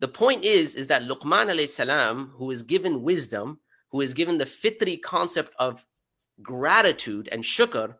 the 0.00 0.08
point 0.08 0.44
is, 0.44 0.74
is 0.74 0.86
that 0.88 1.02
Luqman 1.02 1.52
alayhi 1.52 1.68
salam, 1.68 2.32
who 2.34 2.50
is 2.50 2.62
given 2.62 3.02
wisdom, 3.02 3.60
who 3.92 4.00
is 4.00 4.14
given 4.14 4.38
the 4.38 4.46
fitri 4.46 4.96
concept 4.96 5.52
of 5.58 5.84
gratitude 6.42 7.28
and 7.30 7.44
shukr, 7.44 7.94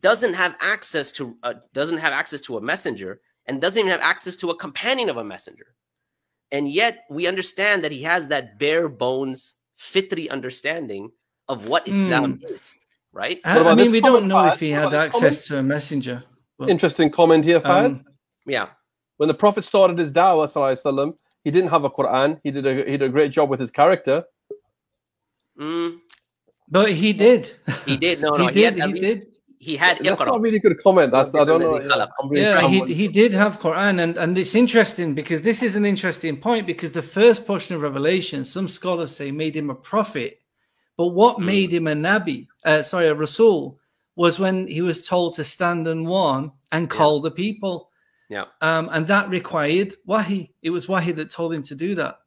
doesn't 0.00 0.34
have 0.34 0.56
access 0.60 1.12
to 1.12 1.36
uh, 1.42 1.54
doesn't 1.74 1.98
have 1.98 2.14
access 2.14 2.40
to 2.40 2.56
a 2.56 2.62
messenger 2.62 3.20
and 3.48 3.60
doesn't 3.60 3.80
even 3.80 3.90
have 3.90 4.00
access 4.00 4.36
to 4.36 4.50
a 4.50 4.56
companion 4.56 5.08
of 5.08 5.16
a 5.16 5.24
messenger. 5.24 5.74
And 6.52 6.70
yet 6.70 7.04
we 7.10 7.26
understand 7.26 7.82
that 7.84 7.92
he 7.92 8.02
has 8.04 8.28
that 8.28 8.58
bare 8.58 8.88
bones 8.88 9.56
fitri 9.76 10.28
understanding 10.30 11.10
of 11.48 11.66
what 11.68 11.86
Islam 11.88 12.40
is, 12.48 12.76
right? 13.12 13.40
I, 13.44 13.58
I 13.58 13.74
mean, 13.74 13.90
we 13.90 14.00
comment, 14.00 14.20
don't 14.20 14.28
know 14.28 14.36
Fahad? 14.36 14.52
if 14.54 14.60
he 14.60 14.70
had 14.70 14.86
about 14.88 15.12
this 15.12 15.22
access 15.22 15.46
to 15.48 15.58
a 15.58 15.62
messenger. 15.62 16.22
but, 16.58 16.68
Interesting 16.68 17.10
comment 17.10 17.44
here, 17.44 17.60
Fahad. 17.60 17.84
um, 17.86 18.04
Yeah. 18.46 18.68
when 19.18 19.28
the 19.28 19.34
Prophet 19.34 19.64
started 19.64 19.98
his 19.98 20.12
da'wah, 20.12 20.46
sallallahu 20.46 20.72
alaihi 20.76 20.82
wasallam, 20.84 21.14
he 21.44 21.50
didn't 21.50 21.70
have 21.70 21.84
a 21.84 21.90
Quran. 21.90 22.40
He 22.42 22.50
did 22.50 22.66
a 22.66 22.74
he 22.90 22.96
did 22.98 23.02
a 23.02 23.08
great 23.08 23.30
job 23.32 23.48
with 23.48 23.60
his 23.60 23.70
character. 23.70 24.24
Mm, 25.58 25.98
but 26.68 26.92
he 26.92 27.12
did. 27.12 27.54
he 27.86 27.96
did. 27.96 28.20
No, 28.20 28.32
He 28.36 28.42
no. 28.42 28.46
He, 28.48 28.54
did, 28.54 28.74
had 28.78 28.90
at 28.90 28.94
he 28.96 29.00
least 29.00 29.18
did. 29.20 29.37
He 29.58 29.76
had 29.76 29.98
That's 29.98 30.20
Iqra. 30.20 30.26
not 30.26 30.36
a 30.36 30.40
really 30.40 30.58
good 30.60 30.80
comment. 30.82 31.10
That's 31.12 31.34
I 31.34 31.44
don't 31.44 31.60
know. 31.60 31.78
Alladhi 31.78 32.08
really 32.30 32.42
Yeah, 32.42 32.68
he, 32.68 32.94
he 32.94 33.08
did 33.08 33.32
have 33.32 33.58
Quran, 33.58 34.00
and, 34.00 34.16
and 34.16 34.38
it's 34.38 34.54
interesting 34.54 35.14
because 35.14 35.42
this 35.42 35.62
is 35.62 35.74
an 35.74 35.84
interesting 35.84 36.36
point 36.36 36.66
because 36.66 36.92
the 36.92 37.02
first 37.02 37.46
portion 37.46 37.74
of 37.74 37.82
Revelation, 37.82 38.44
some 38.44 38.68
scholars 38.68 39.14
say, 39.14 39.30
made 39.32 39.56
him 39.56 39.70
a 39.70 39.74
prophet, 39.74 40.40
but 40.96 41.08
what 41.08 41.38
Mm. 41.38 41.44
made 41.44 41.72
him 41.74 41.86
a 41.88 41.94
Nabi, 41.94 42.46
uh, 42.64 42.82
sorry, 42.82 43.08
a 43.08 43.14
Rasul, 43.14 43.78
was 44.14 44.38
when 44.38 44.66
he 44.66 44.80
was 44.82 45.06
told 45.06 45.34
to 45.36 45.44
stand 45.44 45.86
and 45.88 46.06
warn 46.06 46.52
and 46.72 46.88
call 46.90 47.20
the 47.20 47.30
people. 47.30 47.90
Yeah. 48.28 48.44
Um, 48.60 48.88
and 48.92 49.06
that 49.06 49.28
required 49.30 49.94
Wahi. 50.06 50.52
It 50.62 50.70
was 50.70 50.86
Wahi 50.88 51.12
that 51.12 51.30
told 51.30 51.52
him 51.52 51.62
to 51.64 51.74
do 51.74 51.94
that. 51.96 52.18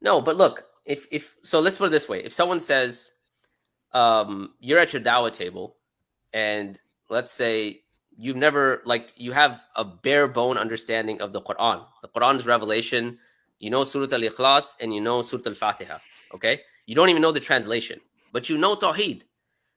No, 0.00 0.20
but 0.20 0.36
look, 0.36 0.64
if 0.84 1.06
if 1.10 1.36
so, 1.42 1.60
let's 1.60 1.78
put 1.78 1.86
it 1.86 1.90
this 1.90 2.08
way: 2.08 2.22
if 2.24 2.32
someone 2.32 2.60
says, 2.60 3.10
um, 3.92 4.54
you're 4.60 4.78
at 4.78 4.92
your 4.92 5.02
dawah 5.02 5.32
table, 5.32 5.76
and 6.32 6.78
let's 7.08 7.32
say 7.32 7.80
you've 8.16 8.36
never 8.36 8.82
like 8.84 9.12
you 9.16 9.32
have 9.32 9.60
a 9.74 9.84
bare 9.84 10.28
bone 10.28 10.58
understanding 10.58 11.20
of 11.20 11.32
the 11.32 11.40
Quran. 11.40 11.84
The 12.02 12.08
Quran 12.08 12.36
is 12.36 12.46
revelation. 12.46 13.18
You 13.58 13.70
know 13.70 13.84
Surah 13.84 14.12
Al 14.12 14.20
Ikhlas 14.20 14.76
and 14.80 14.94
you 14.94 15.00
know 15.00 15.22
Surah 15.22 15.42
Al 15.46 15.54
Fatiha. 15.54 15.98
Okay, 16.34 16.60
you 16.86 16.94
don't 16.94 17.08
even 17.08 17.22
know 17.22 17.32
the 17.32 17.40
translation, 17.40 18.00
but 18.32 18.48
you 18.48 18.58
know 18.58 18.76
Tawheed. 18.76 19.22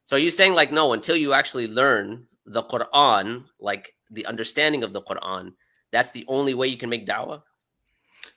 So 0.05 0.15
are 0.15 0.19
you 0.19 0.31
saying 0.31 0.53
like 0.53 0.71
no 0.71 0.93
until 0.93 1.15
you 1.15 1.33
actually 1.33 1.67
learn 1.67 2.25
the 2.45 2.63
Quran, 2.63 3.45
like 3.59 3.93
the 4.09 4.25
understanding 4.25 4.83
of 4.83 4.91
the 4.91 5.01
Quran, 5.01 5.53
that's 5.91 6.11
the 6.11 6.25
only 6.27 6.53
way 6.53 6.67
you 6.67 6.77
can 6.77 6.89
make 6.89 7.05
dawah? 7.05 7.43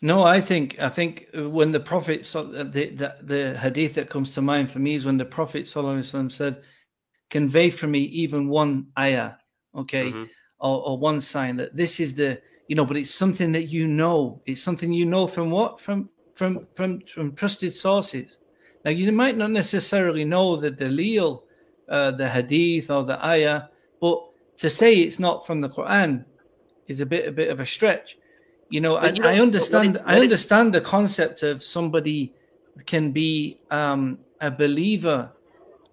No, 0.00 0.22
I 0.22 0.40
think 0.40 0.82
I 0.82 0.88
think 0.88 1.28
when 1.32 1.72
the 1.72 1.80
Prophet 1.80 2.22
the, 2.24 2.64
the 2.64 3.16
the 3.22 3.58
hadith 3.58 3.94
that 3.94 4.10
comes 4.10 4.34
to 4.34 4.42
mind 4.42 4.70
for 4.70 4.78
me 4.78 4.94
is 4.94 5.04
when 5.04 5.16
the 5.16 5.24
Prophet 5.24 5.64
sallallahu 5.64 6.30
said, 6.30 6.62
"Convey 7.32 7.68
for 7.70 7.88
me 7.96 8.00
even 8.24 8.40
one 8.62 8.72
ayah, 8.98 9.32
okay, 9.82 10.08
Mhm. 10.12 10.28
or, 10.66 10.76
or 10.86 10.94
one 11.08 11.20
sign 11.20 11.56
that 11.60 11.70
this 11.82 11.94
is 12.04 12.10
the 12.14 12.30
you 12.68 12.76
know, 12.76 12.86
but 12.86 12.96
it's 12.96 13.14
something 13.24 13.50
that 13.56 13.66
you 13.76 13.84
know. 14.00 14.40
It's 14.46 14.62
something 14.68 14.90
you 15.00 15.04
know 15.14 15.26
from 15.26 15.46
what 15.56 15.80
from 15.84 15.98
from 16.38 16.52
from 16.76 16.90
from 17.14 17.26
trusted 17.40 17.72
sources. 17.86 18.38
Now 18.84 18.92
you 19.00 19.10
might 19.12 19.36
not 19.42 19.50
necessarily 19.62 20.24
know 20.24 20.56
the 20.56 20.70
dalil, 20.82 21.30
uh, 21.88 22.10
the 22.20 22.28
hadith 22.36 22.86
or 22.94 23.02
the 23.04 23.18
ayah, 23.34 23.60
but 24.00 24.18
to 24.62 24.68
say 24.70 24.90
it's 25.04 25.18
not 25.18 25.36
from 25.46 25.60
the 25.60 25.68
Quran 25.76 26.24
is 26.88 27.00
a 27.00 27.06
bit 27.06 27.22
a 27.28 27.32
bit 27.40 27.48
of 27.54 27.58
a 27.60 27.66
stretch. 27.66 28.08
You 28.74 28.80
know, 28.84 28.94
I, 28.96 29.08
you 29.16 29.22
I 29.24 29.32
what 29.34 29.42
understand. 29.48 29.96
if- 29.96 30.02
I 30.02 30.14
what 30.14 30.16
if- 30.18 30.22
understand 30.28 30.66
the 30.72 30.80
concept 30.96 31.42
of 31.42 31.62
somebody 31.76 32.20
can 32.92 33.04
be 33.12 33.58
um, 33.70 34.02
a 34.40 34.50
believer, 34.50 35.20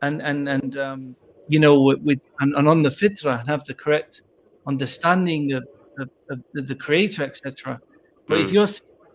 and 0.05 0.21
and 0.29 0.39
and 0.47 0.71
um, 0.87 1.01
you 1.49 1.59
know, 1.59 1.81
with, 1.81 1.99
with 2.03 2.19
and, 2.39 2.55
and 2.55 2.67
on 2.69 2.83
the 2.83 2.89
fitra 2.89 3.39
and 3.39 3.49
have 3.49 3.63
the 3.65 3.73
correct 3.73 4.21
understanding 4.67 5.51
of, 5.53 5.63
of, 5.99 6.09
of 6.29 6.39
the, 6.53 6.61
the 6.61 6.75
creator, 6.75 7.23
etc. 7.23 7.79
But 8.27 8.39
if 8.39 8.49
Mm. 8.49 8.53
you're, 8.53 8.67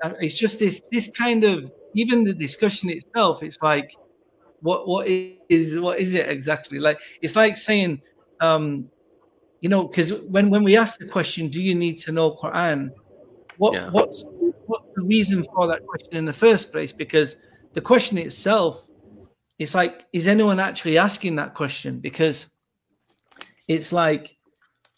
uh, 0.03 0.15
it's 0.21 0.37
just 0.37 0.59
this 0.59 0.83
this 0.91 1.11
kind 1.13 1.45
of 1.45 1.71
even 1.95 2.25
the 2.25 2.35
discussion 2.35 2.91
itself. 2.91 3.43
It's 3.43 3.59
like, 3.63 3.89
what 4.61 4.87
what 4.89 5.07
is 5.09 5.79
what 5.79 5.99
is 6.01 6.15
it 6.15 6.29
exactly? 6.29 6.79
Like 6.79 6.99
it's 7.23 7.37
like 7.37 7.57
saying, 7.57 8.03
um, 8.41 8.91
you 9.61 9.69
know, 9.69 9.87
because 9.87 10.13
when 10.13 10.51
when 10.51 10.65
we 10.65 10.77
ask 10.77 10.99
the 10.99 11.07
question, 11.07 11.49
do 11.49 11.63
you 11.63 11.75
need 11.75 11.99
to 12.01 12.13
know 12.13 12.35
Quran? 12.35 12.91
What 13.59 13.75
Yeah. 13.75 13.91
what's 13.91 14.25
what's 14.67 14.85
the 14.97 15.05
reason 15.05 15.45
for 15.55 15.69
that 15.69 15.83
question 15.87 16.17
in 16.19 16.25
the 16.25 16.33
first 16.33 16.73
place? 16.73 16.93
Because 16.93 17.37
the 17.75 17.81
question 17.81 18.19
itself, 18.19 18.85
it's 19.59 19.75
like, 19.75 20.05
is 20.13 20.27
anyone 20.27 20.59
actually 20.61 20.99
asking 20.99 21.37
that 21.37 21.55
question? 21.55 22.01
Because 22.01 22.47
it's 23.69 23.93
like 23.93 24.37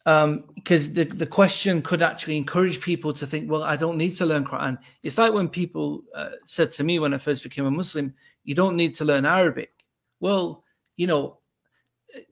um 0.06 0.44
because 0.54 0.92
the, 0.92 1.04
the 1.04 1.26
question 1.26 1.82
could 1.82 2.00
actually 2.00 2.36
encourage 2.36 2.80
people 2.80 3.12
to 3.12 3.26
think 3.26 3.50
well 3.50 3.62
i 3.64 3.76
don't 3.76 3.96
need 3.96 4.16
to 4.16 4.24
learn 4.24 4.44
quran 4.44 4.78
it's 5.02 5.18
like 5.18 5.32
when 5.32 5.48
people 5.48 6.02
uh, 6.14 6.30
said 6.46 6.70
to 6.70 6.84
me 6.84 6.98
when 6.98 7.12
i 7.12 7.18
first 7.18 7.42
became 7.42 7.66
a 7.66 7.70
muslim 7.70 8.14
you 8.44 8.54
don't 8.54 8.76
need 8.76 8.94
to 8.94 9.04
learn 9.04 9.26
arabic 9.26 9.72
well 10.20 10.64
you 10.96 11.06
know 11.06 11.38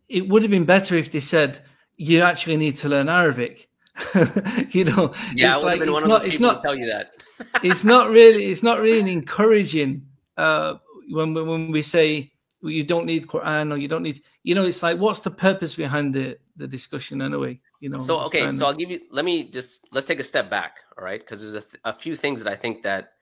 it 0.08 0.28
would 0.28 0.42
have 0.42 0.50
been 0.50 0.64
better 0.64 0.94
if 0.94 1.10
they 1.10 1.20
said 1.20 1.58
you 1.96 2.22
actually 2.22 2.56
need 2.56 2.76
to 2.76 2.88
learn 2.88 3.08
arabic 3.08 3.68
you 4.70 4.84
know 4.84 5.12
Yeah, 5.34 5.54
it's 5.54 5.62
like, 5.62 5.80
it's 5.80 6.04
not 6.04 6.26
it's 6.26 6.40
not 6.40 6.62
tell 6.62 6.74
you 6.74 6.86
that. 6.86 7.12
it's 7.62 7.84
not 7.84 8.10
really 8.10 8.46
it's 8.46 8.62
not 8.62 8.80
really 8.80 9.12
encouraging 9.12 10.06
uh 10.36 10.74
when 11.10 11.34
when 11.34 11.70
we 11.70 11.82
say 11.82 12.32
well, 12.62 12.72
you 12.72 12.84
don't 12.84 13.06
need 13.06 13.26
quran 13.26 13.72
or 13.72 13.76
you 13.76 13.88
don't 13.88 14.02
need 14.02 14.20
you 14.42 14.54
know 14.54 14.64
it's 14.64 14.82
like 14.82 14.98
what's 14.98 15.20
the 15.20 15.30
purpose 15.30 15.74
behind 15.74 16.14
the 16.14 16.38
the 16.56 16.66
discussion 16.66 17.20
anyway 17.20 17.60
you 17.80 17.88
know 17.88 17.98
So 17.98 18.20
okay, 18.20 18.50
so 18.52 18.58
to- 18.60 18.66
I'll 18.66 18.74
give 18.74 18.90
you. 18.90 19.00
Let 19.10 19.24
me 19.24 19.50
just 19.50 19.86
let's 19.92 20.06
take 20.06 20.20
a 20.20 20.24
step 20.24 20.48
back, 20.48 20.80
all 20.96 21.04
right? 21.04 21.20
Because 21.20 21.42
there's 21.42 21.54
a, 21.54 21.60
th- 21.60 21.80
a 21.84 21.92
few 21.92 22.14
things 22.16 22.42
that 22.42 22.50
I 22.50 22.56
think 22.56 22.82
that 22.82 23.12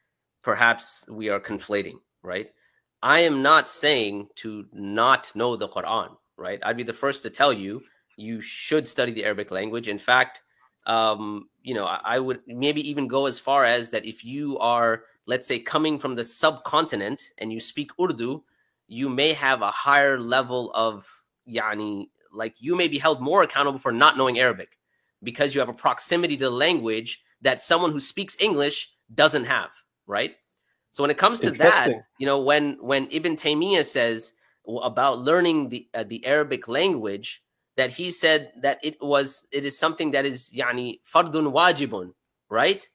perhaps 0.42 1.06
we 1.10 1.28
are 1.30 1.40
conflating, 1.40 1.98
right? 2.22 2.48
I 3.02 3.20
am 3.20 3.42
not 3.42 3.68
saying 3.68 4.28
to 4.36 4.66
not 4.72 5.32
know 5.34 5.56
the 5.56 5.68
Quran, 5.68 6.16
right? 6.36 6.60
I'd 6.62 6.76
be 6.76 6.84
the 6.84 6.92
first 6.92 7.22
to 7.24 7.30
tell 7.30 7.52
you 7.52 7.82
you 8.16 8.40
should 8.40 8.86
study 8.86 9.12
the 9.12 9.24
Arabic 9.24 9.50
language. 9.50 9.88
In 9.88 9.98
fact, 9.98 10.42
um, 10.86 11.48
you 11.62 11.74
know, 11.74 11.86
I, 11.86 12.00
I 12.04 12.18
would 12.18 12.40
maybe 12.46 12.88
even 12.88 13.08
go 13.08 13.26
as 13.26 13.38
far 13.38 13.64
as 13.64 13.90
that 13.90 14.06
if 14.06 14.24
you 14.24 14.58
are, 14.58 15.04
let's 15.26 15.46
say, 15.46 15.58
coming 15.58 15.98
from 15.98 16.14
the 16.14 16.24
subcontinent 16.24 17.22
and 17.38 17.52
you 17.52 17.60
speak 17.60 17.90
Urdu, 18.00 18.42
you 18.88 19.08
may 19.08 19.32
have 19.32 19.62
a 19.62 19.70
higher 19.70 20.18
level 20.18 20.70
of 20.74 21.08
yani 21.48 22.08
like 22.32 22.54
you 22.60 22.76
may 22.76 22.88
be 22.88 22.98
held 22.98 23.20
more 23.20 23.42
accountable 23.42 23.78
for 23.78 23.92
not 23.92 24.16
knowing 24.16 24.38
Arabic 24.38 24.78
because 25.22 25.54
you 25.54 25.60
have 25.60 25.68
a 25.68 25.74
proximity 25.74 26.36
to 26.36 26.46
the 26.46 26.50
language 26.50 27.22
that 27.42 27.62
someone 27.62 27.92
who 27.92 28.00
speaks 28.00 28.36
English 28.40 28.90
doesn't 29.14 29.44
have, 29.44 29.70
right? 30.06 30.32
So 30.90 31.02
when 31.02 31.10
it 31.10 31.18
comes 31.18 31.40
to 31.40 31.50
that, 31.52 31.90
you 32.18 32.26
know, 32.26 32.40
when 32.40 32.76
when 32.80 33.08
Ibn 33.10 33.36
Taymiyyah 33.36 33.84
says 33.84 34.34
about 34.82 35.18
learning 35.18 35.70
the 35.70 35.88
uh, 35.94 36.04
the 36.04 36.24
Arabic 36.26 36.68
language, 36.68 37.42
that 37.76 37.90
he 37.90 38.10
said 38.10 38.52
that 38.60 38.78
it 38.82 38.96
was 39.00 39.46
it 39.52 39.64
is 39.64 39.78
something 39.78 40.10
that 40.12 40.26
is 40.26 40.50
yani 40.54 41.00
fardun 41.04 41.52
wajibun, 41.52 42.12
right? 42.50 42.86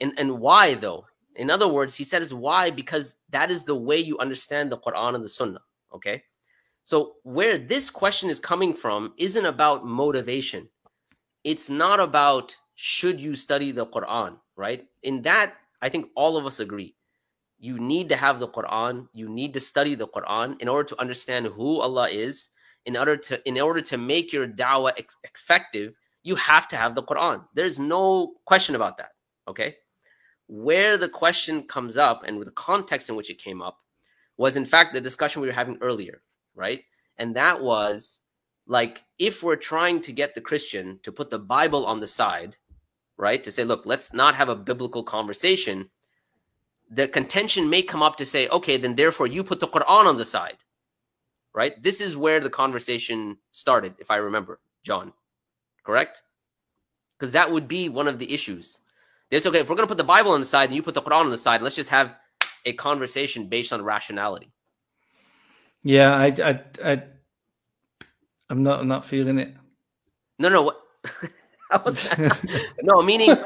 And 0.00 0.12
and 0.18 0.38
why 0.38 0.74
though? 0.74 1.06
In 1.38 1.50
other 1.50 1.68
words, 1.68 1.94
he 1.94 2.04
said 2.04 2.20
is 2.20 2.34
why 2.34 2.70
because 2.70 3.16
that 3.30 3.50
is 3.50 3.64
the 3.64 3.74
way 3.74 3.96
you 3.96 4.18
understand 4.18 4.70
the 4.70 4.78
Quran 4.78 5.14
and 5.14 5.24
the 5.24 5.28
Sunnah. 5.28 5.62
Okay, 5.94 6.22
so 6.84 7.14
where 7.22 7.56
this 7.56 7.90
question 7.90 8.28
is 8.28 8.40
coming 8.40 8.74
from 8.74 9.14
isn't 9.16 9.46
about 9.46 9.86
motivation. 9.86 10.68
It's 11.44 11.70
not 11.70 12.00
about 12.00 12.56
should 12.74 13.18
you 13.18 13.36
study 13.36 13.72
the 13.72 13.86
Quran, 13.86 14.38
right? 14.56 14.84
In 15.02 15.22
that, 15.22 15.54
I 15.80 15.88
think 15.88 16.08
all 16.14 16.36
of 16.36 16.44
us 16.44 16.60
agree. 16.60 16.94
You 17.58 17.78
need 17.78 18.08
to 18.10 18.16
have 18.16 18.38
the 18.38 18.48
Quran. 18.48 19.08
You 19.12 19.28
need 19.28 19.54
to 19.54 19.60
study 19.60 19.94
the 19.94 20.08
Quran 20.08 20.60
in 20.60 20.68
order 20.68 20.88
to 20.88 21.00
understand 21.00 21.46
who 21.46 21.80
Allah 21.80 22.08
is. 22.08 22.48
In 22.84 22.96
order 22.96 23.16
to 23.16 23.48
in 23.48 23.60
order 23.60 23.80
to 23.82 23.98
make 23.98 24.32
your 24.32 24.48
dawah 24.48 24.92
effective, 25.24 25.94
you 26.22 26.36
have 26.36 26.68
to 26.68 26.76
have 26.76 26.94
the 26.94 27.02
Quran. 27.02 27.44
There's 27.54 27.78
no 27.78 28.34
question 28.44 28.74
about 28.74 28.98
that. 28.98 29.10
Okay, 29.46 29.76
where 30.48 30.96
the 30.96 31.08
question 31.08 31.62
comes 31.62 31.96
up 31.96 32.24
and 32.26 32.38
with 32.38 32.46
the 32.46 32.52
context 32.52 33.08
in 33.08 33.16
which 33.16 33.30
it 33.30 33.38
came 33.38 33.62
up 33.62 33.78
was, 34.36 34.56
in 34.56 34.64
fact, 34.64 34.92
the 34.92 35.00
discussion 35.00 35.42
we 35.42 35.48
were 35.48 35.54
having 35.54 35.78
earlier, 35.80 36.22
right? 36.54 36.82
And 37.18 37.36
that 37.36 37.60
was 37.60 38.22
like 38.66 39.04
if 39.18 39.42
we're 39.42 39.56
trying 39.56 40.00
to 40.02 40.12
get 40.12 40.34
the 40.34 40.40
Christian 40.40 40.98
to 41.02 41.12
put 41.12 41.30
the 41.30 41.38
Bible 41.38 41.86
on 41.86 42.00
the 42.00 42.06
side, 42.06 42.56
right? 43.16 43.42
To 43.44 43.50
say, 43.50 43.64
look, 43.64 43.84
let's 43.84 44.12
not 44.14 44.36
have 44.36 44.48
a 44.48 44.56
biblical 44.56 45.02
conversation. 45.02 45.90
The 46.90 47.08
contention 47.08 47.68
may 47.68 47.82
come 47.82 48.02
up 48.02 48.16
to 48.16 48.26
say, 48.26 48.48
okay, 48.48 48.78
then 48.78 48.94
therefore 48.94 49.26
you 49.26 49.44
put 49.44 49.60
the 49.60 49.68
Quran 49.68 50.06
on 50.06 50.16
the 50.16 50.24
side, 50.24 50.58
right? 51.52 51.82
This 51.82 52.00
is 52.00 52.16
where 52.16 52.40
the 52.40 52.50
conversation 52.50 53.38
started, 53.50 53.94
if 53.98 54.10
I 54.10 54.16
remember, 54.16 54.60
John, 54.82 55.12
correct? 55.84 56.22
Because 57.18 57.32
that 57.32 57.50
would 57.50 57.68
be 57.68 57.88
one 57.88 58.08
of 58.08 58.18
the 58.18 58.32
issues. 58.32 58.78
It's 59.30 59.46
okay 59.46 59.60
if 59.60 59.68
we're 59.68 59.76
going 59.76 59.86
to 59.86 59.94
put 59.94 59.98
the 59.98 60.04
Bible 60.04 60.32
on 60.32 60.40
the 60.40 60.46
side 60.46 60.68
and 60.68 60.76
you 60.76 60.82
put 60.82 60.94
the 60.94 61.02
Quran 61.02 61.24
on 61.24 61.30
the 61.30 61.36
side. 61.36 61.62
Let's 61.62 61.76
just 61.76 61.90
have 61.90 62.16
a 62.64 62.72
conversation 62.72 63.46
based 63.46 63.72
on 63.72 63.82
rationality. 63.82 64.50
Yeah, 65.82 66.14
I, 66.14 66.26
I, 66.26 66.60
I 66.84 67.02
I'm 68.50 68.62
not. 68.62 68.80
I'm 68.80 68.88
not 68.88 69.04
feeling 69.04 69.38
it. 69.38 69.54
No, 70.38 70.48
no. 70.48 70.62
What? 70.62 70.80
no, 72.82 73.02
meaning. 73.02 73.36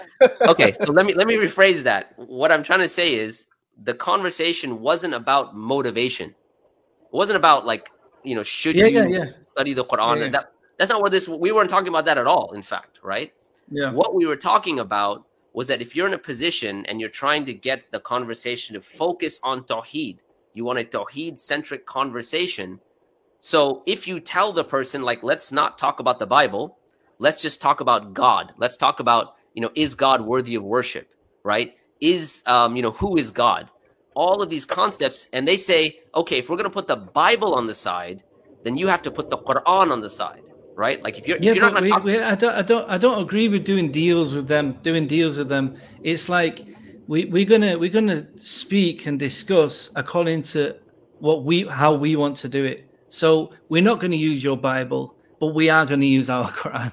Okay, 0.42 0.72
so 0.72 0.84
let 0.92 1.04
me 1.04 1.14
let 1.14 1.26
me 1.26 1.34
rephrase 1.34 1.82
that. 1.82 2.12
What 2.16 2.52
I'm 2.52 2.62
trying 2.62 2.80
to 2.80 2.88
say 2.88 3.14
is 3.14 3.46
the 3.82 3.94
conversation 3.94 4.80
wasn't 4.80 5.14
about 5.14 5.56
motivation. 5.56 6.30
It 6.30 7.12
wasn't 7.12 7.36
about 7.36 7.66
like 7.66 7.90
you 8.22 8.34
know 8.34 8.42
should 8.42 8.76
yeah, 8.76 8.86
you 8.86 9.02
yeah, 9.02 9.06
yeah. 9.06 9.24
study 9.50 9.74
the 9.74 9.84
Quran. 9.84 10.30
That 10.30 10.52
that's 10.78 10.90
not 10.90 11.02
what 11.02 11.10
this. 11.10 11.28
We 11.28 11.50
weren't 11.50 11.70
talking 11.70 11.88
about 11.88 12.04
that 12.04 12.16
at 12.16 12.26
all. 12.26 12.52
In 12.52 12.62
fact, 12.62 13.00
right? 13.02 13.32
Yeah. 13.70 13.92
What 13.92 14.14
we 14.14 14.26
were 14.26 14.36
talking 14.36 14.78
about 14.78 15.26
was 15.52 15.68
that 15.68 15.82
if 15.82 15.94
you're 15.94 16.06
in 16.06 16.14
a 16.14 16.18
position 16.18 16.86
and 16.86 17.00
you're 17.00 17.10
trying 17.10 17.44
to 17.44 17.54
get 17.54 17.90
the 17.92 18.00
conversation 18.00 18.74
to 18.74 18.80
focus 18.80 19.38
on 19.42 19.64
Tawheed, 19.64 20.18
you 20.54 20.64
want 20.64 20.78
a 20.78 20.84
Tawheed 20.84 21.38
centric 21.38 21.86
conversation. 21.86 22.80
So 23.40 23.82
if 23.86 24.06
you 24.06 24.20
tell 24.20 24.52
the 24.52 24.64
person, 24.64 25.02
like, 25.02 25.22
let's 25.22 25.52
not 25.52 25.78
talk 25.78 26.00
about 26.00 26.18
the 26.18 26.26
Bible, 26.26 26.78
let's 27.18 27.42
just 27.42 27.60
talk 27.60 27.80
about 27.80 28.14
God. 28.14 28.52
Let's 28.56 28.76
talk 28.76 29.00
about, 29.00 29.34
you 29.54 29.62
know, 29.62 29.70
is 29.74 29.94
God 29.94 30.22
worthy 30.22 30.54
of 30.54 30.62
worship, 30.62 31.12
right? 31.42 31.74
Is, 32.00 32.42
um, 32.46 32.76
you 32.76 32.82
know, 32.82 32.92
who 32.92 33.16
is 33.16 33.30
God? 33.30 33.70
All 34.14 34.42
of 34.42 34.50
these 34.50 34.64
concepts. 34.64 35.28
And 35.32 35.46
they 35.46 35.56
say, 35.56 36.00
okay, 36.14 36.38
if 36.38 36.50
we're 36.50 36.56
going 36.56 36.68
to 36.68 36.70
put 36.70 36.88
the 36.88 36.96
Bible 36.96 37.54
on 37.54 37.66
the 37.66 37.74
side, 37.74 38.22
then 38.64 38.76
you 38.76 38.86
have 38.88 39.02
to 39.02 39.10
put 39.10 39.30
the 39.30 39.38
Quran 39.38 39.90
on 39.90 40.00
the 40.00 40.10
side, 40.10 40.42
right? 40.74 41.02
Like 41.02 41.18
if 41.18 41.26
you're, 41.26 41.38
Yeah, 41.40 41.50
if 41.50 41.56
you're 41.56 41.70
not 41.70 41.82
we, 42.04 42.12
we, 42.16 42.20
I 42.22 42.34
don't, 42.34 42.54
I 42.54 42.62
don't, 42.62 42.88
I 42.88 42.98
don't 42.98 43.22
agree 43.22 43.48
with 43.48 43.64
doing 43.64 43.90
deals 43.92 44.34
with 44.34 44.48
them. 44.48 44.78
Doing 44.82 45.06
deals 45.06 45.36
with 45.38 45.48
them, 45.48 45.76
it's 46.02 46.28
like 46.28 46.66
we, 47.06 47.24
we're 47.26 47.44
gonna, 47.44 47.78
we're 47.78 47.90
gonna 47.90 48.26
speak 48.42 49.06
and 49.06 49.18
discuss 49.18 49.90
according 49.96 50.42
to 50.42 50.76
what 51.18 51.44
we, 51.44 51.66
how 51.66 51.94
we 51.94 52.16
want 52.16 52.36
to 52.38 52.48
do 52.48 52.64
it. 52.64 52.88
So 53.08 53.52
we're 53.68 53.82
not 53.82 54.00
going 54.00 54.10
to 54.10 54.16
use 54.16 54.42
your 54.42 54.56
Bible, 54.56 55.14
but 55.38 55.48
we 55.48 55.68
are 55.68 55.84
going 55.84 56.00
to 56.00 56.06
use 56.06 56.30
our 56.30 56.50
Quran. 56.60 56.92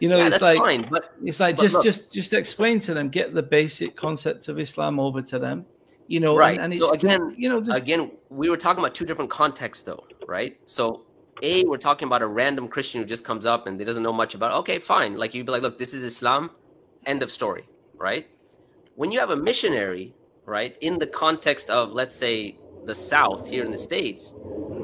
you 0.00 0.08
know, 0.08 0.18
yeah, 0.18 0.26
it's 0.28 0.38
that's 0.38 0.42
like 0.42 0.58
fine. 0.58 0.86
But 0.88 1.12
it's 1.24 1.40
like 1.40 1.56
but 1.56 1.62
just, 1.62 1.74
look- 1.74 1.84
just, 1.84 2.12
just 2.12 2.32
explain 2.32 2.78
to 2.80 2.94
them, 2.94 3.08
get 3.08 3.34
the 3.34 3.42
basic 3.42 3.96
concepts 3.96 4.48
of 4.48 4.58
Islam 4.60 5.00
over 5.00 5.20
to 5.22 5.38
them. 5.40 5.66
You 6.06 6.20
know, 6.20 6.36
Right. 6.36 6.54
And, 6.54 6.64
and 6.66 6.72
it's 6.72 6.80
So 6.80 6.92
again- 6.92 7.34
you 7.36 7.48
know, 7.48 7.60
just 7.60 7.76
again, 7.82 8.12
we 8.30 8.48
were 8.48 8.56
talking 8.56 8.78
about 8.78 8.94
two 8.94 9.04
different 9.04 9.30
contexts, 9.30 9.82
though, 9.82 10.06
right? 10.28 10.56
So, 10.66 11.04
a, 11.42 11.64
we're 11.64 11.76
talking 11.76 12.06
about 12.06 12.22
a 12.22 12.26
random 12.26 12.68
Christian 12.68 13.00
who 13.00 13.06
just 13.06 13.24
comes 13.24 13.46
up 13.46 13.66
and 13.66 13.78
they 13.78 13.84
doesn't 13.84 14.02
know 14.02 14.12
much 14.12 14.34
about. 14.34 14.52
Okay, 14.52 14.78
fine. 14.78 15.16
Like 15.16 15.34
you'd 15.34 15.46
be 15.46 15.52
like, 15.52 15.62
look, 15.62 15.78
this 15.78 15.94
is 15.94 16.04
Islam. 16.04 16.50
End 17.04 17.22
of 17.22 17.30
story, 17.30 17.68
right? 17.96 18.26
When 18.94 19.12
you 19.12 19.20
have 19.20 19.30
a 19.30 19.36
missionary, 19.36 20.14
right, 20.44 20.76
in 20.80 20.98
the 20.98 21.06
context 21.06 21.70
of 21.70 21.92
let's 21.92 22.14
say 22.14 22.58
the 22.84 22.94
South 22.94 23.48
here 23.48 23.64
in 23.64 23.70
the 23.70 23.78
states, 23.78 24.34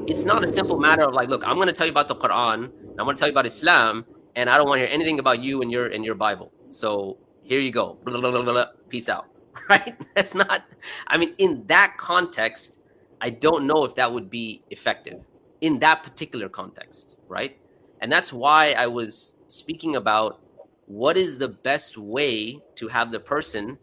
it's 0.07 0.25
not 0.25 0.43
a 0.43 0.47
simple 0.47 0.77
matter 0.79 1.03
of 1.03 1.13
like, 1.13 1.29
look, 1.29 1.47
I'm 1.47 1.55
going 1.55 1.67
to 1.67 1.73
tell 1.73 1.87
you 1.87 1.91
about 1.91 2.07
the 2.07 2.15
Quran. 2.15 2.71
I'm 2.99 3.05
going 3.05 3.15
to 3.15 3.19
tell 3.19 3.27
you 3.27 3.33
about 3.33 3.45
Islam, 3.45 4.05
and 4.35 4.49
I 4.49 4.57
don't 4.57 4.67
want 4.67 4.79
to 4.81 4.85
hear 4.85 4.93
anything 4.93 5.19
about 5.19 5.41
you 5.41 5.61
and 5.61 5.71
your 5.71 5.87
and 5.87 6.05
your 6.05 6.15
Bible. 6.15 6.51
So 6.69 7.17
here 7.41 7.59
you 7.59 7.71
go. 7.71 7.97
Blah, 8.03 8.19
blah, 8.31 8.41
blah. 8.41 8.65
Peace 8.89 9.09
out. 9.09 9.27
Right? 9.69 9.95
That's 10.15 10.33
not. 10.33 10.63
I 11.07 11.17
mean, 11.17 11.35
in 11.37 11.67
that 11.67 11.95
context, 11.97 12.79
I 13.21 13.29
don't 13.29 13.65
know 13.67 13.85
if 13.85 13.95
that 13.95 14.11
would 14.11 14.29
be 14.29 14.63
effective 14.71 15.23
in 15.63 15.79
that 15.79 16.03
particular 16.03 16.49
context, 16.49 17.15
right? 17.29 17.57
And 18.01 18.11
that's 18.11 18.33
why 18.33 18.75
I 18.77 18.87
was 18.87 19.37
speaking 19.47 19.95
about 19.95 20.41
what 20.87 21.15
is 21.15 21.37
the 21.37 21.47
best 21.47 21.97
way 21.97 22.59
to 22.75 22.89
have 22.89 23.13
the 23.13 23.19
person. 23.21 23.77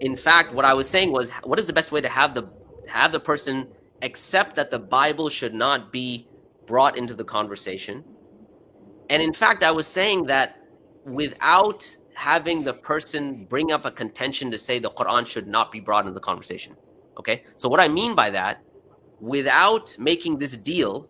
In 0.00 0.14
fact, 0.14 0.52
what 0.52 0.64
I 0.64 0.74
was 0.74 0.88
saying 0.88 1.10
was, 1.10 1.30
what 1.42 1.58
is 1.58 1.66
the 1.66 1.72
best 1.72 1.90
way 1.90 2.00
to 2.00 2.08
have 2.08 2.36
the 2.36 2.48
have 2.86 3.10
the 3.10 3.18
person 3.18 3.66
accept 4.00 4.54
that 4.56 4.70
the 4.70 4.78
Bible 4.78 5.28
should 5.28 5.54
not 5.54 5.90
be 5.90 6.28
brought 6.66 6.96
into 6.96 7.14
the 7.14 7.24
conversation? 7.24 8.04
And 9.10 9.20
in 9.20 9.32
fact, 9.32 9.64
I 9.64 9.72
was 9.72 9.88
saying 9.88 10.26
that 10.26 10.64
without 11.04 11.96
having 12.14 12.62
the 12.62 12.74
person 12.74 13.44
bring 13.46 13.72
up 13.72 13.84
a 13.84 13.90
contention 13.90 14.52
to 14.52 14.58
say 14.58 14.78
the 14.78 14.90
Quran 14.90 15.26
should 15.26 15.48
not 15.48 15.72
be 15.72 15.80
brought 15.80 16.04
into 16.04 16.14
the 16.14 16.20
conversation. 16.20 16.76
Okay. 17.18 17.42
So, 17.56 17.68
what 17.68 17.80
I 17.80 17.88
mean 17.88 18.14
by 18.14 18.30
that, 18.30 18.62
without 19.22 19.96
making 19.98 20.38
this 20.38 20.56
deal, 20.56 21.08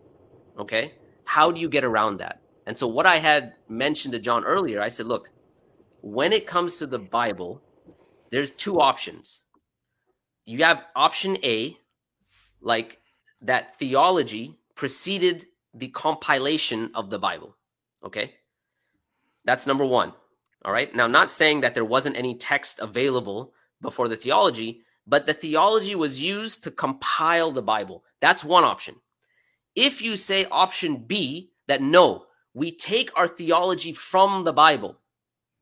okay, 0.57 0.93
how 1.25 1.51
do 1.51 1.59
you 1.59 1.67
get 1.67 1.83
around 1.83 2.19
that? 2.19 2.39
And 2.67 2.77
so, 2.77 2.87
what 2.87 3.05
I 3.05 3.15
had 3.15 3.55
mentioned 3.67 4.13
to 4.13 4.19
John 4.19 4.45
earlier, 4.45 4.81
I 4.81 4.87
said, 4.87 5.07
look, 5.07 5.29
when 6.01 6.31
it 6.31 6.47
comes 6.47 6.77
to 6.77 6.85
the 6.85 6.99
Bible, 6.99 7.61
there's 8.31 8.51
two 8.51 8.79
options. 8.79 9.41
You 10.45 10.63
have 10.63 10.85
option 10.95 11.37
A, 11.43 11.75
like 12.61 12.99
that 13.41 13.77
theology 13.79 14.59
preceded 14.75 15.45
the 15.73 15.87
compilation 15.87 16.91
of 16.93 17.09
the 17.09 17.19
Bible. 17.19 17.57
Okay. 18.05 18.35
That's 19.43 19.65
number 19.65 19.85
one. 19.85 20.13
All 20.63 20.71
right. 20.71 20.93
Now, 20.95 21.07
not 21.07 21.31
saying 21.31 21.61
that 21.61 21.73
there 21.73 21.83
wasn't 21.83 22.17
any 22.17 22.35
text 22.35 22.79
available 22.79 23.53
before 23.81 24.07
the 24.07 24.15
theology, 24.15 24.82
but 25.05 25.25
the 25.25 25.33
theology 25.33 25.95
was 25.95 26.19
used 26.19 26.63
to 26.63 26.71
compile 26.71 27.51
the 27.51 27.61
Bible. 27.61 28.03
That's 28.21 28.43
one 28.43 28.63
option. 28.63 28.95
If 29.75 30.01
you 30.01 30.15
say 30.15 30.45
option 30.51 31.03
B, 31.07 31.51
that 31.67 31.81
no, 31.81 32.25
we 32.53 32.71
take 32.71 33.17
our 33.17 33.27
theology 33.27 33.93
from 33.93 34.43
the 34.43 34.53
Bible, 34.53 34.99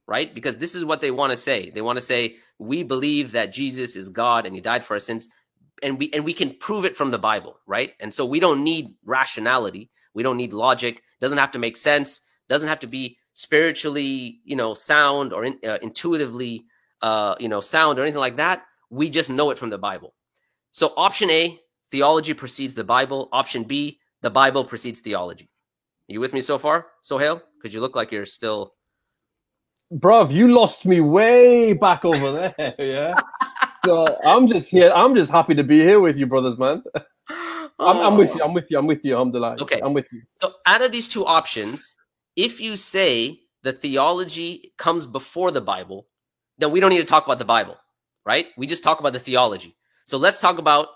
right? 0.07 0.33
Because 0.33 0.57
this 0.57 0.75
is 0.75 0.83
what 0.83 1.01
they 1.01 1.11
want 1.11 1.31
to 1.31 1.37
say. 1.37 1.69
They 1.69 1.81
want 1.81 1.97
to 1.97 2.01
say, 2.01 2.35
we 2.59 2.83
believe 2.83 3.31
that 3.31 3.53
Jesus 3.53 3.95
is 3.95 4.09
God 4.09 4.45
and 4.45 4.53
he 4.53 4.61
died 4.61 4.83
for 4.83 4.93
our 4.95 4.99
sins. 4.99 5.27
And 5.81 5.97
we 5.97 6.11
and 6.13 6.23
we 6.23 6.33
can 6.33 6.53
prove 6.53 6.85
it 6.85 6.95
from 6.95 7.09
the 7.09 7.17
Bible, 7.17 7.57
right? 7.65 7.93
And 7.99 8.13
so 8.13 8.25
we 8.25 8.39
don't 8.39 8.63
need 8.63 8.95
rationality. 9.03 9.89
We 10.13 10.21
don't 10.21 10.37
need 10.37 10.53
logic. 10.53 11.01
Doesn't 11.19 11.39
have 11.39 11.51
to 11.51 11.59
make 11.59 11.75
sense. 11.75 12.21
Doesn't 12.49 12.69
have 12.69 12.79
to 12.79 12.87
be 12.87 13.17
spiritually, 13.33 14.41
you 14.43 14.55
know, 14.55 14.75
sound 14.75 15.33
or 15.33 15.45
in, 15.45 15.57
uh, 15.65 15.79
intuitively, 15.81 16.65
uh, 17.01 17.35
you 17.39 17.49
know, 17.49 17.61
sound 17.61 17.97
or 17.97 18.03
anything 18.03 18.19
like 18.19 18.37
that. 18.37 18.63
We 18.91 19.09
just 19.09 19.29
know 19.29 19.49
it 19.49 19.57
from 19.57 19.71
the 19.71 19.79
Bible. 19.79 20.13
So 20.71 20.93
option 20.95 21.31
A, 21.31 21.59
theology 21.89 22.33
precedes 22.33 22.75
the 22.75 22.83
Bible. 22.83 23.29
Option 23.31 23.63
B, 23.63 23.99
the 24.21 24.29
Bible 24.29 24.63
precedes 24.63 24.99
theology. 24.99 25.49
you 26.07 26.19
with 26.19 26.33
me 26.33 26.41
so 26.41 26.59
far, 26.59 26.87
Sohail? 27.01 27.41
Because 27.57 27.73
you 27.73 27.81
look 27.81 27.95
like 27.95 28.11
you're 28.11 28.25
still. 28.25 28.75
Bruv, 29.93 30.31
you 30.31 30.49
lost 30.49 30.85
me 30.85 31.01
way 31.01 31.73
back 31.73 32.05
over 32.05 32.31
there. 32.31 32.75
Yeah. 32.79 33.15
so 33.83 34.17
I'm 34.23 34.47
just 34.47 34.69
here. 34.69 34.91
I'm 34.93 35.15
just 35.15 35.31
happy 35.31 35.55
to 35.55 35.63
be 35.63 35.79
here 35.79 35.99
with 35.99 36.17
you, 36.17 36.27
brothers, 36.27 36.57
man. 36.57 36.83
I'm, 37.79 37.97
I'm 37.97 38.17
with 38.17 38.35
you. 38.35 38.41
Oh. 38.41 38.45
I'm 38.45 38.53
with 38.53 38.69
you. 38.69 38.77
I'm 38.77 38.87
with 38.87 39.03
you. 39.03 39.13
Alhamdulillah. 39.13 39.57
Okay. 39.61 39.79
I'm 39.81 39.93
with 39.93 40.05
you. 40.11 40.21
So 40.33 40.53
out 40.65 40.83
of 40.83 40.91
these 40.91 41.07
two 41.07 41.25
options, 41.25 41.95
if 42.35 42.61
you 42.61 42.75
say 42.75 43.39
the 43.63 43.73
theology 43.73 44.73
comes 44.77 45.05
before 45.05 45.51
the 45.51 45.61
Bible, 45.61 46.07
then 46.57 46.71
we 46.71 46.79
don't 46.79 46.89
need 46.89 46.99
to 46.99 47.05
talk 47.05 47.25
about 47.25 47.39
the 47.39 47.45
Bible, 47.45 47.77
right? 48.25 48.47
We 48.57 48.67
just 48.67 48.83
talk 48.83 48.99
about 48.99 49.13
the 49.13 49.19
theology. 49.19 49.75
So 50.05 50.17
let's 50.17 50.41
talk 50.41 50.57
about 50.57 50.87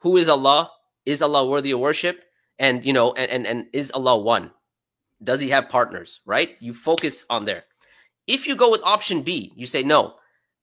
who 0.00 0.16
is 0.16 0.28
Allah? 0.28 0.70
Is 1.06 1.22
Allah 1.22 1.46
worthy 1.46 1.72
of 1.72 1.80
worship? 1.80 2.24
And 2.58 2.84
you 2.84 2.92
know, 2.92 3.12
and 3.14 3.30
and, 3.30 3.46
and 3.46 3.66
is 3.72 3.90
Allah 3.92 4.18
one? 4.18 4.50
Does 5.22 5.40
he 5.40 5.50
have 5.50 5.68
partners? 5.68 6.20
Right? 6.26 6.50
You 6.60 6.72
focus 6.72 7.24
on 7.30 7.44
there. 7.44 7.64
If 8.26 8.46
you 8.46 8.56
go 8.56 8.70
with 8.70 8.82
option 8.84 9.22
B, 9.22 9.52
you 9.56 9.66
say 9.66 9.82
no. 9.82 10.14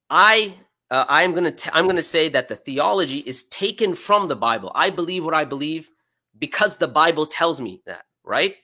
I 0.10 0.56
uh, 0.92 1.06
I'm 1.08 1.34
gonna 1.34 1.54
I'm 1.74 1.88
gonna 1.88 2.04
say 2.04 2.30
that 2.30 2.48
the 2.48 2.56
theology 2.56 3.20
is 3.20 3.44
taken 3.44 3.96
from 3.96 4.28
the 4.28 4.36
Bible. 4.36 4.72
I 4.76 4.90
believe 4.90 5.26
what 5.26 5.34
I 5.34 5.46
believe 5.46 5.90
because 6.38 6.78
the 6.78 6.88
Bible 6.88 7.26
tells 7.26 7.60
me 7.60 7.82
that. 7.86 8.06
Right? 8.24 8.56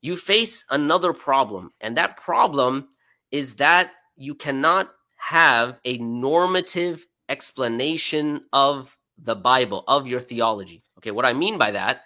You 0.00 0.16
face 0.16 0.64
another 0.70 1.12
problem, 1.12 1.72
and 1.80 1.96
that 1.96 2.16
problem 2.16 2.88
is 3.30 3.56
that 3.56 3.90
you 4.16 4.34
cannot 4.34 4.90
have 5.18 5.78
a 5.84 5.98
normative 5.98 7.06
explanation 7.28 8.44
of 8.52 8.96
the 9.18 9.36
Bible, 9.36 9.84
of 9.86 10.06
your 10.06 10.20
theology. 10.20 10.84
Okay, 10.98 11.10
what 11.10 11.26
I 11.26 11.32
mean 11.32 11.58
by 11.58 11.72
that 11.72 12.02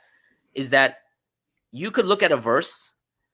is 0.54 0.70
that 0.70 0.98
you 1.70 1.90
could 1.90 2.06
look 2.06 2.22
at 2.22 2.32
a 2.32 2.36
verse 2.36 2.92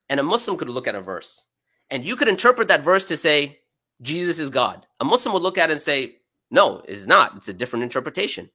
and 0.09 0.21
a 0.21 0.23
Muslim 0.23 0.57
could 0.57 0.69
look 0.69 0.87
at 0.87 0.95
a 0.95 1.01
verse 1.01 1.47
and 1.91 2.05
you 2.05 2.17
could 2.17 2.29
interpret 2.29 2.69
that 2.69 2.85
verse 2.85 3.09
to 3.09 3.17
say 3.17 3.61
Jesus 4.03 4.39
is 4.39 4.51
God. 4.51 4.87
A 5.01 5.05
Muslim 5.05 5.33
would 5.33 5.43
look 5.43 5.59
at 5.59 5.71
it 5.71 5.73
and 5.73 5.81
say, 5.81 6.17
no, 6.51 6.83
it's 6.87 7.07
not. 7.07 7.37
It's 7.37 7.49
a 7.49 7.55
different 7.55 7.83
interpretation. 7.83 8.51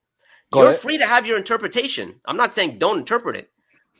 Got 0.52 0.62
You're 0.62 0.72
it. 0.72 0.80
free 0.80 0.98
to 0.98 1.08
have 1.08 1.26
your 1.26 1.38
interpretation. 1.38 2.20
I'm 2.26 2.38
not 2.38 2.54
saying 2.54 2.78
don't 2.78 3.00
interpret 3.00 3.36
it. 3.36 3.50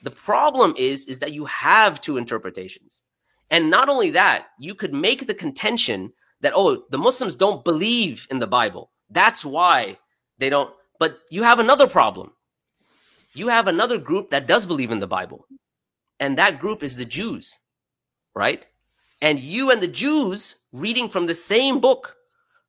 The 0.04 0.12
problem 0.12 0.74
is, 0.78 1.06
is 1.08 1.20
that 1.20 1.34
you 1.34 1.46
have 1.46 2.02
two 2.02 2.18
interpretations. 2.18 3.04
And 3.50 3.70
not 3.70 3.90
only 3.90 4.12
that, 4.12 4.48
you 4.60 4.76
could 4.76 4.94
make 4.94 5.28
the 5.28 5.34
contention 5.34 6.14
that 6.44 6.54
oh 6.56 6.84
the 6.92 7.00
Muslims 7.00 7.36
don't 7.36 7.64
believe 7.64 8.28
in 8.30 8.40
the 8.40 8.48
Bible. 8.48 8.92
That's 9.10 9.44
why 9.44 9.98
they 10.38 10.50
don't. 10.50 10.72
But 11.00 11.18
you 11.32 11.44
have 11.44 11.60
another 11.60 11.88
problem. 11.88 12.32
You 13.34 13.48
have 13.48 13.68
another 13.68 13.98
group 13.98 14.30
that 14.30 14.46
does 14.46 14.68
believe 14.68 14.92
in 14.92 15.00
the 15.00 15.08
Bible, 15.08 15.48
and 16.20 16.38
that 16.38 16.60
group 16.60 16.84
is 16.84 16.98
the 16.98 17.06
Jews, 17.06 17.60
right? 18.36 18.66
And 19.22 19.40
you 19.40 19.72
and 19.72 19.82
the 19.82 19.88
Jews 19.88 20.56
reading 20.72 21.10
from 21.10 21.26
the 21.26 21.34
same 21.36 21.80
book. 21.80 22.16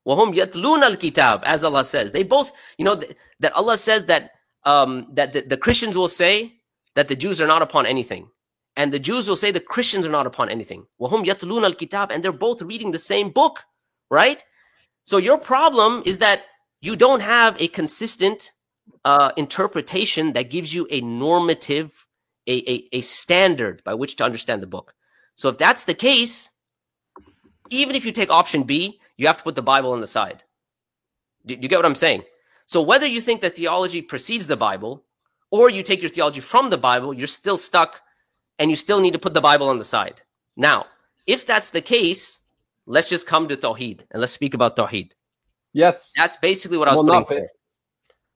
Wahum 0.07 0.35
yatlun 0.35 0.83
al 0.83 0.97
kitab, 0.97 1.43
as 1.45 1.65
Allah 1.65 1.85
says. 1.85 2.13
They 2.13 2.23
both, 2.25 2.53
you 2.79 2.85
know, 2.85 2.97
th- 2.97 3.17
that 3.41 3.55
Allah 3.55 3.77
says 3.77 4.07
that 4.07 4.33
um, 4.65 5.09
that 5.13 5.33
the, 5.33 5.41
the 5.41 5.57
Christians 5.57 5.97
will 5.97 6.09
say 6.09 6.55
that 6.95 7.09
the 7.09 7.17
Jews 7.17 7.41
are 7.41 7.47
not 7.47 7.63
upon 7.63 7.87
anything. 7.87 8.29
And 8.77 8.93
the 8.93 8.99
Jews 8.99 9.29
will 9.29 9.37
say 9.37 9.51
the 9.51 9.61
Christians 9.61 10.05
are 10.05 10.11
not 10.11 10.27
upon 10.27 10.49
anything. 10.49 10.87
Wahum 11.01 11.25
yatlun 11.25 11.65
al 11.65 11.75
kitab, 11.75 12.11
and 12.11 12.23
they're 12.23 12.33
both 12.33 12.61
reading 12.63 12.91
the 12.91 12.99
same 12.99 13.31
book, 13.31 13.65
right? 14.11 14.45
So 15.05 15.19
your 15.19 15.39
problem 15.39 16.03
is 16.05 16.19
that 16.19 16.45
you 16.81 16.97
don't 16.97 17.23
have 17.23 17.61
a 17.61 17.69
consistent 17.69 18.53
uh, 19.05 19.31
interpretation 19.37 20.33
that 20.33 20.51
gives 20.51 20.75
you 20.75 20.87
a 20.91 21.01
normative, 21.01 22.07
a, 22.47 22.71
a, 22.71 22.89
a 22.93 23.01
standard 23.03 23.83
by 23.85 23.95
which 23.95 24.17
to 24.17 24.25
understand 24.25 24.63
the 24.63 24.67
book. 24.67 24.95
So 25.35 25.49
if 25.49 25.59
that's 25.59 25.85
the 25.85 25.95
case, 25.95 26.51
even 27.71 27.95
if 27.95 28.05
you 28.05 28.13
take 28.13 28.31
option 28.31 28.65
B, 28.65 29.01
you 29.17 29.27
have 29.27 29.39
to 29.39 29.45
put 29.45 29.55
the 29.55 29.63
Bible 29.63 29.93
on 29.93 30.01
the 30.01 30.07
side. 30.07 30.43
Do 31.47 31.55
you 31.55 31.69
get 31.69 31.77
what 31.77 31.87
I'm 31.87 31.95
saying? 31.95 32.25
So 32.67 32.83
whether 32.83 33.07
you 33.07 33.21
think 33.21 33.41
that 33.43 33.57
theology 33.57 34.03
precedes 34.03 34.47
the 34.47 34.57
Bible 34.57 35.05
or 35.51 35.71
you 35.71 35.83
take 35.83 36.03
your 36.03 36.11
theology 36.11 36.41
from 36.41 36.71
the 36.71 36.79
Bible, 36.79 37.13
you're 37.13 37.27
still 37.27 37.59
stuck 37.59 38.01
and 38.59 38.71
you 38.71 38.77
still 38.77 39.01
need 39.01 39.13
to 39.13 39.19
put 39.19 39.35
the 39.35 39.41
Bible 39.41 39.69
on 39.69 39.79
the 39.79 39.85
side. 39.85 40.23
Now, 40.57 40.87
if 41.27 41.47
that's 41.47 41.71
the 41.71 41.81
case, 41.81 42.41
let's 42.87 43.09
just 43.09 43.27
come 43.27 43.49
to 43.49 43.57
Tawheed 43.57 44.05
and 44.11 44.21
let's 44.21 44.33
speak 44.33 44.55
about 44.55 44.77
Tawheed. 44.77 45.13
Yes. 45.73 46.13
That's 46.17 46.37
basically 46.37 46.79
what 46.79 46.89
I'm 46.89 46.95
I 46.95 46.99
was 46.99 47.25
putting 47.27 47.43
bit. 47.43 47.53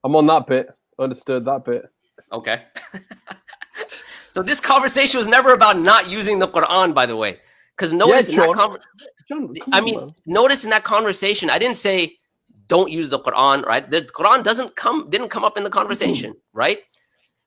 I'm 0.03 0.15
on 0.15 0.27
that 0.27 0.47
bit. 0.47 0.69
Understood 0.97 1.45
that 1.45 1.63
bit. 1.65 1.85
Okay. 2.31 2.63
so 4.29 4.43
this 4.43 4.59
conversation 4.59 5.17
was 5.17 5.27
never 5.27 5.53
about 5.53 5.79
not 5.79 6.09
using 6.09 6.39
the 6.39 6.47
Quran, 6.47 6.93
by 6.93 7.05
the 7.05 7.15
way. 7.15 7.39
Because 7.75 7.93
notice 7.93 8.27
yeah, 8.27 8.35
in 8.35 8.49
that 8.49 8.55
conversation, 8.55 9.55
I 9.71 9.79
mean, 9.79 9.99
on, 9.99 10.09
notice 10.25 10.65
in 10.65 10.69
that 10.71 10.83
conversation, 10.83 11.49
I 11.49 11.59
didn't 11.59 11.77
say 11.77 12.17
don't 12.67 12.91
use 12.91 13.09
the 13.09 13.19
Quran, 13.19 13.65
right? 13.65 13.89
The 13.89 14.01
Quran 14.01 14.43
doesn't 14.43 14.75
come 14.75 15.09
didn't 15.09 15.29
come 15.29 15.45
up 15.45 15.57
in 15.57 15.63
the 15.63 15.69
conversation, 15.69 16.33
right? 16.51 16.79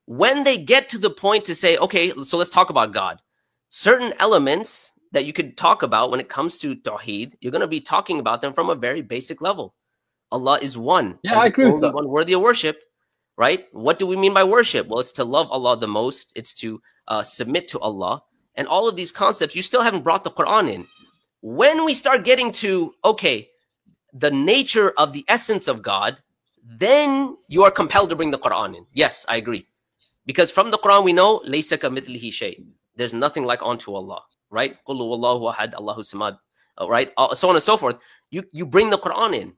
When 0.06 0.42
they 0.42 0.58
get 0.58 0.88
to 0.90 0.98
the 0.98 1.10
point 1.10 1.44
to 1.46 1.54
say, 1.54 1.76
okay, 1.76 2.12
so 2.22 2.36
let's 2.38 2.50
talk 2.50 2.70
about 2.70 2.92
God, 2.92 3.20
certain 3.68 4.12
elements 4.18 4.92
that 5.12 5.24
you 5.26 5.32
could 5.32 5.56
talk 5.56 5.82
about 5.82 6.10
when 6.10 6.20
it 6.20 6.28
comes 6.28 6.58
to 6.58 6.74
Tawheed, 6.74 7.32
you're 7.40 7.52
going 7.52 7.60
to 7.60 7.66
be 7.66 7.80
talking 7.80 8.18
about 8.18 8.40
them 8.40 8.52
from 8.52 8.70
a 8.70 8.74
very 8.74 9.02
basic 9.02 9.40
level. 9.40 9.74
Allah 10.30 10.58
is 10.60 10.76
one. 10.76 11.18
Yeah, 11.22 11.38
I 11.38 11.46
agree 11.46 11.70
with. 11.70 11.82
One 11.82 12.08
worthy 12.08 12.32
of 12.32 12.40
worship, 12.40 12.80
right? 13.36 13.64
What 13.72 13.98
do 13.98 14.06
we 14.06 14.16
mean 14.16 14.32
by 14.32 14.44
worship? 14.44 14.88
Well, 14.88 15.00
it's 15.00 15.12
to 15.12 15.24
love 15.24 15.48
Allah 15.50 15.76
the 15.76 15.86
most. 15.86 16.32
It's 16.34 16.54
to 16.54 16.80
uh, 17.06 17.22
submit 17.22 17.68
to 17.68 17.80
Allah, 17.80 18.22
and 18.54 18.66
all 18.66 18.88
of 18.88 18.96
these 18.96 19.12
concepts. 19.12 19.54
You 19.54 19.62
still 19.62 19.82
haven't 19.82 20.04
brought 20.04 20.24
the 20.24 20.30
Quran 20.30 20.72
in. 20.72 20.86
When 21.42 21.84
we 21.84 21.92
start 21.92 22.24
getting 22.24 22.50
to 22.52 22.94
okay, 23.04 23.48
the 24.12 24.30
nature 24.30 24.92
of 24.96 25.12
the 25.12 25.24
essence 25.28 25.68
of 25.68 25.82
God, 25.82 26.18
then 26.64 27.36
you 27.48 27.64
are 27.64 27.70
compelled 27.70 28.08
to 28.10 28.16
bring 28.16 28.30
the 28.30 28.38
Quran 28.38 28.76
in. 28.76 28.86
Yes, 28.94 29.26
I 29.28 29.36
agree. 29.36 29.66
Because 30.26 30.50
from 30.50 30.70
the 30.70 30.78
Quran 30.78 31.04
we 31.04 31.12
know 31.12 31.42
There's 32.96 33.14
nothing 33.14 33.44
like 33.44 33.62
unto 33.62 33.94
Allah, 33.94 34.22
right? 34.50 34.76
ahad, 34.86 35.74
Allahu 35.74 36.02
samad, 36.02 36.38
uh, 36.80 36.88
right? 36.88 37.10
Uh, 37.16 37.34
so 37.34 37.48
on 37.48 37.56
and 37.56 37.62
so 37.62 37.76
forth. 37.76 37.98
You 38.30 38.44
you 38.52 38.66
bring 38.66 38.90
the 38.90 38.98
Quran 38.98 39.34
in. 39.34 39.52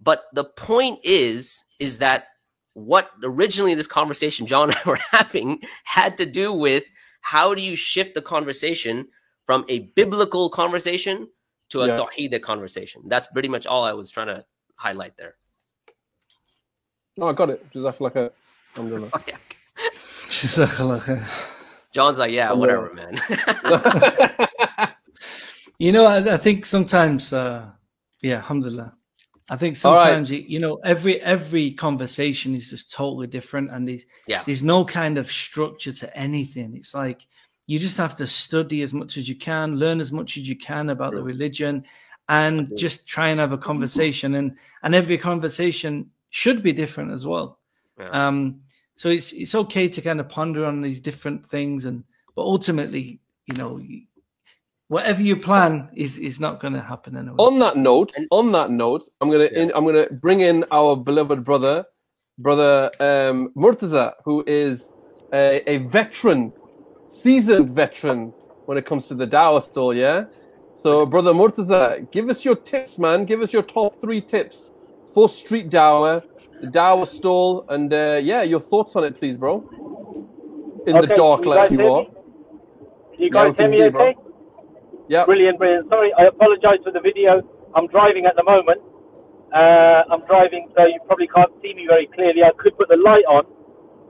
But 0.00 0.24
the 0.32 0.44
point 0.44 0.98
is 1.04 1.64
is 1.78 1.98
that 1.98 2.26
what 2.74 3.10
originally 3.22 3.74
this 3.74 3.86
conversation 3.86 4.46
John 4.46 4.70
and 4.70 4.78
I 4.84 4.88
were 4.88 4.98
having 5.10 5.60
had 5.84 6.18
to 6.18 6.26
do 6.26 6.52
with 6.52 6.84
how 7.20 7.54
do 7.54 7.62
you 7.62 7.76
shift 7.76 8.14
the 8.14 8.22
conversation 8.22 9.08
from 9.46 9.64
a 9.68 9.90
biblical 9.94 10.48
conversation 10.50 11.28
to 11.70 11.80
a 11.82 11.88
yeah. 11.88 11.96
tawhid 11.96 12.42
conversation. 12.42 13.02
That's 13.06 13.26
pretty 13.28 13.48
much 13.48 13.66
all 13.66 13.84
I 13.84 13.92
was 13.92 14.10
trying 14.10 14.28
to 14.28 14.44
highlight 14.76 15.16
there. 15.16 15.36
No, 17.16 17.28
I 17.28 17.32
got 17.32 17.50
it. 17.50 17.64
Just 17.72 18.00
like 18.00 18.16
a, 18.16 18.30
I'm 18.76 18.92
oh, 18.92 19.22
yeah. 19.26 19.36
John's 21.92 22.18
like, 22.18 22.32
yeah, 22.32 22.52
whatever, 22.52 22.92
man. 22.92 23.16
you 25.78 25.92
know, 25.92 26.06
I, 26.06 26.34
I, 26.34 26.36
think 26.36 26.66
sometimes, 26.66 27.32
uh, 27.32 27.66
yeah, 28.20 28.36
alhamdulillah. 28.36 28.94
I 29.48 29.56
think 29.56 29.76
sometimes, 29.76 30.30
right. 30.30 30.40
you, 30.40 30.46
you, 30.48 30.58
know, 30.58 30.76
every 30.84 31.20
every 31.20 31.72
conversation 31.72 32.54
is 32.54 32.70
just 32.70 32.90
totally 32.90 33.26
different, 33.26 33.70
and 33.70 33.86
there's 33.86 34.04
yeah. 34.26 34.42
there's 34.46 34.62
no 34.62 34.84
kind 34.84 35.18
of 35.18 35.30
structure 35.30 35.92
to 35.92 36.16
anything. 36.16 36.74
It's 36.76 36.94
like 36.94 37.26
you 37.66 37.78
just 37.78 37.98
have 37.98 38.16
to 38.16 38.26
study 38.26 38.82
as 38.82 38.94
much 38.94 39.16
as 39.18 39.28
you 39.28 39.36
can, 39.36 39.76
learn 39.76 40.00
as 40.00 40.12
much 40.12 40.36
as 40.38 40.48
you 40.48 40.56
can 40.56 40.90
about 40.90 41.10
True. 41.10 41.18
the 41.18 41.24
religion, 41.24 41.84
and 42.28 42.68
True. 42.68 42.76
just 42.76 43.06
try 43.06 43.28
and 43.28 43.38
have 43.38 43.52
a 43.52 43.58
conversation. 43.58 44.34
and 44.34 44.56
and 44.82 44.94
every 44.94 45.18
conversation 45.18 46.10
should 46.30 46.62
be 46.62 46.72
different 46.72 47.12
as 47.12 47.26
well. 47.26 47.58
Yeah. 47.98 48.08
Um, 48.08 48.60
so 48.96 49.08
it's 49.08 49.32
it's 49.32 49.54
okay 49.54 49.88
to 49.88 50.00
kind 50.00 50.20
of 50.20 50.28
ponder 50.28 50.64
on 50.64 50.80
these 50.80 51.00
different 51.00 51.48
things, 51.48 51.84
and 51.84 52.04
but 52.36 52.42
ultimately, 52.42 53.20
you 53.46 53.56
know, 53.56 53.80
whatever 54.88 55.22
you 55.22 55.36
plan 55.36 55.88
is 55.94 56.18
is 56.18 56.38
not 56.38 56.60
going 56.60 56.74
to 56.74 56.80
happen 56.80 57.16
anyway. 57.16 57.36
On 57.38 57.58
that 57.58 57.76
note, 57.76 58.14
on 58.30 58.52
that 58.52 58.70
note, 58.70 59.08
I'm 59.20 59.30
gonna 59.30 59.48
yeah. 59.52 59.68
I'm 59.74 59.84
gonna 59.84 60.08
bring 60.10 60.40
in 60.40 60.64
our 60.70 60.96
beloved 60.96 61.44
brother, 61.44 61.84
brother 62.38 62.90
um, 63.00 63.52
Murtaza, 63.56 64.12
who 64.24 64.44
is 64.46 64.92
a, 65.32 65.68
a 65.68 65.78
veteran, 65.78 66.52
seasoned 67.08 67.70
veteran 67.70 68.32
when 68.66 68.78
it 68.78 68.86
comes 68.86 69.08
to 69.08 69.14
the 69.14 69.26
Dawah 69.26 69.62
stall. 69.62 69.92
Yeah. 69.94 70.24
So, 70.74 71.06
brother 71.06 71.32
Murtaza, 71.32 72.10
give 72.12 72.28
us 72.28 72.44
your 72.44 72.56
tips, 72.56 72.98
man. 72.98 73.24
Give 73.24 73.42
us 73.42 73.52
your 73.52 73.62
top 73.62 74.00
three 74.00 74.20
tips 74.20 74.70
for 75.14 75.28
street 75.28 75.70
Dawah 75.70 76.22
Dawah 76.70 77.06
stall, 77.06 77.64
and 77.68 77.92
uh, 77.92 78.20
yeah, 78.22 78.42
your 78.42 78.60
thoughts 78.60 78.96
on 78.96 79.04
it, 79.04 79.18
please, 79.18 79.36
bro. 79.36 79.64
In 80.86 80.96
okay, 80.96 81.06
the 81.06 81.14
dark, 81.14 81.44
like 81.44 81.70
you 81.70 81.86
are. 81.86 82.06
You 83.18 83.30
guys 83.30 83.54
yeah, 83.58 83.68
hear 83.68 83.70
me 83.70 83.82
okay? 83.84 84.16
Yeah. 85.08 85.24
Brilliant, 85.24 85.58
brilliant. 85.58 85.88
Sorry, 85.88 86.12
I 86.18 86.24
apologize 86.24 86.78
for 86.82 86.92
the 86.92 87.00
video. 87.00 87.42
I'm 87.74 87.86
driving 87.88 88.26
at 88.26 88.36
the 88.36 88.44
moment. 88.44 88.80
Uh, 89.54 90.02
I'm 90.10 90.24
driving, 90.26 90.68
so 90.76 90.84
you 90.84 90.98
probably 91.06 91.28
can't 91.28 91.52
see 91.62 91.74
me 91.74 91.86
very 91.86 92.08
clearly. 92.08 92.42
I 92.42 92.50
could 92.58 92.76
put 92.76 92.88
the 92.88 92.96
light 92.96 93.24
on 93.28 93.44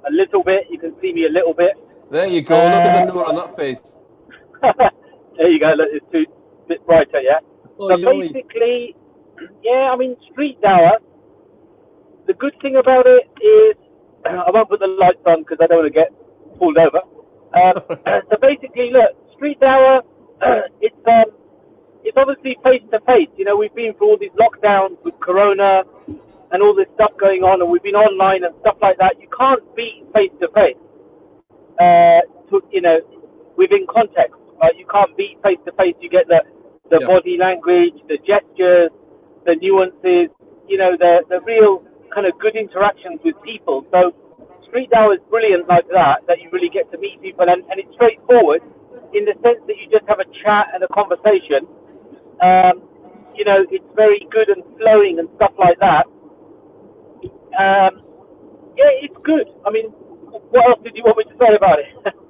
a 0.08 0.12
little 0.12 0.42
bit. 0.42 0.64
You 0.70 0.78
can 0.78 0.94
see 1.00 1.12
me 1.12 1.26
a 1.26 1.30
little 1.30 1.54
bit. 1.54 1.72
There 2.10 2.26
you 2.26 2.42
go. 2.42 2.56
Uh, 2.56 2.64
Look 2.64 2.72
at 2.72 2.92
the 2.92 3.10
uh, 3.10 3.14
nur 3.14 3.26
on 3.26 3.36
that 3.36 3.56
face. 3.56 3.94
there 5.36 5.50
you 5.50 5.60
go. 5.60 5.74
Look, 5.76 5.88
it's 5.92 6.06
too 6.12 6.24
bit 6.68 6.84
brighter, 6.86 7.20
yeah. 7.20 7.40
Oh, 7.78 7.96
so 7.96 8.20
basically, 8.20 8.96
yeah, 9.62 9.90
I 9.92 9.96
mean, 9.96 10.16
street 10.30 10.60
Dawah 10.62 10.98
the 12.26 12.34
good 12.34 12.54
thing 12.62 12.76
about 12.76 13.06
it 13.06 13.28
is 13.42 13.76
I 14.26 14.50
won't 14.50 14.68
put 14.68 14.80
the 14.80 14.86
lights 14.86 15.22
on 15.26 15.40
because 15.40 15.58
I 15.60 15.66
don't 15.66 15.84
want 15.84 15.92
to 15.92 15.98
get 16.00 16.10
pulled 16.58 16.78
over. 16.78 17.00
Um, 17.54 17.74
so 18.30 18.36
basically, 18.40 18.90
look, 18.92 19.12
Street 19.36 19.60
Dawah, 19.60 20.02
it's 20.80 20.96
um, 21.06 21.24
it's 22.02 22.16
obviously 22.16 22.56
face 22.62 22.82
to 22.92 23.00
face. 23.06 23.28
You 23.36 23.44
know, 23.44 23.56
we've 23.56 23.74
been 23.74 23.94
through 23.94 24.10
all 24.10 24.18
these 24.18 24.34
lockdowns 24.38 24.96
with 25.04 25.14
Corona 25.20 25.82
and 26.52 26.62
all 26.62 26.74
this 26.74 26.88
stuff 26.94 27.12
going 27.18 27.42
on, 27.42 27.60
and 27.60 27.70
we've 27.70 27.82
been 27.82 27.96
online 27.96 28.44
and 28.44 28.54
stuff 28.60 28.76
like 28.80 28.98
that. 28.98 29.20
You 29.20 29.28
can't 29.36 29.64
be 29.74 30.04
face 30.14 30.32
to 30.40 30.48
face. 30.54 30.76
To 32.50 32.60
you 32.70 32.82
know, 32.82 33.00
within 33.56 33.86
context, 33.90 34.36
right? 34.60 34.76
You 34.76 34.86
can't 34.86 35.16
be 35.16 35.36
face 35.42 35.58
to 35.64 35.72
face. 35.72 35.96
You 36.00 36.08
get 36.08 36.28
the 36.28 36.42
the 36.90 36.98
yeah. 37.00 37.06
body 37.06 37.36
language, 37.38 37.94
the 38.08 38.18
gestures, 38.18 38.90
the 39.46 39.56
nuances. 39.56 40.28
You 40.68 40.78
know, 40.78 40.96
the 40.98 41.24
the 41.28 41.40
real 41.40 41.84
kind 42.12 42.26
of 42.26 42.38
good 42.38 42.56
interactions 42.56 43.20
with 43.24 43.34
people. 43.42 43.86
So 43.92 44.14
Street 44.66 44.90
Dawah 44.90 45.14
is 45.14 45.22
brilliant 45.30 45.68
like 45.68 45.86
that, 45.92 46.26
that 46.26 46.40
you 46.40 46.50
really 46.50 46.68
get 46.68 46.90
to 46.92 46.98
meet 46.98 47.20
people 47.22 47.48
and, 47.48 47.62
and 47.70 47.78
it's 47.78 47.92
straightforward 47.94 48.62
in 49.14 49.24
the 49.24 49.34
sense 49.42 49.60
that 49.66 49.76
you 49.78 49.86
just 49.90 50.06
have 50.08 50.18
a 50.18 50.28
chat 50.42 50.68
and 50.74 50.82
a 50.82 50.88
conversation. 50.88 51.66
Um, 52.42 52.82
you 53.34 53.44
know, 53.44 53.64
it's 53.70 53.84
very 53.94 54.26
good 54.30 54.48
and 54.48 54.62
flowing 54.78 55.18
and 55.18 55.28
stuff 55.36 55.52
like 55.58 55.78
that. 55.80 56.06
Um, 57.58 58.02
yeah, 58.76 58.90
it's 59.02 59.22
good. 59.22 59.46
I 59.64 59.70
mean, 59.70 59.90
what 60.50 60.66
else 60.68 60.80
did 60.82 60.96
you 60.96 61.04
want 61.04 61.18
me 61.18 61.24
to 61.24 61.36
say 61.38 61.54
about 61.54 61.78
it? 61.78 62.14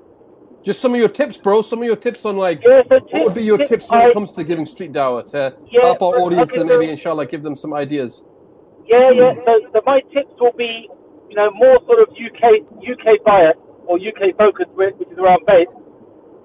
Just 0.65 0.81
some 0.81 0.95
of 0.95 1.01
your 1.01 1.11
tips, 1.11 1.37
bro. 1.37 1.61
Some 1.61 1.81
of 1.81 1.85
your 1.85 1.97
tips 1.97 2.25
on 2.25 2.39
like 2.39 2.65
yeah, 2.65 2.81
so 2.89 2.99
tips, 2.99 3.13
what 3.13 3.25
would 3.25 3.35
be 3.35 3.43
your 3.43 3.59
tips, 3.59 3.71
tips 3.71 3.91
when 3.91 4.01
I, 4.01 4.09
it 4.09 4.15
comes 4.15 4.33
to 4.33 4.45
giving 4.45 4.65
street 4.65 4.93
dawah 4.93 5.27
to 5.33 5.55
yeah, 5.71 5.83
help 5.83 6.01
our 6.01 6.19
audience 6.19 6.53
okay, 6.53 6.61
and 6.61 6.71
maybe 6.71 6.87
so, 6.87 6.93
inshallah 6.93 7.27
give 7.27 7.43
them 7.43 7.55
some 7.55 7.75
ideas. 7.75 8.23
Yeah, 8.87 9.11
yeah. 9.13 9.33
So, 9.47 9.53
so 9.73 9.81
my 9.87 10.01
tips 10.13 10.33
will 10.41 10.53
be, 10.57 10.89
you 11.31 11.37
know, 11.37 11.51
more 11.55 11.79
sort 11.87 12.01
of 12.01 12.09
UK 12.13 12.63
UK 12.83 13.25
bias 13.25 13.57
or 13.87 13.99
UK 13.99 14.37
focused, 14.39 14.71
which 14.75 14.95
is 15.11 15.19
around 15.19 15.47
base, 15.47 15.69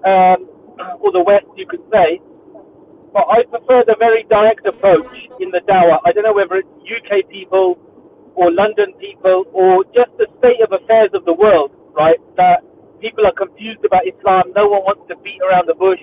um, 0.04 0.48
or 1.00 1.12
the 1.12 1.22
West, 1.24 1.46
you 1.56 1.66
could 1.66 1.82
say. 1.92 2.20
But 3.12 3.26
I 3.28 3.44
prefer 3.44 3.84
the 3.86 3.96
very 3.98 4.24
direct 4.30 4.66
approach 4.66 5.10
in 5.40 5.50
the 5.50 5.60
dawah. 5.68 6.00
I 6.06 6.12
don't 6.12 6.24
know 6.24 6.34
whether 6.34 6.56
it's 6.56 6.68
UK 6.84 7.28
people 7.30 7.78
or 8.36 8.52
London 8.52 8.94
people 9.00 9.44
or 9.52 9.84
just 9.94 10.10
the 10.18 10.26
state 10.38 10.60
of 10.62 10.72
affairs 10.72 11.10
of 11.14 11.24
the 11.24 11.34
world, 11.34 11.72
right? 11.96 12.18
That 12.36 12.64
people 13.00 13.26
are 13.26 13.32
confused 13.34 13.84
about 13.84 14.06
Islam. 14.06 14.52
No 14.56 14.68
one 14.68 14.82
wants 14.84 15.04
to 15.08 15.16
beat 15.24 15.40
around 15.42 15.68
the 15.68 15.74
bush. 15.74 16.00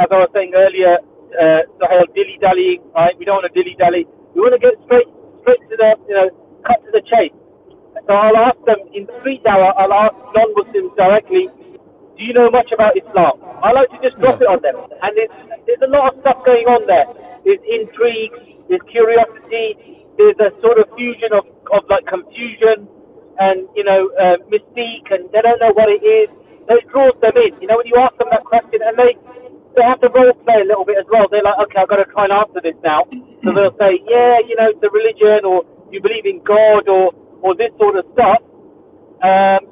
As 0.00 0.08
I 0.10 0.18
was 0.20 0.30
saying 0.34 0.52
earlier, 0.56 0.98
uh, 1.38 1.62
the 1.80 1.86
whole 1.88 2.06
dilly 2.14 2.38
dallying, 2.40 2.82
right? 2.94 3.16
We 3.18 3.24
don't 3.24 3.40
want 3.42 3.48
to 3.52 3.54
dilly 3.56 3.76
dally. 3.78 4.06
We 4.34 4.42
want 4.42 4.54
to 4.54 4.62
get 4.62 4.74
straight, 4.86 5.08
straight 5.42 5.62
to 5.68 5.76
the, 5.76 5.90
you 6.08 6.14
know, 6.14 6.28
cut 6.66 6.78
to 6.86 6.90
the 6.90 7.02
chase. 7.02 7.34
So 8.06 8.14
I'll 8.14 8.36
ask 8.36 8.58
them 8.64 8.80
in 8.94 9.06
street 9.20 9.44
dawah, 9.44 9.74
I'll 9.78 9.92
ask 9.92 10.14
non-Muslims 10.34 10.96
directly, 10.96 11.46
do 12.16 12.20
you 12.24 12.32
know 12.32 12.50
much 12.50 12.72
about 12.72 12.96
Islam? 12.96 13.38
I 13.62 13.72
like 13.72 13.90
to 13.90 13.98
just 14.02 14.18
drop 14.18 14.40
yeah. 14.40 14.46
it 14.46 14.50
on 14.50 14.60
them. 14.62 14.76
And 15.02 15.12
there's, 15.14 15.34
there's 15.66 15.84
a 15.86 15.90
lot 15.90 16.14
of 16.14 16.20
stuff 16.20 16.42
going 16.44 16.66
on 16.66 16.86
there. 16.86 17.06
There's 17.44 17.62
intrigue, 17.62 18.34
there's 18.68 18.82
curiosity, 18.90 20.02
there's 20.18 20.38
a 20.38 20.50
sort 20.60 20.78
of 20.78 20.90
fusion 20.96 21.30
of, 21.32 21.46
of 21.72 21.82
like 21.88 22.06
confusion 22.06 22.88
and, 23.38 23.66
you 23.74 23.84
know, 23.84 24.10
uh, 24.18 24.38
mystique, 24.50 25.08
and 25.10 25.30
they 25.32 25.40
don't 25.40 25.58
know 25.58 25.72
what 25.72 25.88
it 25.88 26.02
is. 26.04 26.28
So 26.68 26.78
it 26.78 26.86
draws 26.90 27.16
them 27.20 27.34
in. 27.36 27.58
You 27.60 27.66
know, 27.66 27.76
when 27.78 27.86
you 27.86 27.96
ask 27.98 28.14
them 28.18 28.28
that 28.30 28.44
question, 28.44 28.80
and 28.84 28.94
they, 28.94 29.16
they 29.76 29.82
have 29.82 30.00
to 30.00 30.08
role 30.10 30.32
play 30.44 30.60
a 30.60 30.68
little 30.68 30.84
bit 30.84 30.98
as 30.98 31.06
well. 31.10 31.26
They're 31.30 31.42
like, 31.42 31.58
okay, 31.68 31.80
I've 31.80 31.88
got 31.88 31.96
to 31.96 32.08
try 32.12 32.24
and 32.24 32.32
answer 32.32 32.60
this 32.62 32.76
now. 32.82 33.04
So 33.44 33.52
they'll 33.52 33.76
say, 33.78 34.00
yeah, 34.08 34.38
you 34.44 34.54
know, 34.56 34.68
it's 34.70 34.82
a 34.82 34.90
religion, 34.90 35.44
or 35.44 35.64
you 35.90 36.00
believe 36.00 36.26
in 36.26 36.42
God, 36.44 36.88
or, 36.88 37.12
or 37.40 37.54
this 37.56 37.72
sort 37.78 37.96
of 37.96 38.04
stuff. 38.12 38.40
Um, 39.22 39.62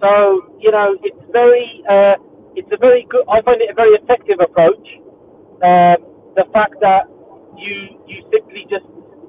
so, 0.00 0.52
you 0.60 0.70
know, 0.70 0.96
it's 1.02 1.24
very, 1.32 1.82
uh, 1.88 2.16
it's 2.54 2.68
a 2.72 2.76
very 2.76 3.06
good, 3.08 3.24
I 3.28 3.42
find 3.42 3.60
it 3.60 3.70
a 3.70 3.74
very 3.74 3.96
effective 3.96 4.40
approach. 4.40 4.86
Um, 5.64 6.04
the 6.36 6.44
fact 6.52 6.76
that 6.80 7.08
you, 7.56 7.98
you 8.06 8.22
simply 8.32 8.66
just, 8.68 8.84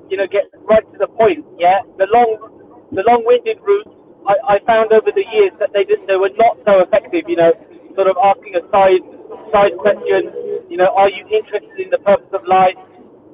you 0.09 0.17
know, 0.17 0.27
get 0.27 0.51
right 0.67 0.83
to 0.91 0.97
the 0.99 1.07
point, 1.07 1.45
yeah? 1.57 1.79
The 1.97 2.07
long, 2.13 2.87
the 2.91 3.03
long-winded 3.07 3.59
routes, 3.63 3.89
I, 4.27 4.55
I 4.55 4.59
found 4.67 4.91
over 4.91 5.11
the 5.11 5.23
years 5.31 5.51
that 5.59 5.71
they 5.73 5.83
didn't, 5.83 6.07
they 6.07 6.17
were 6.19 6.35
not 6.35 6.59
so 6.67 6.79
effective. 6.83 7.23
You 7.27 7.37
know, 7.37 7.51
sort 7.97 8.07
of 8.07 8.15
asking 8.21 8.53
a 8.53 8.63
side 8.69 9.01
side 9.49 9.73
question. 9.81 10.29
You 10.69 10.77
know, 10.77 10.93
are 10.93 11.09
you 11.09 11.25
interested 11.33 11.81
in 11.81 11.89
the 11.89 11.97
purpose 12.05 12.29
of 12.31 12.45
life? 12.45 12.77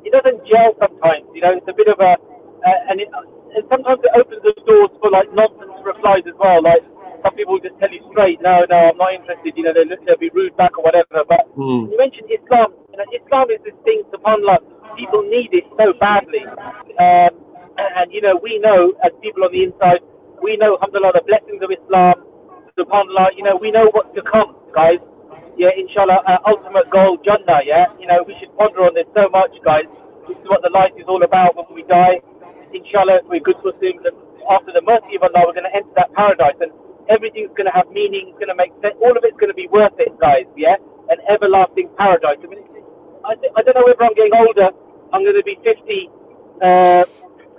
It 0.07 0.15
doesn't 0.15 0.47
gel 0.47 0.71
sometimes. 0.79 1.27
You 1.35 1.43
know, 1.43 1.59
it's 1.59 1.67
a 1.67 1.75
bit 1.75 1.91
of 1.91 1.99
a, 1.99 2.15
uh, 2.15 2.89
and, 2.89 3.03
it, 3.03 3.11
and 3.55 3.63
sometimes 3.67 3.99
it 4.03 4.15
opens 4.15 4.39
the 4.43 4.55
doors 4.63 4.91
for 5.03 5.11
like 5.11 5.27
nonsense 5.35 5.75
replies 5.83 6.23
as 6.23 6.35
well. 6.39 6.63
Like 6.63 6.83
some 7.23 7.35
people 7.35 7.59
just 7.59 7.75
tell 7.79 7.91
you 7.91 8.03
straight, 8.11 8.39
no, 8.39 8.63
no, 8.71 8.91
I'm 8.91 8.97
not 8.97 9.11
interested. 9.15 9.55
You 9.55 9.67
know, 9.67 9.73
they'll, 9.75 9.91
they'll 10.07 10.19
be 10.19 10.31
rude 10.31 10.55
back 10.55 10.77
or 10.77 10.83
whatever. 10.83 11.23
But 11.27 11.47
mm. 11.55 11.91
you 11.91 11.95
mentioned 11.99 12.31
Islam. 12.31 12.71
You 12.91 12.97
know, 12.99 13.07
Islam 13.11 13.47
is 13.51 13.59
this 13.63 13.75
thing, 13.83 14.03
to 14.11 14.17
subhanallah, 14.19 14.59
people 14.95 15.23
need 15.27 15.49
it 15.51 15.65
so 15.79 15.93
badly. 15.97 16.45
Um, 16.99 17.33
and, 17.79 18.11
you 18.13 18.21
know, 18.21 18.37
we 18.37 18.59
know 18.59 18.93
as 19.03 19.11
people 19.21 19.43
on 19.43 19.51
the 19.51 19.63
inside, 19.63 19.99
we 20.43 20.57
know, 20.57 20.77
alhamdulillah, 20.77 21.13
the 21.15 21.25
blessings 21.25 21.63
of 21.63 21.71
Islam, 21.71 22.21
subhanAllah, 22.79 23.37
you 23.37 23.43
know, 23.43 23.55
we 23.55 23.69
know 23.69 23.89
what's 23.93 24.13
to 24.15 24.23
come, 24.25 24.57
guys. 24.73 24.97
Yeah, 25.57 25.69
inshallah, 25.77 26.25
uh, 26.25 26.41
ultimate 26.49 26.89
goal, 26.89 27.21
Jannah, 27.21 27.61
yeah? 27.61 27.93
You 28.01 28.09
know, 28.09 28.25
we 28.25 28.33
should 28.41 28.49
ponder 28.57 28.89
on 28.89 28.97
this 28.97 29.05
so 29.13 29.29
much, 29.29 29.53
guys. 29.61 29.85
This 30.25 30.37
is 30.41 30.47
what 30.49 30.65
the 30.65 30.73
life 30.73 30.97
is 30.97 31.05
all 31.05 31.21
about 31.21 31.53
when 31.53 31.69
we 31.69 31.85
die. 31.85 32.17
Inshallah, 32.73 33.21
we're 33.29 33.45
good 33.45 33.61
Muslims, 33.61 34.01
and 34.01 34.17
after 34.49 34.73
the 34.73 34.81
mercy 34.81 35.13
of 35.13 35.29
Allah, 35.29 35.45
we're 35.45 35.53
going 35.53 35.69
to 35.69 35.75
enter 35.77 35.93
that 35.93 36.09
paradise, 36.17 36.57
and 36.57 36.73
everything's 37.05 37.53
going 37.53 37.69
to 37.69 37.75
have 37.77 37.85
meaning, 37.93 38.33
it's 38.33 38.39
going 38.41 38.49
to 38.49 38.57
make 38.57 38.73
sense, 38.81 38.97
all 38.97 39.13
of 39.13 39.21
it's 39.21 39.37
going 39.37 39.53
to 39.53 39.57
be 39.57 39.69
worth 39.69 39.93
it, 40.01 40.09
guys, 40.17 40.49
yeah? 40.57 40.81
An 41.13 41.21
everlasting 41.29 41.93
paradise. 41.93 42.41
I 42.41 42.47
mean, 42.49 42.65
I, 43.21 43.37
I 43.53 43.61
don't 43.61 43.77
know 43.77 43.85
whether 43.85 44.01
I'm 44.01 44.17
getting 44.17 44.33
older, 44.33 44.73
I'm 45.13 45.21
going 45.21 45.37
to 45.37 45.45
be 45.45 45.61
50, 45.61 46.09
uh, 46.65 47.05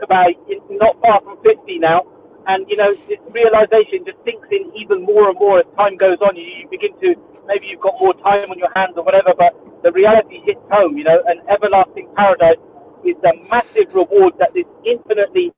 about 0.02 0.34
not 0.74 0.98
far 0.98 1.22
from 1.22 1.38
50 1.46 1.78
now. 1.78 2.02
And, 2.46 2.68
you 2.68 2.76
know, 2.76 2.94
this 3.08 3.18
realization 3.30 4.04
just 4.04 4.18
sinks 4.24 4.48
in 4.50 4.70
even 4.76 5.02
more 5.02 5.30
and 5.30 5.38
more 5.38 5.60
as 5.60 5.66
time 5.76 5.96
goes 5.96 6.18
on. 6.20 6.36
You, 6.36 6.44
you 6.44 6.68
begin 6.70 6.92
to, 7.00 7.14
maybe 7.46 7.66
you've 7.66 7.80
got 7.80 7.94
more 8.00 8.14
time 8.14 8.50
on 8.50 8.58
your 8.58 8.70
hands 8.76 8.94
or 8.96 9.04
whatever, 9.04 9.32
but 9.36 9.54
the 9.82 9.92
reality 9.92 10.40
hits 10.44 10.60
home, 10.70 10.96
you 10.96 11.04
know, 11.04 11.22
an 11.26 11.40
everlasting 11.48 12.08
paradise 12.16 12.60
is 13.04 13.16
the 13.22 13.32
massive 13.50 13.94
reward 13.94 14.34
that 14.38 14.52
this 14.54 14.66
infinitely 14.84 15.52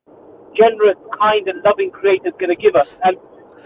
generous, 0.55 0.97
kind, 1.19 1.49
and 1.49 1.63
loving 1.65 1.91
Creator 1.91 2.29
is 2.29 2.35
going 2.39 2.55
to 2.55 2.61
give 2.61 2.77
us. 2.77 2.97
And 3.05 3.17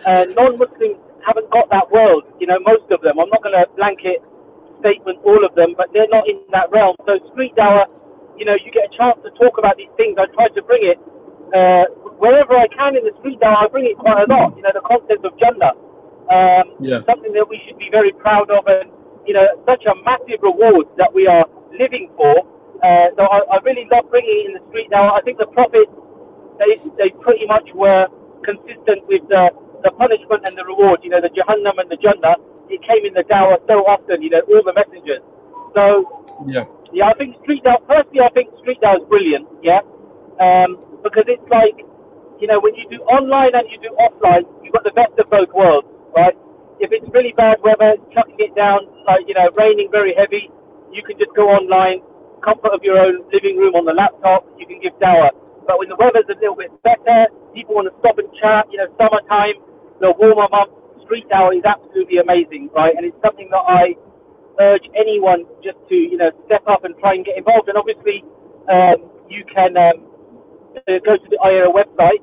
uh, 0.06 0.24
non-Muslims 0.36 0.98
haven't 1.26 1.50
got 1.50 1.68
that 1.70 1.90
world, 1.90 2.24
you 2.40 2.46
know, 2.46 2.58
most 2.60 2.90
of 2.90 3.00
them. 3.00 3.20
I'm 3.20 3.28
not 3.28 3.42
going 3.42 3.56
to 3.56 3.66
blanket 3.76 4.24
statement 4.80 5.20
all 5.24 5.44
of 5.44 5.54
them, 5.54 5.74
but 5.76 5.92
they're 5.92 6.08
not 6.08 6.28
in 6.28 6.40
that 6.52 6.70
realm. 6.72 6.96
So 7.06 7.20
street 7.32 7.54
dawah 7.54 7.86
you 8.40 8.48
know, 8.48 8.56
you 8.56 8.72
get 8.72 8.88
a 8.88 8.96
chance 8.96 9.20
to 9.22 9.30
talk 9.36 9.60
about 9.60 9.76
these 9.76 9.92
things. 10.00 10.16
I 10.16 10.24
try 10.32 10.48
to 10.48 10.62
bring 10.64 10.80
it 10.88 10.96
uh, 11.52 11.84
wherever 12.20 12.54
I 12.54 12.68
can 12.68 12.94
in 12.94 13.02
the 13.02 13.16
street 13.18 13.40
now. 13.40 13.56
I 13.56 13.66
bring 13.66 13.88
it 13.88 13.96
quite 13.96 14.20
a 14.22 14.28
lot. 14.28 14.54
You 14.54 14.62
know, 14.62 14.70
the 14.76 14.84
concept 14.84 15.24
of 15.24 15.32
Jannah, 15.40 15.74
um, 16.28 16.76
yeah. 16.78 17.00
something 17.08 17.32
that 17.32 17.48
we 17.48 17.58
should 17.66 17.80
be 17.80 17.88
very 17.90 18.12
proud 18.12 18.52
of, 18.52 18.68
and 18.68 18.92
you 19.26 19.34
know, 19.34 19.48
such 19.64 19.84
a 19.88 19.96
massive 20.04 20.44
reward 20.44 20.86
that 21.00 21.12
we 21.12 21.26
are 21.26 21.48
living 21.72 22.12
for. 22.16 22.44
Uh, 22.84 23.12
so 23.16 23.24
I, 23.28 23.44
I, 23.52 23.56
really 23.60 23.84
love 23.92 24.08
bringing 24.08 24.32
it 24.32 24.46
in 24.48 24.52
the 24.56 24.64
street 24.72 24.88
now. 24.88 25.12
I 25.12 25.20
think 25.20 25.36
the 25.36 25.48
prophets, 25.52 25.92
they 26.56 26.80
they 26.96 27.10
pretty 27.20 27.44
much 27.44 27.68
were 27.74 28.08
consistent 28.44 29.04
with 29.08 29.24
the 29.28 29.52
the 29.82 29.90
punishment 29.96 30.44
and 30.44 30.56
the 30.56 30.64
reward. 30.64 31.00
You 31.02 31.10
know, 31.10 31.20
the 31.20 31.32
Jahannam 31.32 31.80
and 31.80 31.90
the 31.90 31.96
Jannah. 31.96 32.36
It 32.70 32.80
came 32.86 33.04
in 33.04 33.12
the 33.12 33.24
Dawah 33.26 33.58
so 33.66 33.82
often. 33.84 34.22
You 34.22 34.30
know, 34.30 34.40
all 34.48 34.62
the 34.62 34.72
messengers. 34.72 35.20
So 35.74 36.24
yeah 36.46 36.64
yeah, 36.92 37.06
I 37.06 37.14
think 37.14 37.36
Street 37.42 37.62
Dawah. 37.62 37.86
Personally, 37.86 38.20
I 38.20 38.30
think 38.30 38.50
Street 38.58 38.80
Dawah 38.82 39.02
is 39.02 39.06
brilliant. 39.08 39.46
Yeah, 39.62 39.80
um, 40.42 40.78
because 41.02 41.24
it's 41.26 41.46
like, 41.50 41.86
you 42.40 42.48
know, 42.48 42.60
when 42.60 42.74
you 42.76 42.88
do 42.90 42.98
online 43.12 43.54
and 43.54 43.68
you 43.70 43.78
do 43.80 43.92
offline, 44.00 44.44
you've 44.64 44.74
got 44.74 44.84
the 44.84 44.96
best 44.96 45.14
of 45.20 45.30
both 45.30 45.50
worlds, 45.54 45.88
right? 46.16 46.34
If 46.80 46.90
it's 46.92 47.06
really 47.14 47.32
bad 47.36 47.58
weather, 47.62 47.96
chucking 48.14 48.40
it 48.40 48.56
down, 48.56 48.88
like 49.06 49.28
you 49.28 49.34
know, 49.34 49.48
raining 49.56 49.88
very 49.92 50.14
heavy, 50.16 50.50
you 50.92 51.02
can 51.04 51.18
just 51.18 51.32
go 51.36 51.48
online, 51.52 52.02
comfort 52.44 52.72
of 52.74 52.82
your 52.82 52.98
own 52.98 53.24
living 53.32 53.56
room 53.58 53.76
on 53.76 53.84
the 53.86 53.94
laptop. 53.94 54.46
You 54.58 54.66
can 54.66 54.80
give 54.82 54.94
dawah. 54.98 55.30
But 55.68 55.78
when 55.78 55.88
the 55.88 55.96
weather's 56.00 56.26
a 56.28 56.38
little 56.40 56.56
bit 56.56 56.72
better, 56.82 57.28
people 57.54 57.76
want 57.76 57.88
to 57.92 57.94
stop 58.00 58.18
and 58.18 58.28
chat. 58.40 58.66
You 58.72 58.82
know, 58.82 58.88
summertime, 58.98 59.60
the 60.00 60.12
warmer 60.18 60.48
months, 60.50 60.74
Street 61.06 61.28
Dawah 61.30 61.54
is 61.56 61.64
absolutely 61.64 62.18
amazing, 62.18 62.70
right? 62.74 62.94
And 62.96 63.06
it's 63.06 63.18
something 63.22 63.48
that 63.52 63.64
I 63.68 63.94
urge 64.60 64.84
anyone 64.98 65.46
just 65.64 65.78
to 65.88 65.96
you 65.96 66.18
know 66.18 66.30
step 66.46 66.64
up 66.68 66.84
and 66.84 66.94
try 67.00 67.14
and 67.14 67.24
get 67.24 67.38
involved. 67.38 67.68
And 67.68 67.78
obviously, 67.78 68.24
um, 68.68 69.10
you 69.30 69.44
can 69.48 69.76
um, 69.76 70.06
go 70.86 71.14
to 71.18 71.28
the 71.30 71.38
IERA 71.44 71.72
website, 71.72 72.22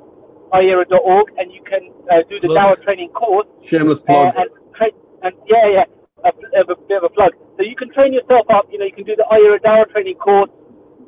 iera.org, 0.54 1.28
and 1.38 1.52
you 1.52 1.62
can 1.64 1.92
uh, 2.12 2.22
do 2.30 2.40
the 2.40 2.48
Dawah 2.48 2.82
training 2.84 3.10
course. 3.10 3.48
Shameless 3.66 4.00
plug. 4.00 4.36
Uh, 4.36 4.42
and, 4.42 4.50
tra- 4.76 5.00
and 5.24 5.36
yeah, 5.48 5.68
yeah, 5.68 5.86
a, 6.24 6.30
a, 6.30 6.62
a, 6.62 6.76
bit 6.88 6.98
of 6.98 7.04
a 7.04 7.10
plug. 7.10 7.34
So 7.58 7.64
you 7.64 7.76
can 7.76 7.92
train 7.94 8.14
yourself 8.14 8.46
up. 8.50 8.68
You 8.72 8.80
know, 8.80 8.86
you 8.86 8.94
can 8.94 9.06
do 9.06 9.16
the 9.16 9.26
IERA 9.32 9.60
Dawah 9.60 9.92
training 9.92 10.16
course, 10.16 10.52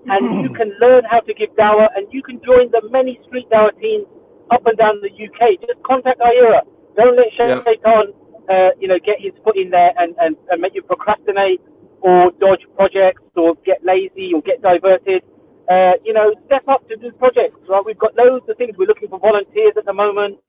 and 0.07 0.43
you 0.43 0.49
can 0.59 0.73
learn 0.79 1.03
how 1.09 1.21
to 1.21 1.33
give 1.33 1.49
Dawah, 1.55 1.87
and 1.95 2.07
you 2.11 2.23
can 2.23 2.41
join 2.43 2.71
the 2.71 2.81
many 2.91 3.19
street 3.27 3.49
Dawah 3.49 3.77
teams 3.79 4.05
up 4.51 4.65
and 4.65 4.77
down 4.77 5.01
the 5.01 5.11
UK. 5.11 5.61
Just 5.61 5.81
contact 5.83 6.19
IERA. 6.19 6.61
Don't 6.95 7.15
let 7.15 7.31
Shaitan 7.33 7.63
yeah 7.65 8.13
uh, 8.49 8.69
you 8.79 8.87
know, 8.87 8.97
get 9.05 9.21
his 9.21 9.31
foot 9.43 9.55
in 9.55 9.69
there 9.69 9.93
and, 9.97 10.15
and, 10.19 10.35
and 10.49 10.61
make 10.61 10.73
you 10.73 10.81
procrastinate 10.81 11.61
or 12.01 12.31
dodge 12.39 12.65
projects 12.75 13.21
or 13.35 13.55
get 13.65 13.83
lazy 13.85 14.33
or 14.33 14.41
get 14.41 14.61
diverted. 14.61 15.23
Uh, 15.69 15.93
you 16.03 16.13
know, 16.13 16.33
step 16.45 16.67
up 16.67 16.87
to 16.89 16.95
do 16.97 17.11
projects, 17.13 17.59
right? 17.69 17.83
We've 17.85 17.97
got 17.97 18.15
loads 18.15 18.47
of 18.49 18.57
things. 18.57 18.75
We're 18.77 18.87
looking 18.87 19.09
for 19.09 19.19
volunteers 19.19 19.73
at 19.77 19.85
the 19.85 19.93
moment. 19.93 20.39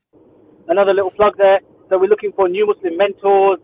Another 0.68 0.94
little 0.94 1.10
plug 1.10 1.36
there. 1.36 1.60
So 1.88 1.98
we're 1.98 2.08
looking 2.08 2.32
for 2.32 2.48
new 2.48 2.66
Muslim 2.66 2.96
mentors, 2.96 3.58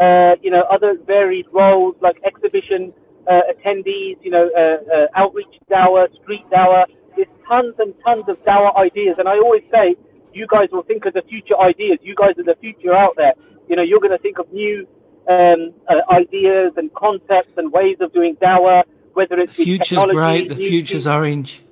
uh, 0.00 0.34
you 0.42 0.50
know, 0.50 0.62
other 0.70 0.98
varied 1.06 1.46
roles 1.52 1.96
like 2.02 2.20
exhibition 2.24 2.92
uh, 3.30 3.40
attendees, 3.52 4.16
you 4.22 4.30
know, 4.30 4.50
uh, 4.56 4.94
uh, 4.94 5.06
outreach 5.14 5.54
dawah, 5.70 6.08
street 6.22 6.44
dawah. 6.52 6.84
There's 7.16 7.28
tons 7.48 7.74
and 7.78 7.94
tons 8.04 8.24
of 8.28 8.42
dawah 8.44 8.76
ideas. 8.76 9.16
And 9.18 9.28
I 9.28 9.38
always 9.38 9.62
say, 9.72 9.96
you 10.34 10.46
guys 10.46 10.68
will 10.72 10.82
think 10.82 11.06
of 11.06 11.14
the 11.14 11.22
future 11.22 11.58
ideas. 11.58 11.98
You 12.02 12.14
guys 12.14 12.34
are 12.38 12.44
the 12.44 12.56
future 12.60 12.94
out 12.94 13.14
there 13.16 13.32
you 13.68 13.76
know, 13.76 13.82
you're 13.82 14.00
going 14.00 14.12
to 14.12 14.18
think 14.18 14.38
of 14.38 14.50
new 14.52 14.86
um, 15.28 15.74
uh, 15.88 16.00
ideas 16.10 16.72
and 16.76 16.92
concepts 16.94 17.52
and 17.56 17.70
ways 17.72 17.98
of 18.00 18.12
doing 18.12 18.34
dawah, 18.36 18.82
whether 19.18 19.36
it's 19.40 19.56
the 19.56 19.64
future's 19.64 19.98
bright, 20.12 20.48
the 20.48 20.54
future's 20.54 21.04
orange. 21.04 21.64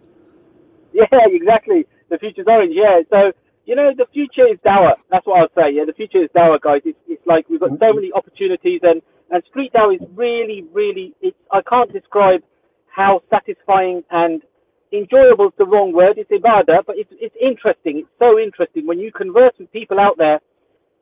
Yeah, 0.93 1.05
exactly. 1.13 1.87
The 2.11 2.19
future's 2.19 2.47
orange. 2.49 2.75
Yeah. 2.75 3.03
So 3.09 3.31
you 3.67 3.77
know, 3.77 3.93
the 3.97 4.07
future 4.13 4.49
is 4.49 4.59
Dawah. 4.67 4.97
That's 5.13 5.25
what 5.27 5.39
I'll 5.41 5.55
say. 5.55 5.71
Yeah, 5.75 5.85
the 5.87 5.93
future 5.93 6.23
is 6.25 6.31
Dawah, 6.35 6.61
guys. 6.61 6.83
It's, 6.85 6.99
it's 7.07 7.25
like 7.25 7.49
we've 7.49 7.61
got 7.61 7.71
so 7.79 7.93
many 7.93 8.11
opportunities, 8.13 8.81
and 8.83 9.01
and 9.31 9.45
street 9.49 9.73
Dawah 9.73 9.95
is 9.95 10.09
really, 10.17 10.65
really. 10.73 11.15
It's 11.23 11.37
I 11.53 11.63
can't 11.63 11.93
describe 11.93 12.43
how 12.89 13.23
satisfying 13.31 14.03
and 14.11 14.43
enjoyable 14.93 15.47
is 15.47 15.53
the 15.57 15.67
wrong 15.67 15.93
word. 15.93 16.19
It's 16.19 16.31
ibadah, 16.33 16.85
but 16.85 16.97
it's 16.99 17.13
it's 17.13 17.37
interesting. 17.41 18.01
It's 18.01 18.15
so 18.19 18.41
interesting 18.41 18.89
when 18.89 18.99
you 18.99 19.13
converse 19.13 19.55
with 19.61 19.71
people 19.71 20.01
out 20.01 20.19
there. 20.19 20.41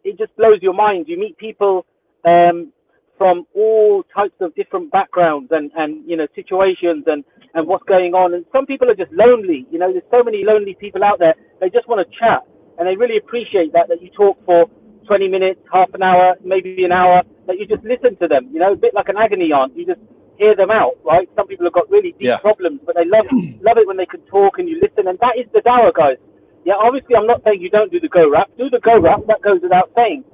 It 0.05 0.19
just 0.19 0.37
blows 0.37 0.59
your 0.61 0.75
mind. 0.75 1.09
You 1.09 1.19
meet 1.19 1.39
people 1.39 1.87
um, 2.27 2.71
from 3.17 3.47
all 3.55 4.03
types 4.15 4.35
of 4.41 4.55
different 4.55 4.91
backgrounds 4.91 5.49
and, 5.51 5.71
and 5.77 6.03
you 6.09 6.17
know 6.17 6.27
situations 6.35 7.05
and, 7.07 7.25
and 7.55 7.67
what's 7.67 7.85
going 7.85 8.15
on. 8.15 8.35
And 8.35 8.45
some 8.53 8.67
people 8.67 8.91
are 8.91 8.95
just 8.95 9.13
lonely. 9.13 9.67
You 9.71 9.79
know, 9.79 9.93
there's 9.93 10.05
so 10.11 10.23
many 10.23 10.45
lonely 10.45 10.75
people 10.75 11.05
out 11.05 11.19
there. 11.19 11.35
They 11.61 11.71
just 11.71 11.89
want 11.89 12.07
to 12.07 12.19
chat, 12.19 12.43
and 12.79 12.89
they 12.89 12.97
really 12.97 13.17
appreciate 13.17 13.73
that 13.73 13.89
that 13.89 14.03
you 14.03 14.11
talk 14.11 14.39
for 14.45 14.67
20 15.07 15.29
minutes, 15.29 15.61
half 15.73 15.93
an 15.95 16.03
hour, 16.03 16.35
maybe 16.45 16.85
an 16.85 16.93
hour. 16.93 17.23
That 17.47 17.59
you 17.59 17.67
just 17.67 17.85
listen 17.85 18.17
to 18.17 18.29
them. 18.29 18.49
You 18.53 18.61
know, 18.61 18.73
a 18.73 18.77
bit 18.77 18.95
like 18.95 19.09
an 19.09 19.17
agony 19.17 19.53
aunt. 19.53 19.77
You 19.77 19.87
just 19.87 20.01
hear 20.39 20.57
them 20.57 20.71
out, 20.71 20.95
right? 21.05 21.29
Some 21.37 21.47
people 21.47 21.67
have 21.67 21.73
got 21.73 21.91
really 21.91 22.13
deep 22.13 22.23
yeah. 22.23 22.39
problems, 22.39 22.81
but 22.85 22.97
they 22.97 23.05
love 23.05 23.27
love 23.63 23.79
it 23.79 23.87
when 23.87 23.97
they 23.97 24.07
can 24.07 24.21
talk 24.23 24.59
and 24.59 24.69
you 24.69 24.81
listen. 24.81 25.09
And 25.09 25.19
that 25.21 25.39
is 25.39 25.47
the 25.53 25.61
Dawah, 25.61 25.95
guys. 25.95 26.17
Yeah, 26.65 26.75
obviously, 26.81 27.15
I'm 27.15 27.27
not 27.27 27.43
saying 27.45 27.61
you 27.61 27.71
don't 27.71 27.93
do 27.93 28.01
the 28.01 28.09
go 28.09 28.29
rap. 28.31 28.51
Do 28.57 28.71
the 28.71 28.81
go 28.81 28.99
rap. 28.99 29.21
That 29.29 29.43
goes 29.43 29.61
without 29.63 29.91
saying. 29.95 30.25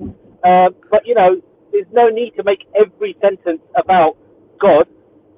Uh, 0.44 0.70
but 0.90 1.06
you 1.06 1.14
know, 1.14 1.40
there's 1.72 1.86
no 1.92 2.08
need 2.08 2.32
to 2.36 2.44
make 2.44 2.66
every 2.74 3.16
sentence 3.22 3.62
about 3.76 4.16
God. 4.60 4.86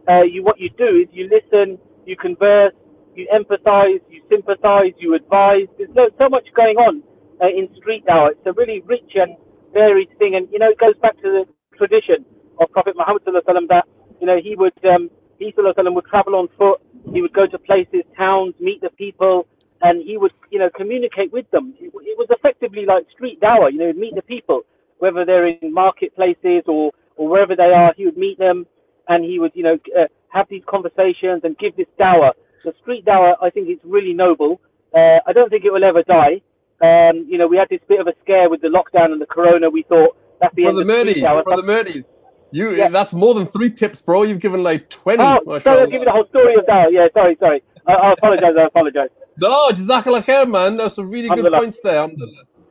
Uh, 0.08 0.22
you 0.22 0.42
what 0.42 0.60
you 0.60 0.70
do 0.78 1.02
is 1.02 1.08
you 1.12 1.28
listen, 1.30 1.78
you 2.06 2.16
converse, 2.16 2.72
you 3.14 3.28
empathize, 3.32 4.00
you 4.10 4.22
sympathize, 4.30 4.92
you 4.98 5.14
advise. 5.14 5.66
There's 5.78 5.90
so, 5.94 6.10
so 6.18 6.28
much 6.28 6.46
going 6.56 6.76
on 6.76 7.02
uh, 7.42 7.48
in 7.48 7.68
street 7.76 8.04
now. 8.08 8.26
It's 8.26 8.40
a 8.46 8.52
really 8.52 8.80
rich 8.82 9.12
and 9.14 9.36
varied 9.72 10.08
thing, 10.18 10.36
and 10.36 10.48
you 10.52 10.58
know 10.58 10.70
it 10.70 10.78
goes 10.78 10.96
back 11.02 11.16
to 11.18 11.22
the 11.22 11.46
tradition 11.76 12.24
of 12.60 12.70
Prophet 12.72 12.94
Muhammad 12.96 13.22
that 13.26 13.84
you 14.20 14.26
know 14.26 14.38
he 14.42 14.56
would 14.56 14.74
um, 14.84 15.10
he 15.38 15.52
would 15.56 16.04
travel 16.06 16.36
on 16.36 16.48
foot. 16.58 16.80
He 17.12 17.22
would 17.22 17.32
go 17.32 17.46
to 17.46 17.58
places, 17.58 18.02
towns, 18.16 18.54
meet 18.60 18.80
the 18.80 18.90
people, 18.90 19.46
and 19.82 20.02
he 20.02 20.16
would 20.18 20.32
you 20.50 20.58
know 20.58 20.70
communicate 20.76 21.32
with 21.32 21.50
them. 21.50 21.74
It, 21.80 21.92
it 21.94 22.18
was 22.18 22.28
effectively 22.30 22.86
like 22.86 23.06
street 23.12 23.40
dawah. 23.40 23.72
You 23.72 23.78
know, 23.78 23.92
meet 23.94 24.14
the 24.14 24.22
people 24.22 24.62
whether 25.02 25.24
they're 25.24 25.48
in 25.48 25.74
marketplaces 25.74 26.62
or, 26.68 26.92
or 27.16 27.28
wherever 27.28 27.56
they 27.56 27.72
are, 27.72 27.92
he 27.96 28.04
would 28.04 28.16
meet 28.16 28.38
them 28.38 28.64
and 29.08 29.24
he 29.24 29.40
would, 29.40 29.50
you 29.52 29.64
know, 29.64 29.76
uh, 29.98 30.04
have 30.28 30.46
these 30.48 30.62
conversations 30.68 31.40
and 31.42 31.58
give 31.58 31.74
this 31.76 31.88
dawah. 31.98 32.30
The 32.64 32.72
street 32.80 33.04
dawah, 33.04 33.34
I 33.42 33.50
think 33.50 33.68
it's 33.68 33.84
really 33.84 34.14
noble. 34.14 34.60
Uh, 34.94 35.18
I 35.26 35.32
don't 35.32 35.50
think 35.50 35.64
it 35.64 35.72
will 35.72 35.82
ever 35.82 36.04
die. 36.04 36.40
Um, 36.80 37.26
you 37.28 37.36
know, 37.36 37.48
we 37.48 37.56
had 37.56 37.68
this 37.68 37.80
bit 37.88 37.98
of 37.98 38.06
a 38.06 38.14
scare 38.22 38.48
with 38.48 38.60
the 38.60 38.68
lockdown 38.68 39.10
and 39.10 39.20
the 39.20 39.26
corona. 39.26 39.68
We 39.68 39.82
thought 39.82 40.16
that's 40.40 40.54
the 40.54 40.62
Brother 40.70 40.82
end 40.82 41.08
of 41.08 41.16
dawah. 41.16 41.42
Brother 41.42 41.64
Murdy, 41.64 42.04
you, 42.52 42.70
yeah. 42.70 42.86
that's 42.86 43.12
more 43.12 43.34
than 43.34 43.48
three 43.48 43.72
tips, 43.72 44.00
bro. 44.00 44.22
You've 44.22 44.38
given 44.38 44.62
like 44.62 44.88
20. 44.88 45.20
Oh, 45.20 45.58
sorry, 45.58 45.80
I'll 45.80 45.86
give 45.88 46.02
you 46.02 46.04
the 46.04 46.12
whole 46.12 46.28
story 46.28 46.54
of 46.54 46.64
dawah. 46.66 46.92
Yeah, 46.92 47.08
sorry, 47.12 47.36
sorry. 47.40 47.60
I, 47.88 47.92
I 47.94 48.12
apologize, 48.12 48.54
I 48.56 48.62
apologize. 48.62 49.08
No, 49.38 49.70
Jazakallah 49.70 50.22
khair, 50.22 50.48
man. 50.48 50.76
There's 50.76 50.94
some 50.94 51.08
really 51.08 51.30
good 51.30 51.50
points 51.54 51.80
there. 51.82 52.06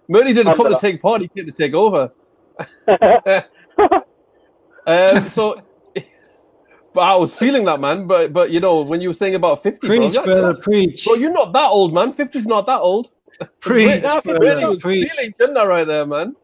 Murdy 0.07 0.33
didn't 0.33 0.55
come 0.55 0.69
to 0.69 0.77
take 0.79 1.01
part, 1.01 1.21
he 1.21 1.27
came 1.27 1.45
to 1.45 1.51
take 1.51 1.73
over. 1.73 2.11
um, 4.87 5.29
so, 5.29 5.61
but 6.93 7.01
I 7.01 7.15
was 7.15 7.33
feeling 7.35 7.65
that, 7.65 7.79
man. 7.79 8.07
But 8.07 8.33
but 8.33 8.51
you 8.51 8.59
know, 8.59 8.81
when 8.81 9.01
you 9.01 9.09
were 9.09 9.13
saying 9.13 9.35
about 9.35 9.63
fifty, 9.63 9.87
preach, 9.87 10.13
bro, 10.13 10.23
brother, 10.23 10.55
preach. 10.61 11.05
Bro, 11.05 11.15
you're 11.15 11.31
not 11.31 11.53
that 11.53 11.69
old, 11.69 11.93
man. 11.93 12.13
50's 12.13 12.47
not 12.47 12.65
that 12.67 12.79
old. 12.79 13.11
Preach, 13.59 14.01
brother, 14.01 14.37
really 14.39 14.65
was 14.65 14.79
preach. 14.79 15.09
feeling, 15.11 15.33
didn't 15.39 15.57
I, 15.57 15.65
right 15.65 15.87
there, 15.87 16.05
man? 16.05 16.35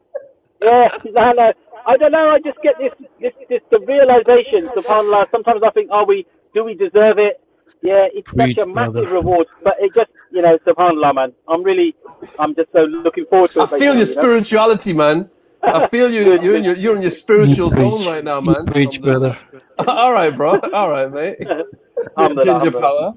Yeah, 0.61 0.89
no, 1.05 1.31
no. 1.33 1.53
I 1.85 1.95
don't 1.95 2.11
know. 2.11 2.29
I 2.29 2.39
just 2.39 2.61
get 2.61 2.75
this, 2.79 2.91
this, 3.21 3.33
this, 3.49 3.61
the 3.71 3.79
realization. 3.79 4.67
Subhanallah. 4.75 5.29
Sometimes 5.31 5.61
I 5.65 5.69
think, 5.71 5.89
are 5.91 6.05
we? 6.05 6.25
Do 6.53 6.63
we 6.63 6.73
deserve 6.73 7.17
it? 7.17 7.41
Yeah, 7.81 8.07
it's 8.13 8.31
Preach, 8.31 8.57
such 8.57 8.63
a 8.63 8.65
massive 8.65 8.93
brother. 8.93 9.13
reward. 9.13 9.47
But 9.63 9.75
it 9.79 9.93
just, 9.93 10.09
you 10.31 10.41
know, 10.41 10.57
Subhanallah, 10.65 11.15
man. 11.15 11.33
I'm 11.47 11.63
really, 11.63 11.95
I'm 12.39 12.55
just 12.55 12.71
so 12.73 12.79
looking 12.79 13.25
forward 13.29 13.51
to 13.51 13.61
it. 13.61 13.73
I 13.73 13.79
feel 13.79 13.95
your 13.95 14.05
spirituality, 14.05 14.93
know? 14.93 15.15
man. 15.15 15.29
I 15.63 15.87
feel 15.87 16.11
you. 16.11 16.41
You're 16.41 16.55
in 16.55 16.63
your 16.63 16.75
you're 16.75 16.95
in 16.95 17.01
your 17.01 17.11
spiritual 17.11 17.71
zone 17.71 18.05
right 18.05 18.23
now, 18.23 18.39
man. 18.41 18.65
You 18.65 18.71
preach, 18.71 19.01
brother. 19.01 19.37
All 19.87 20.13
right, 20.13 20.35
bro. 20.35 20.59
All 20.73 20.89
right, 20.89 21.11
mate. 21.11 21.37
Ginger 22.17 22.71
power. 22.71 23.13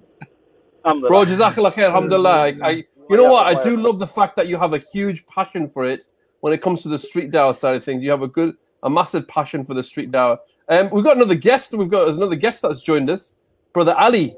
Bro, 0.82 1.26
Jazakallah 1.26 1.72
khair, 1.74 1.84
alhamdulillah. 1.84 2.30
I, 2.30 2.56
I, 2.62 2.70
you 2.70 3.16
know 3.16 3.30
what? 3.30 3.46
I 3.46 3.62
do 3.62 3.76
love 3.76 3.98
the 3.98 4.06
fact 4.06 4.36
that 4.36 4.48
you 4.48 4.56
have 4.56 4.72
a 4.72 4.78
huge 4.78 5.26
passion 5.26 5.68
for 5.68 5.84
it 5.84 6.06
when 6.40 6.52
it 6.52 6.62
comes 6.62 6.82
to 6.82 6.88
the 6.88 6.98
street 6.98 7.30
dawah 7.30 7.54
side 7.54 7.76
of 7.76 7.84
things. 7.84 8.02
You 8.02 8.10
have 8.10 8.22
a 8.22 8.28
good, 8.28 8.56
a 8.82 8.90
massive 8.90 9.28
passion 9.28 9.64
for 9.64 9.74
the 9.74 9.82
street 9.82 10.10
dawah. 10.10 10.38
Um, 10.68 10.88
we've 10.90 11.04
got 11.04 11.16
another 11.16 11.34
guest. 11.34 11.74
We've 11.74 11.90
got 11.90 12.08
another 12.08 12.36
guest 12.36 12.62
that's 12.62 12.82
joined 12.82 13.10
us, 13.10 13.34
brother 13.72 13.94
Ali. 13.98 14.36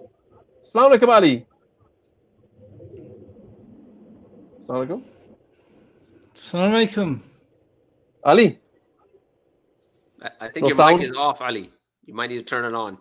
Assalamu 0.67 0.99
alaikum, 0.99 1.09
Ali. 1.09 1.47
Assalamu 4.67 4.87
alaikum. 4.87 5.03
Assalamu 6.35 6.87
alaikum. 6.89 7.21
Ali. 8.25 8.59
I, 10.23 10.31
I 10.41 10.49
think 10.49 10.63
no 10.63 10.69
your 10.69 10.77
sound? 10.77 10.99
mic 10.99 11.11
is 11.11 11.17
off, 11.17 11.41
Ali. 11.41 11.71
You 12.05 12.15
might 12.15 12.31
need 12.31 12.39
to 12.39 12.45
turn 12.45 12.65
it 12.65 12.75
on. 12.75 12.99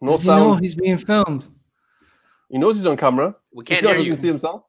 No 0.00 0.12
Does 0.12 0.24
sound. 0.24 0.40
He 0.40 0.46
know 0.46 0.54
he's 0.56 0.74
being 0.74 0.98
filmed. 0.98 1.46
He 2.50 2.58
knows 2.58 2.76
he's 2.76 2.86
on 2.86 2.96
camera. 2.96 3.34
We 3.52 3.64
can't 3.64 3.84
hear 3.84 3.98
you. 3.98 4.16
see 4.16 4.28
himself. 4.28 4.62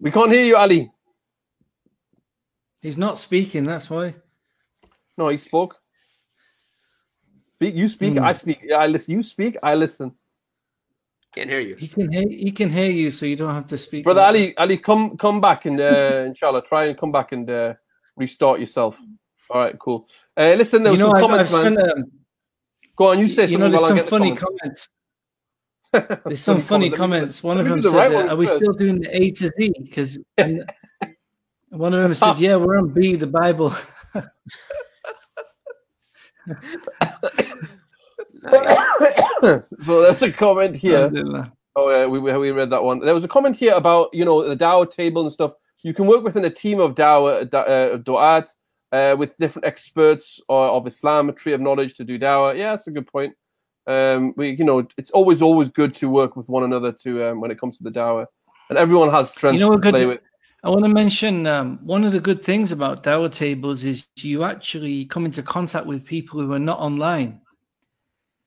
We 0.00 0.10
can't 0.10 0.32
hear 0.32 0.44
you, 0.44 0.56
Ali. 0.56 0.90
He's 2.80 2.96
not 2.96 3.18
speaking. 3.18 3.64
That's 3.64 3.88
why. 3.88 4.14
No, 5.16 5.28
he 5.28 5.38
spoke. 5.38 5.76
Speak. 7.54 7.74
You 7.74 7.86
speak. 7.88 8.14
Mm. 8.14 8.24
I 8.24 8.32
speak. 8.32 8.60
Yeah, 8.64 8.78
I 8.78 8.86
listen. 8.88 9.14
You 9.14 9.22
speak. 9.22 9.56
I 9.62 9.74
listen. 9.74 10.12
Can't 11.34 11.48
hear 11.48 11.60
you. 11.60 11.76
He 11.76 11.86
can 11.86 12.10
hear. 12.10 12.28
He 12.28 12.50
can 12.50 12.70
hear 12.70 12.90
you, 12.90 13.10
so 13.10 13.24
you 13.24 13.36
don't 13.36 13.54
have 13.54 13.66
to 13.66 13.78
speak. 13.78 14.04
Brother 14.04 14.22
Ali, 14.22 14.56
Ali, 14.56 14.78
come 14.78 15.16
come 15.16 15.40
back 15.40 15.66
and 15.66 15.80
uh, 15.80 16.24
inshallah, 16.26 16.62
try 16.62 16.86
and 16.86 16.98
come 16.98 17.12
back 17.12 17.32
and 17.32 17.48
uh, 17.48 17.74
restart 18.16 18.60
yourself. 18.60 18.98
All 19.50 19.60
right, 19.60 19.78
cool. 19.78 20.06
Uh, 20.36 20.54
listen, 20.54 20.82
there 20.82 20.92
was 20.92 21.00
you 21.00 21.06
know, 21.06 21.12
some 21.12 21.20
comments, 21.20 21.52
I've 21.52 21.72
man. 21.72 21.90
Um, 21.90 22.04
Go 22.96 23.08
on, 23.08 23.18
you 23.18 23.26
say 23.26 23.46
you 23.46 23.58
know, 23.58 23.68
there's 23.68 23.86
some 23.88 23.98
funny 24.06 24.36
comments. 24.36 24.88
comments. 25.92 26.22
there's 26.24 26.40
some 26.40 26.60
funny 26.62 26.90
comments. 26.90 27.42
One 27.42 27.58
of 27.58 27.66
them 27.66 27.82
said, 27.82 27.92
right 27.92 28.28
"Are 28.30 28.36
we 28.36 28.46
still 28.46 28.72
doing 28.72 29.00
the 29.00 29.16
A 29.16 29.30
to 29.32 29.50
Z?" 29.58 29.74
Because 29.80 30.18
one 31.70 31.94
of 31.94 32.02
them 32.02 32.14
said, 32.14 32.38
"Yeah, 32.38 32.56
we're 32.56 32.78
on 32.78 32.88
B, 32.90 33.16
the 33.16 33.26
Bible." 33.26 33.70
so 39.82 40.02
that's 40.02 40.22
a 40.22 40.30
comment 40.30 40.76
here. 40.76 41.10
Oh 41.74 41.90
yeah, 41.90 42.06
we, 42.06 42.18
we 42.20 42.50
read 42.50 42.70
that 42.70 42.84
one. 42.84 43.00
There 43.00 43.14
was 43.14 43.24
a 43.24 43.28
comment 43.28 43.56
here 43.56 43.74
about 43.74 44.10
you 44.12 44.24
know 44.24 44.46
the 44.46 44.56
Dawah 44.56 44.90
table 44.90 45.22
and 45.22 45.32
stuff. 45.32 45.54
You 45.82 45.92
can 45.92 46.06
work 46.06 46.22
within 46.22 46.44
a 46.44 46.50
team 46.50 46.80
of 46.80 46.94
Dawah, 46.94 47.52
uh, 47.52 47.98
Du'at, 47.98 48.54
uh, 48.92 49.16
with 49.18 49.36
different 49.38 49.66
experts 49.66 50.40
of 50.48 50.86
Islam, 50.86 51.28
a 51.28 51.32
tree 51.32 51.52
of 51.52 51.60
knowledge 51.60 51.94
to 51.94 52.04
do 52.04 52.18
Dawah. 52.18 52.56
Yeah, 52.56 52.70
that's 52.70 52.86
a 52.86 52.92
good 52.92 53.06
point. 53.06 53.34
Um, 53.86 54.32
we, 54.36 54.50
you 54.50 54.64
know, 54.64 54.86
it's 54.96 55.10
always, 55.10 55.42
always 55.42 55.68
good 55.68 55.94
to 55.96 56.08
work 56.08 56.36
with 56.36 56.48
one 56.48 56.62
another 56.62 56.92
to 56.92 57.30
um, 57.30 57.40
when 57.40 57.50
it 57.50 57.58
comes 57.58 57.78
to 57.78 57.84
the 57.84 57.90
Dawah. 57.90 58.26
And 58.68 58.78
everyone 58.78 59.10
has 59.10 59.30
strengths 59.30 59.54
you 59.54 59.66
know, 59.66 59.76
to 59.76 59.90
play 59.90 60.06
with. 60.06 60.20
I 60.62 60.70
want 60.70 60.84
to 60.84 60.88
mention 60.88 61.48
um, 61.48 61.80
one 61.82 62.04
of 62.04 62.12
the 62.12 62.20
good 62.20 62.40
things 62.40 62.70
about 62.70 63.02
Dawah 63.02 63.32
tables 63.32 63.82
is 63.82 64.06
you 64.16 64.44
actually 64.44 65.06
come 65.06 65.24
into 65.24 65.42
contact 65.42 65.86
with 65.86 66.04
people 66.04 66.40
who 66.40 66.52
are 66.52 66.60
not 66.60 66.78
online. 66.78 67.40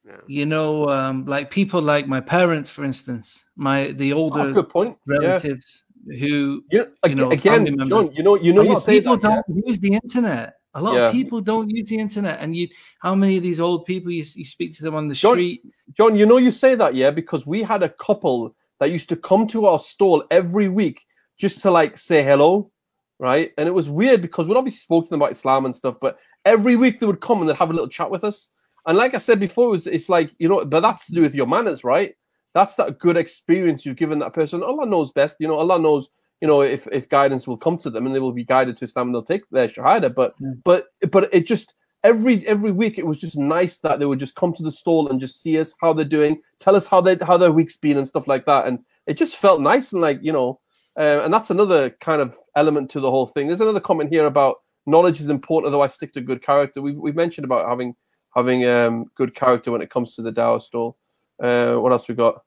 Yeah. 0.06 0.14
You 0.28 0.46
know, 0.46 0.88
um, 0.88 1.26
like 1.26 1.52
people 1.52 1.82
like 1.82 2.08
my 2.08 2.22
parents, 2.22 2.70
for 2.70 2.86
instance, 2.86 3.44
my 3.58 3.92
the 3.92 4.14
older 4.14 4.42
oh, 4.42 4.54
good 4.54 4.70
point. 4.70 4.98
relatives. 5.06 5.66
Yeah 5.80 5.85
who 6.06 6.64
you, 6.72 6.88
you 7.06 7.16
know 7.16 7.32
again, 7.32 7.66
John, 7.88 8.12
you 8.14 8.24
know, 8.24 8.36
you 8.36 8.53
know, 8.53 8.62
you 8.62 8.80
say 8.80 8.99
people 8.99 9.18
that, 9.18 9.43
don't 9.47 9.58
yeah? 9.58 9.64
use 9.66 9.80
the 9.80 9.93
internet. 9.93 10.56
A 10.76 10.82
lot 10.82 10.95
yeah. 10.95 11.08
of 11.08 11.14
people 11.14 11.39
don't 11.41 11.70
use 11.70 11.89
the 11.89 11.97
internet, 11.97 12.39
and 12.41 12.56
you, 12.56 12.68
how 12.99 13.16
many 13.16 13.38
of 13.38 13.43
these 13.43 13.60
old 13.60 13.86
people 13.86 14.12
you, 14.12 14.26
you 14.36 14.45
speak 14.45 14.76
to 14.76 14.84
them 14.84 14.93
on 14.93 15.08
the 15.08 15.16
John, 15.16 15.36
street? 15.36 15.62
John, 15.95 16.18
you 16.18 16.26
know, 16.26 16.38
you 16.38 16.51
say 16.51 16.76
that, 16.76 16.95
yeah, 16.95 17.12
because 17.12 17.47
we 17.47 17.64
had 17.64 17.82
a 17.82 17.89
couple 17.89 18.53
that 18.80 18.91
used 18.91 19.10
to 19.10 19.16
come 19.16 19.47
to 19.47 19.68
our 19.68 19.80
stall 19.80 20.26
every 20.32 20.68
week 20.68 21.01
just 21.38 21.62
to 21.62 21.72
like 21.72 21.97
say 21.97 22.24
hello, 22.24 22.72
right? 23.20 23.51
And 23.58 23.68
it 23.68 23.72
was 23.72 23.89
weird 23.89 24.22
because 24.22 24.47
we'd 24.47 24.58
obviously 24.58 24.80
spoke 24.80 25.06
to 25.06 25.10
them 25.10 25.22
about 25.22 25.32
Islam 25.32 25.66
and 25.66 25.76
stuff, 25.76 25.95
but 26.01 26.20
every 26.43 26.76
week 26.76 26.99
they 26.99 27.06
would 27.06 27.22
come 27.22 27.39
and 27.39 27.49
they'd 27.49 27.56
have 27.56 27.70
a 27.70 27.74
little 27.74 27.89
chat 27.89 28.12
with 28.12 28.24
us. 28.24 28.49
And 28.86 28.97
like 28.97 29.16
I 29.16 29.18
said 29.18 29.39
before, 29.39 29.68
it 29.68 29.72
was, 29.72 29.88
it's 29.88 30.10
like 30.10 30.32
you 30.38 30.49
know, 30.49 30.64
but 30.66 30.82
that's 30.82 31.06
to 31.08 31.14
do 31.14 31.22
with 31.22 31.36
your 31.36 31.47
manners, 31.47 31.84
right? 31.84 32.16
That's 32.56 32.76
that 32.76 32.97
good 32.97 33.18
experience 33.18 33.86
you've 33.86 33.97
given 33.97 34.18
that 34.20 34.34
person. 34.34 34.64
Allah 34.64 34.88
knows 34.88 35.12
best. 35.12 35.36
You 35.39 35.47
know, 35.47 35.56
Allah 35.56 35.78
knows, 35.78 36.10
you 36.41 36.47
know, 36.47 36.62
if, 36.62 36.88
if 36.91 37.10
guidance 37.10 37.47
will 37.47 37.58
come 37.58 37.78
to 37.80 37.91
them 37.91 38.08
and 38.08 38.16
they 38.16 38.20
will 38.20 38.32
be 38.32 38.45
guided 38.45 38.78
to 38.78 38.86
Islam 38.86 39.10
and 39.10 39.16
they'll 39.16 39.24
take 39.24 39.47
their 39.51 39.68
shahada. 39.68 40.16
But, 40.16 40.34
but, 40.64 40.88
but 41.12 41.30
it 41.32 41.45
just, 41.45 41.76
every 42.06 42.47
every 42.47 42.72
week 42.72 42.99
it 42.99 43.06
was 43.06 43.18
just 43.18 43.36
nice 43.36 43.80
that 43.80 43.99
they 43.99 44.06
would 44.06 44.20
just 44.20 44.36
come 44.36 44.53
to 44.53 44.64
the 44.64 44.72
stall 44.72 45.10
and 45.10 45.20
just 45.20 45.41
see 45.41 45.60
us 45.60 45.74
how 45.82 45.91
they're 45.91 46.06
doing, 46.06 46.39
tell 46.60 46.76
us 46.76 46.88
how 46.88 47.01
they 47.01 47.18
how 47.26 47.36
their 47.36 47.51
week's 47.51 47.78
been 47.78 47.97
and 47.97 48.08
stuff 48.08 48.28
like 48.28 48.45
that, 48.45 48.68
and 48.68 48.80
it 49.08 49.16
just 49.18 49.36
felt 49.36 49.60
nice 49.60 49.91
and 49.91 50.01
like 50.01 50.20
you 50.22 50.32
know, 50.32 50.60
uh, 50.97 51.22
and 51.24 51.34
that's 51.34 51.49
another 51.49 51.89
kind 52.01 52.22
of 52.22 52.38
element 52.56 52.89
to 52.91 52.99
the 52.99 53.10
whole 53.10 53.28
thing. 53.28 53.47
There's 53.47 53.62
another 53.62 53.80
comment 53.80 54.12
here 54.12 54.28
about 54.28 54.58
knowledge 54.86 55.20
is 55.20 55.30
important, 55.30 55.70
otherwise 55.70 55.95
stick 55.95 56.14
to 56.14 56.22
good 56.22 56.43
character. 56.43 56.82
We've 56.82 56.97
we've 56.97 57.16
mentioned 57.16 57.45
about 57.45 57.68
having 57.68 57.95
having 58.36 58.66
um, 58.66 59.06
good 59.16 59.34
character 59.34 59.72
when 59.72 59.82
it 59.82 59.89
comes 59.89 60.16
to 60.16 60.22
the 60.22 60.32
Dawah 60.32 60.62
stall. 60.62 60.97
Uh, 61.42 61.76
what 61.76 61.92
else 61.92 62.08
we 62.08 62.16
got? 62.16 62.44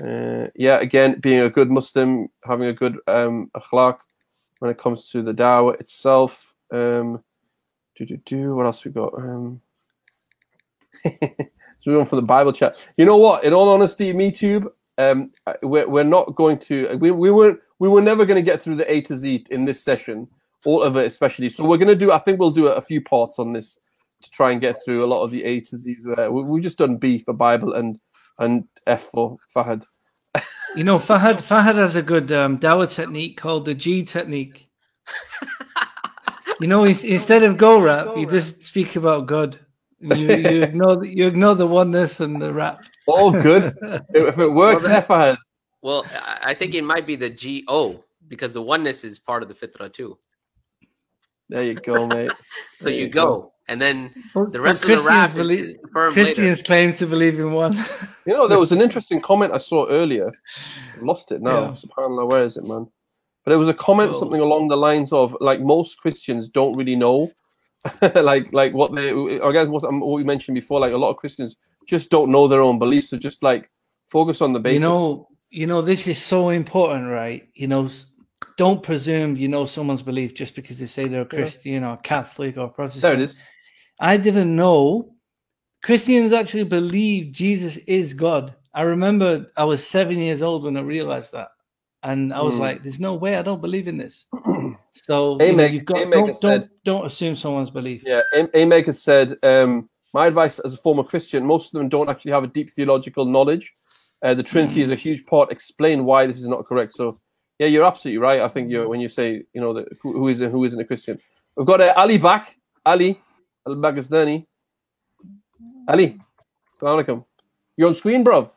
Uh, 0.00 0.48
yeah, 0.54 0.78
again, 0.80 1.18
being 1.20 1.40
a 1.40 1.50
good 1.50 1.70
Muslim, 1.70 2.28
having 2.44 2.68
a 2.68 2.72
good 2.72 2.98
um, 3.06 3.50
akhlaq 3.56 3.98
when 4.58 4.70
it 4.70 4.78
comes 4.78 5.08
to 5.08 5.22
the 5.22 5.32
Dawah 5.32 5.80
itself. 5.80 6.52
Um, 6.72 7.22
do 7.96 8.04
do 8.04 8.16
do. 8.18 8.54
What 8.54 8.66
else 8.66 8.84
we 8.84 8.90
got? 8.90 9.14
Um, 9.14 9.60
so 11.04 11.10
we're 11.86 11.94
going 11.94 12.06
for 12.06 12.16
the 12.16 12.22
Bible 12.22 12.52
chat. 12.52 12.74
You 12.96 13.04
know 13.04 13.16
what? 13.16 13.44
In 13.44 13.54
all 13.54 13.68
honesty, 13.68 14.12
me 14.12 14.30
too. 14.30 14.70
Um, 14.98 15.30
we're 15.62 15.88
we're 15.88 16.04
not 16.04 16.34
going 16.34 16.58
to. 16.60 16.96
We 16.96 17.10
we 17.10 17.30
weren't. 17.30 17.60
we 17.78 17.88
were 17.88 18.02
never 18.02 18.24
going 18.26 18.42
to 18.42 18.50
get 18.50 18.62
through 18.62 18.76
the 18.76 18.90
A 18.90 19.00
to 19.02 19.16
Z 19.16 19.46
in 19.50 19.64
this 19.64 19.82
session, 19.82 20.28
all 20.64 20.82
of 20.82 20.96
it 20.96 21.06
especially. 21.06 21.48
So 21.48 21.64
we're 21.64 21.78
going 21.78 21.88
to 21.88 21.96
do. 21.96 22.12
I 22.12 22.18
think 22.18 22.38
we'll 22.38 22.50
do 22.50 22.68
a, 22.68 22.82
few 22.82 23.00
parts 23.00 23.38
on 23.38 23.52
this 23.52 23.78
to 24.26 24.30
try 24.32 24.50
and 24.50 24.60
get 24.60 24.82
through 24.84 25.04
a 25.04 25.06
lot 25.06 25.22
of 25.22 25.30
the 25.30 25.42
A 25.44 25.60
to 25.60 25.78
Z's. 25.78 26.04
Where 26.04 26.30
we 26.30 26.42
we 26.42 26.60
just 26.60 26.78
done 26.78 26.96
B 26.96 27.18
for 27.18 27.32
Bible 27.32 27.74
and 27.74 27.98
and 28.38 28.64
F 28.86 29.04
for 29.10 29.38
Fahad. 29.54 29.84
you 30.76 30.84
know, 30.84 30.98
Fahad 30.98 31.40
Fahad 31.40 31.76
has 31.76 31.96
a 31.96 32.02
good 32.02 32.30
um, 32.32 32.58
Dawah 32.58 32.92
technique 32.92 33.36
called 33.36 33.64
the 33.64 33.74
G 33.74 34.02
technique. 34.02 34.68
you 36.60 36.66
know, 36.66 36.84
instead 36.84 37.42
of 37.42 37.56
go 37.56 37.80
rap, 37.80 38.16
you 38.16 38.26
just 38.26 38.62
speak 38.62 38.96
about 38.96 39.26
God. 39.26 39.58
You, 40.00 40.14
you 40.14 40.62
ignore 40.68 40.96
the, 40.96 41.08
you 41.08 41.26
ignore 41.26 41.54
the 41.54 41.66
oneness 41.66 42.20
and 42.20 42.40
the 42.40 42.52
rap. 42.52 42.84
All 43.06 43.30
good. 43.30 43.72
if 44.10 44.38
it 44.38 44.52
works, 44.52 44.82
well, 44.82 45.02
Fahad. 45.02 45.36
Well, 45.82 46.04
I 46.42 46.52
think 46.54 46.74
it 46.74 46.84
might 46.84 47.06
be 47.06 47.16
the 47.16 47.30
G 47.30 47.64
O 47.68 48.04
because 48.28 48.52
the 48.52 48.62
oneness 48.62 49.04
is 49.04 49.18
part 49.18 49.42
of 49.42 49.48
the 49.48 49.54
fitra 49.54 49.92
too. 49.92 50.18
There 51.48 51.64
you 51.64 51.74
go, 51.74 52.06
mate. 52.06 52.32
so 52.76 52.88
you, 52.88 53.04
you 53.04 53.08
go. 53.08 53.24
go. 53.24 53.52
And 53.68 53.80
then 53.80 54.12
the 54.34 54.60
rest 54.60 54.84
of 54.84 54.90
the 54.90 55.04
rap 55.08 55.34
believe, 55.34 55.58
is 55.58 55.76
Christians 55.92 56.58
later. 56.58 56.62
claim 56.62 56.92
to 56.94 57.06
believe 57.06 57.38
in 57.40 57.52
one. 57.52 57.72
you 58.24 58.32
know, 58.32 58.46
there 58.46 58.60
was 58.60 58.70
an 58.70 58.80
interesting 58.86 59.20
comment 59.20 59.52
I 59.52 59.58
saw 59.58 59.88
earlier. 59.88 60.30
I 60.96 61.04
lost 61.04 61.32
it 61.32 61.42
now. 61.42 61.60
Yeah. 61.60 61.70
SubhanAllah, 61.72 62.30
where 62.30 62.44
is 62.44 62.56
it, 62.56 62.64
man? 62.64 62.86
But 63.44 63.54
it 63.54 63.56
was 63.56 63.68
a 63.68 63.74
comment, 63.74 64.12
oh. 64.14 64.18
something 64.18 64.40
along 64.40 64.68
the 64.68 64.76
lines 64.76 65.12
of 65.12 65.36
like 65.40 65.60
most 65.60 65.98
Christians 65.98 66.48
don't 66.48 66.76
really 66.76 66.96
know, 66.96 67.32
like 68.14 68.52
like 68.52 68.72
what 68.72 68.94
they. 68.94 69.10
I 69.40 69.52
guess 69.52 69.68
what, 69.68 69.84
um, 69.84 70.00
what 70.00 70.16
we 70.16 70.24
mentioned 70.24 70.54
before, 70.54 70.78
like 70.78 70.92
a 70.92 70.96
lot 70.96 71.10
of 71.10 71.16
Christians 71.16 71.56
just 71.86 72.10
don't 72.10 72.30
know 72.30 72.46
their 72.46 72.60
own 72.60 72.78
beliefs. 72.78 73.10
So 73.10 73.16
just 73.16 73.42
like 73.42 73.70
focus 74.10 74.40
on 74.40 74.52
the 74.52 74.60
basics. 74.60 74.82
You 74.82 74.88
know, 74.88 75.28
you 75.50 75.66
know, 75.66 75.82
this 75.82 76.06
is 76.06 76.22
so 76.22 76.50
important, 76.50 77.08
right? 77.08 77.48
You 77.54 77.68
know, 77.68 77.88
don't 78.56 78.82
presume 78.82 79.36
you 79.36 79.48
know 79.48 79.66
someone's 79.66 80.02
belief 80.02 80.34
just 80.34 80.54
because 80.54 80.78
they 80.78 80.86
say 80.86 81.06
they're 81.08 81.22
a 81.22 81.26
Christian 81.26 81.82
yeah. 81.82 81.92
or 81.92 81.96
Catholic 81.98 82.56
or 82.56 82.68
Protestant. 82.68 83.02
There 83.02 83.14
it 83.14 83.20
is. 83.20 83.36
I 84.00 84.16
didn't 84.16 84.54
know 84.54 85.14
Christians 85.82 86.32
actually 86.32 86.64
believe 86.64 87.32
Jesus 87.32 87.76
is 87.76 88.14
God. 88.14 88.54
I 88.74 88.82
remember 88.82 89.46
I 89.56 89.64
was 89.64 89.86
seven 89.86 90.20
years 90.20 90.42
old 90.42 90.64
when 90.64 90.76
I 90.76 90.80
realized 90.80 91.32
that. 91.32 91.48
And 92.02 92.32
I 92.32 92.42
was 92.42 92.54
mm. 92.56 92.60
like, 92.60 92.82
there's 92.82 93.00
no 93.00 93.14
way 93.14 93.36
I 93.36 93.42
don't 93.42 93.60
believe 93.60 93.88
in 93.88 93.96
this. 93.96 94.26
So 95.02 95.38
you 95.42 95.52
know, 95.52 95.66
you've 95.66 95.84
got, 95.84 96.10
don't, 96.10 96.40
don't, 96.40 96.70
don't, 96.86 97.06
assume 97.06 97.36
someone's 97.36 97.70
belief. 97.70 98.02
Yeah, 98.04 98.22
Amaker 98.34 98.94
said, 98.94 99.36
um, 99.42 99.90
my 100.14 100.26
advice 100.26 100.58
as 100.60 100.72
a 100.72 100.78
former 100.78 101.04
Christian, 101.04 101.44
most 101.44 101.66
of 101.66 101.78
them 101.78 101.90
don't 101.90 102.08
actually 102.08 102.32
have 102.32 102.44
a 102.44 102.46
deep 102.46 102.70
theological 102.74 103.26
knowledge. 103.26 103.74
Uh, 104.22 104.32
the 104.32 104.42
Trinity 104.42 104.82
is 104.82 104.90
a 104.90 104.96
huge 104.96 105.26
part. 105.26 105.52
Explain 105.52 106.06
why 106.06 106.26
this 106.26 106.38
is 106.38 106.48
not 106.48 106.64
correct. 106.64 106.94
So, 106.94 107.20
yeah, 107.58 107.66
you're 107.66 107.84
absolutely 107.84 108.18
right. 108.18 108.40
I 108.40 108.48
think 108.48 108.72
when 108.88 109.00
you 109.00 109.10
say, 109.10 109.44
you 109.52 109.60
know, 109.60 109.74
that 109.74 109.86
who, 110.00 110.14
who 110.14 110.28
is 110.28 110.40
and 110.40 110.50
who 110.50 110.64
isn't 110.64 110.80
a 110.80 110.84
Christian. 110.84 111.18
We've 111.56 111.66
got 111.66 111.82
uh, 111.82 111.92
Ali 111.94 112.16
back. 112.16 112.56
Ali, 112.86 113.20
Al-Baghdadi. 113.66 114.46
Ali, 115.88 116.18
alaikum. 116.80 117.24
You're 117.76 117.88
on 117.88 117.94
screen, 117.94 118.24
bro. 118.24 118.50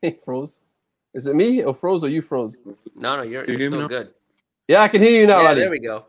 Hey, 0.00 0.18
froze. 0.24 0.60
Is 1.14 1.26
it 1.26 1.34
me 1.34 1.64
or 1.64 1.74
froze 1.74 2.04
or 2.04 2.08
you 2.08 2.22
froze? 2.22 2.58
No, 2.94 3.16
no, 3.16 3.22
you're, 3.22 3.44
you 3.50 3.56
you're 3.56 3.68
still 3.68 3.88
good. 3.88 4.14
Yeah, 4.68 4.82
I 4.82 4.88
can 4.88 5.02
hear 5.02 5.20
you 5.20 5.26
now, 5.26 5.40
yeah, 5.42 5.48
Ali. 5.48 5.60
There 5.60 5.70
we 5.70 5.78
go. 5.80 6.04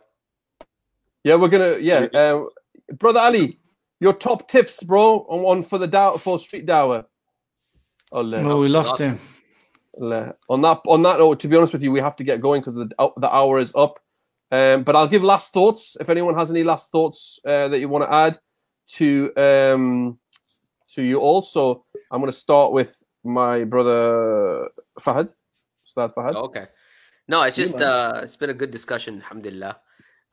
Yeah, 1.23 1.35
we're 1.35 1.47
gonna. 1.47 1.77
Yeah, 1.79 2.07
uh, 2.13 2.45
brother 2.97 3.19
Ali, 3.19 3.59
your 3.99 4.13
top 4.13 4.47
tips, 4.49 4.83
bro, 4.83 5.25
on, 5.29 5.39
on 5.45 5.63
for 5.63 5.77
the 5.77 5.87
dow 5.87 6.17
for 6.17 6.39
street 6.39 6.65
Dawah. 6.65 7.05
Oh, 8.11 8.21
no, 8.21 8.57
we 8.57 8.67
lost 8.67 8.99
him. 8.99 9.19
On 10.01 10.09
that, 10.61 10.81
on 10.87 11.01
that 11.03 11.19
note, 11.19 11.39
to 11.41 11.47
be 11.47 11.57
honest 11.57 11.73
with 11.73 11.83
you, 11.83 11.91
we 11.91 11.99
have 11.99 12.15
to 12.17 12.23
get 12.23 12.41
going 12.41 12.61
because 12.61 12.75
the 12.75 12.89
the 13.17 13.29
hour 13.33 13.59
is 13.59 13.73
up. 13.75 13.99
Um, 14.51 14.83
but 14.83 14.95
I'll 14.95 15.07
give 15.07 15.23
last 15.23 15.53
thoughts. 15.53 15.95
If 15.99 16.09
anyone 16.09 16.35
has 16.35 16.49
any 16.49 16.63
last 16.63 16.91
thoughts 16.91 17.39
uh, 17.45 17.67
that 17.67 17.79
you 17.79 17.87
want 17.89 18.05
to 18.05 18.13
add 18.13 18.39
to 18.95 19.31
um, 19.37 20.19
to 20.95 21.03
you 21.03 21.19
also, 21.19 21.85
I'm 22.11 22.19
going 22.19 22.31
to 22.31 22.37
start 22.37 22.71
with 22.71 22.95
my 23.23 23.63
brother 23.63 24.69
Fahad. 24.99 25.31
Start 25.83 26.15
Fahad. 26.15 26.35
Okay. 26.35 26.65
No, 27.27 27.43
it's 27.43 27.55
just 27.55 27.79
uh, 27.79 28.21
it's 28.23 28.35
been 28.35 28.49
a 28.49 28.55
good 28.55 28.71
discussion. 28.71 29.17
Alhamdulillah. 29.17 29.79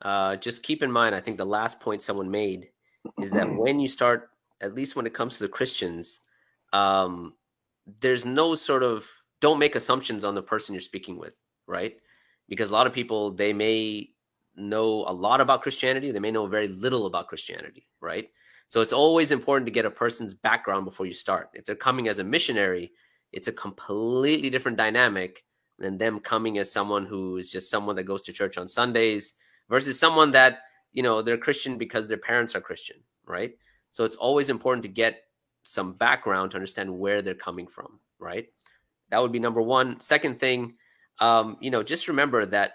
Uh, 0.01 0.35
just 0.35 0.63
keep 0.63 0.83
in 0.83 0.91
mind, 0.91 1.15
I 1.15 1.19
think 1.19 1.37
the 1.37 1.45
last 1.45 1.79
point 1.79 2.01
someone 2.01 2.29
made 2.29 2.69
is 3.19 3.31
that 3.31 3.47
when 3.55 3.79
you 3.79 3.87
start, 3.87 4.29
at 4.61 4.75
least 4.75 4.95
when 4.95 5.05
it 5.05 5.13
comes 5.13 5.37
to 5.37 5.43
the 5.43 5.49
Christians, 5.49 6.21
um, 6.73 7.33
there's 8.01 8.25
no 8.25 8.55
sort 8.55 8.83
of 8.83 9.07
don't 9.41 9.59
make 9.59 9.75
assumptions 9.75 10.23
on 10.23 10.35
the 10.35 10.41
person 10.41 10.73
you're 10.73 10.81
speaking 10.81 11.17
with, 11.17 11.35
right? 11.67 11.97
Because 12.49 12.69
a 12.69 12.73
lot 12.73 12.87
of 12.87 12.93
people 12.93 13.31
they 13.31 13.53
may 13.53 14.09
know 14.55 15.05
a 15.07 15.13
lot 15.13 15.41
about 15.41 15.61
Christianity, 15.61 16.11
they 16.11 16.19
may 16.19 16.31
know 16.31 16.47
very 16.47 16.67
little 16.67 17.05
about 17.05 17.27
Christianity, 17.27 17.87
right? 18.01 18.29
So 18.67 18.81
it's 18.81 18.93
always 18.93 19.31
important 19.31 19.67
to 19.67 19.71
get 19.71 19.85
a 19.85 19.91
person's 19.91 20.33
background 20.33 20.85
before 20.85 21.05
you 21.05 21.13
start. 21.13 21.49
If 21.53 21.65
they're 21.65 21.75
coming 21.75 22.07
as 22.07 22.19
a 22.19 22.23
missionary, 22.23 22.91
it's 23.31 23.47
a 23.47 23.53
completely 23.53 24.49
different 24.49 24.77
dynamic 24.77 25.43
than 25.79 25.97
them 25.97 26.19
coming 26.19 26.57
as 26.57 26.71
someone 26.71 27.05
who 27.05 27.37
is 27.37 27.51
just 27.51 27.69
someone 27.69 27.95
that 27.95 28.03
goes 28.03 28.21
to 28.23 28.33
church 28.33 28.57
on 28.57 28.67
Sundays 28.67 29.35
versus 29.69 29.99
someone 29.99 30.31
that, 30.31 30.59
you 30.91 31.03
know, 31.03 31.21
they're 31.21 31.37
Christian 31.37 31.77
because 31.77 32.07
their 32.07 32.17
parents 32.17 32.55
are 32.55 32.61
Christian, 32.61 32.97
right? 33.25 33.53
So 33.91 34.05
it's 34.05 34.15
always 34.15 34.49
important 34.49 34.83
to 34.83 34.89
get 34.89 35.21
some 35.63 35.93
background 35.93 36.51
to 36.51 36.57
understand 36.57 36.97
where 36.97 37.21
they're 37.21 37.35
coming 37.35 37.67
from, 37.67 37.99
right? 38.19 38.47
That 39.09 39.21
would 39.21 39.31
be 39.31 39.39
number 39.39 39.61
one. 39.61 39.99
Second 39.99 40.39
thing, 40.39 40.75
um, 41.19 41.57
you 41.59 41.71
know, 41.71 41.83
just 41.83 42.07
remember 42.07 42.45
that 42.45 42.73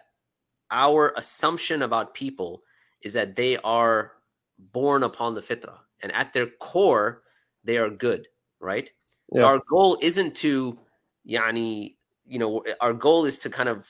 our 0.70 1.12
assumption 1.16 1.82
about 1.82 2.14
people 2.14 2.62
is 3.03 3.12
that 3.14 3.36
they 3.36 3.57
are 3.59 4.12
born 4.59 5.03
upon 5.03 5.34
the 5.34 5.43
fitrah, 5.43 5.78
and 6.01 6.12
at 6.12 6.32
their 6.32 6.47
core, 6.47 7.22
they 7.64 7.78
are 7.78 7.90
good, 7.90 8.28
right? 8.61 8.90
Yeah. 9.32 9.40
So 9.40 9.47
our 9.47 9.61
goal 9.68 9.99
isn't 10.01 10.34
to, 10.36 10.78
yani, 11.28 11.97
you 12.26 12.38
know, 12.38 12.64
our 12.80 12.93
goal 12.93 13.24
is 13.24 13.38
to 13.38 13.51
kind 13.51 13.68
of 13.68 13.88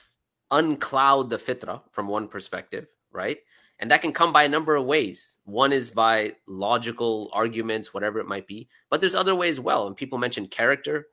uncloud 0.51 1.29
the 1.29 1.37
fitrah 1.37 1.81
from 1.91 2.07
one 2.07 2.27
perspective, 2.27 2.87
right? 3.11 3.37
And 3.79 3.91
that 3.91 4.01
can 4.01 4.13
come 4.13 4.31
by 4.31 4.43
a 4.43 4.49
number 4.49 4.75
of 4.75 4.85
ways. 4.85 5.35
One 5.45 5.73
is 5.73 5.91
by 5.91 6.33
logical 6.47 7.29
arguments, 7.33 7.93
whatever 7.93 8.19
it 8.19 8.27
might 8.27 8.47
be, 8.47 8.69
but 8.89 9.01
there's 9.01 9.15
other 9.15 9.35
ways 9.35 9.59
well. 9.59 9.87
And 9.87 9.95
people 9.95 10.17
mentioned 10.17 10.51
character. 10.51 11.07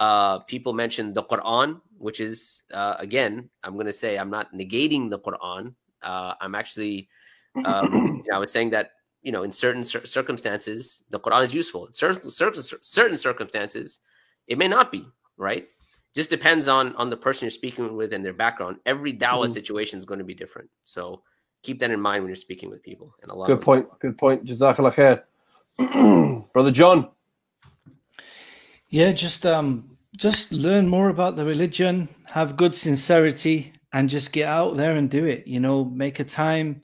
Uh, 0.00 0.38
people 0.40 0.72
mention 0.72 1.12
the 1.12 1.22
Quran, 1.22 1.80
which 1.98 2.20
is 2.20 2.64
uh, 2.72 2.94
again, 2.98 3.50
I'm 3.62 3.74
going 3.74 3.86
to 3.86 3.92
say 3.92 4.18
I'm 4.18 4.30
not 4.30 4.52
negating 4.54 5.10
the 5.10 5.18
Quran. 5.18 5.74
Uh, 6.02 6.34
I'm 6.40 6.54
actually, 6.54 7.10
um, 7.66 7.92
you 8.24 8.30
know, 8.30 8.36
I 8.36 8.38
was 8.38 8.50
saying 8.50 8.70
that 8.70 8.92
you 9.22 9.30
know, 9.30 9.42
in 9.42 9.52
certain 9.52 9.84
cir- 9.84 10.06
circumstances, 10.06 11.04
the 11.10 11.20
Quran 11.20 11.42
is 11.42 11.52
useful. 11.52 11.86
In 11.86 11.92
certain, 11.92 12.30
certain 12.30 12.62
certain 12.80 13.18
circumstances, 13.18 14.00
it 14.46 14.56
may 14.56 14.68
not 14.68 14.90
be. 14.90 15.04
Right? 15.36 15.68
Just 16.14 16.30
depends 16.30 16.66
on 16.66 16.96
on 16.96 17.10
the 17.10 17.16
person 17.16 17.44
you're 17.44 17.50
speaking 17.50 17.94
with 17.94 18.14
and 18.14 18.24
their 18.24 18.32
background. 18.32 18.78
Every 18.86 19.12
dawah 19.12 19.44
mm-hmm. 19.44 19.52
situation 19.52 19.98
is 19.98 20.06
going 20.06 20.18
to 20.18 20.24
be 20.24 20.34
different. 20.34 20.70
So 20.84 21.22
keep 21.62 21.78
that 21.80 21.90
in 21.90 22.00
mind 22.00 22.22
when 22.22 22.28
you're 22.28 22.36
speaking 22.36 22.70
with 22.70 22.82
people. 22.82 23.14
And 23.22 23.30
a 23.30 23.34
lot. 23.34 23.46
Good 23.48 23.60
point. 23.60 23.86
Good 24.00 24.16
point. 24.16 24.46
Jazakallah 24.46 24.94
khair. 24.94 26.42
Brother 26.54 26.70
John. 26.70 27.10
Yeah, 28.88 29.12
just 29.12 29.46
um, 29.46 29.89
just 30.20 30.52
learn 30.52 30.86
more 30.86 31.08
about 31.08 31.34
the 31.34 31.46
religion, 31.46 32.06
have 32.30 32.54
good 32.54 32.74
sincerity, 32.74 33.72
and 33.94 34.10
just 34.10 34.32
get 34.32 34.46
out 34.46 34.76
there 34.76 34.96
and 34.96 35.08
do 35.08 35.24
it. 35.24 35.46
You 35.46 35.60
know, 35.60 35.86
make 35.86 36.20
a 36.20 36.24
time. 36.24 36.82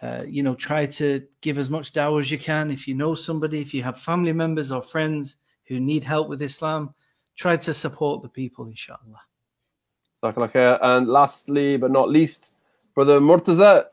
Uh, 0.00 0.22
you 0.26 0.42
know, 0.42 0.54
try 0.54 0.86
to 0.86 1.26
give 1.40 1.58
as 1.58 1.68
much 1.68 1.92
dawah 1.92 2.20
as 2.20 2.30
you 2.30 2.38
can. 2.38 2.70
If 2.70 2.86
you 2.86 2.94
know 2.94 3.14
somebody, 3.14 3.60
if 3.60 3.74
you 3.74 3.82
have 3.82 3.98
family 3.98 4.32
members 4.32 4.70
or 4.70 4.82
friends 4.82 5.36
who 5.66 5.80
need 5.80 6.04
help 6.04 6.28
with 6.28 6.40
Islam, 6.40 6.94
try 7.34 7.56
to 7.56 7.74
support 7.74 8.22
the 8.22 8.28
people, 8.28 8.66
inshallah. 8.66 9.22
And 10.22 11.08
lastly, 11.08 11.76
but 11.78 11.90
not 11.90 12.08
least, 12.08 12.52
Brother 12.94 13.18
Murtaza, 13.20 13.86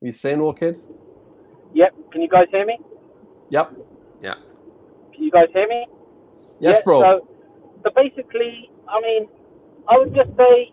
you 0.00 0.10
saying, 0.10 0.40
Orchid? 0.40 0.78
Yep. 1.74 1.94
Can 2.10 2.22
you 2.22 2.28
guys 2.28 2.46
hear 2.50 2.66
me? 2.66 2.78
Yep. 3.50 3.72
Yeah. 4.22 4.34
Can 5.16 5.24
you 5.24 5.30
guys 5.30 5.48
hear 5.54 5.66
me? 5.66 5.86
Yes, 6.60 6.76
yeah, 6.76 6.84
bro. 6.84 7.00
So, 7.00 7.28
so 7.82 7.90
basically, 7.96 8.70
I 8.86 9.00
mean, 9.00 9.28
I 9.88 9.96
would 9.96 10.14
just 10.14 10.28
say, 10.36 10.72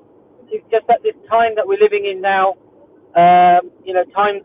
it's 0.50 0.66
just 0.70 0.84
at 0.90 1.02
this 1.02 1.16
time 1.30 1.56
that 1.56 1.66
we're 1.66 1.80
living 1.80 2.06
in 2.06 2.20
now, 2.20 2.56
um, 3.16 3.72
you 3.86 3.94
know, 3.94 4.04
times 4.14 4.42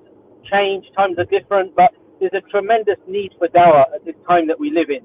change, 0.50 0.86
times 0.96 1.18
are 1.18 1.24
different, 1.24 1.74
but 1.74 1.90
there's 2.20 2.32
a 2.32 2.40
tremendous 2.48 2.96
need 3.08 3.32
for 3.38 3.48
dawah 3.48 3.92
at 3.92 4.04
this 4.04 4.14
time 4.26 4.46
that 4.46 4.58
we 4.58 4.70
live 4.70 4.88
in. 4.88 5.04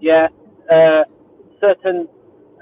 Yeah, 0.00 0.28
uh, 0.70 1.04
certain 1.60 2.08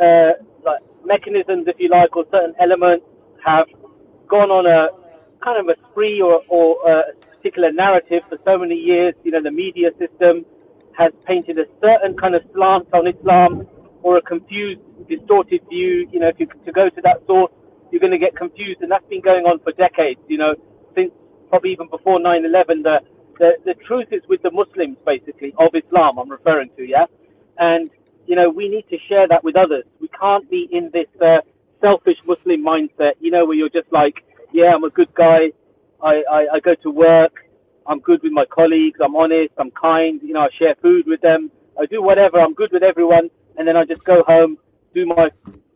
uh, 0.02 0.32
like 0.64 0.80
mechanisms, 1.04 1.68
if 1.68 1.76
you 1.78 1.90
like, 1.90 2.16
or 2.16 2.24
certain 2.30 2.54
elements 2.60 3.04
have 3.44 3.66
gone 4.26 4.50
on 4.50 4.64
a 4.64 4.88
kind 5.44 5.60
of 5.60 5.68
a 5.68 5.78
spree 5.90 6.20
or, 6.20 6.42
or 6.48 6.76
a 6.90 7.02
particular 7.36 7.70
narrative 7.72 8.22
for 8.30 8.38
so 8.46 8.56
many 8.58 8.74
years. 8.74 9.14
You 9.22 9.32
know, 9.32 9.42
the 9.42 9.50
media 9.50 9.90
system 9.98 10.46
has 10.98 11.12
painted 11.26 11.58
a 11.58 11.66
certain 11.80 12.16
kind 12.16 12.34
of 12.34 12.42
slant 12.54 12.88
on 12.92 13.06
Islam 13.06 13.66
or 14.02 14.18
a 14.18 14.22
confused, 14.22 14.80
distorted 15.08 15.62
view. 15.70 16.08
You 16.12 16.20
know, 16.20 16.28
if 16.28 16.40
you 16.40 16.46
to 16.66 16.72
go 16.72 16.90
to 16.90 17.00
that 17.02 17.22
source, 17.26 17.52
you're 17.90 18.00
going 18.00 18.12
to 18.12 18.18
get 18.18 18.36
confused, 18.36 18.82
and 18.82 18.90
that's 18.90 19.06
been 19.08 19.22
going 19.22 19.46
on 19.46 19.60
for 19.60 19.72
decades. 19.72 20.20
You 20.28 20.38
know, 20.38 20.54
since 20.94 21.12
probably 21.48 21.72
even 21.72 21.88
before 21.88 22.18
9/11, 22.18 22.82
the 22.82 23.00
the, 23.38 23.52
the 23.64 23.74
truth 23.86 24.08
is 24.10 24.22
with 24.28 24.42
the 24.42 24.50
Muslims, 24.50 24.98
basically, 25.06 25.54
of 25.58 25.70
Islam. 25.74 26.18
I'm 26.18 26.28
referring 26.28 26.70
to, 26.76 26.84
yeah, 26.84 27.06
and 27.58 27.90
you 28.26 28.36
know, 28.36 28.50
we 28.50 28.68
need 28.68 28.86
to 28.90 28.98
share 29.08 29.26
that 29.28 29.42
with 29.42 29.56
others. 29.56 29.84
We 30.00 30.08
can't 30.08 30.48
be 30.50 30.68
in 30.70 30.90
this 30.92 31.08
uh, 31.22 31.40
selfish 31.80 32.18
Muslim 32.26 32.62
mindset, 32.62 33.12
you 33.20 33.30
know, 33.30 33.46
where 33.46 33.56
you're 33.56 33.70
just 33.70 33.90
like, 33.92 34.22
yeah, 34.52 34.74
I'm 34.74 34.84
a 34.84 34.90
good 34.90 35.12
guy. 35.14 35.52
I, 36.02 36.22
I, 36.30 36.46
I 36.54 36.60
go 36.60 36.74
to 36.74 36.90
work. 36.90 37.47
I'm 37.88 38.00
good 38.00 38.22
with 38.22 38.32
my 38.32 38.44
colleagues. 38.44 39.00
I'm 39.02 39.16
honest. 39.16 39.54
I'm 39.58 39.70
kind. 39.70 40.20
You 40.22 40.34
know, 40.34 40.40
I 40.40 40.48
share 40.58 40.74
food 40.82 41.06
with 41.06 41.22
them. 41.22 41.50
I 41.80 41.86
do 41.86 42.02
whatever. 42.02 42.38
I'm 42.38 42.54
good 42.54 42.70
with 42.72 42.82
everyone. 42.82 43.30
And 43.56 43.66
then 43.66 43.76
I 43.76 43.84
just 43.84 44.04
go 44.04 44.22
home, 44.24 44.58
do 44.94 45.06
my 45.06 45.30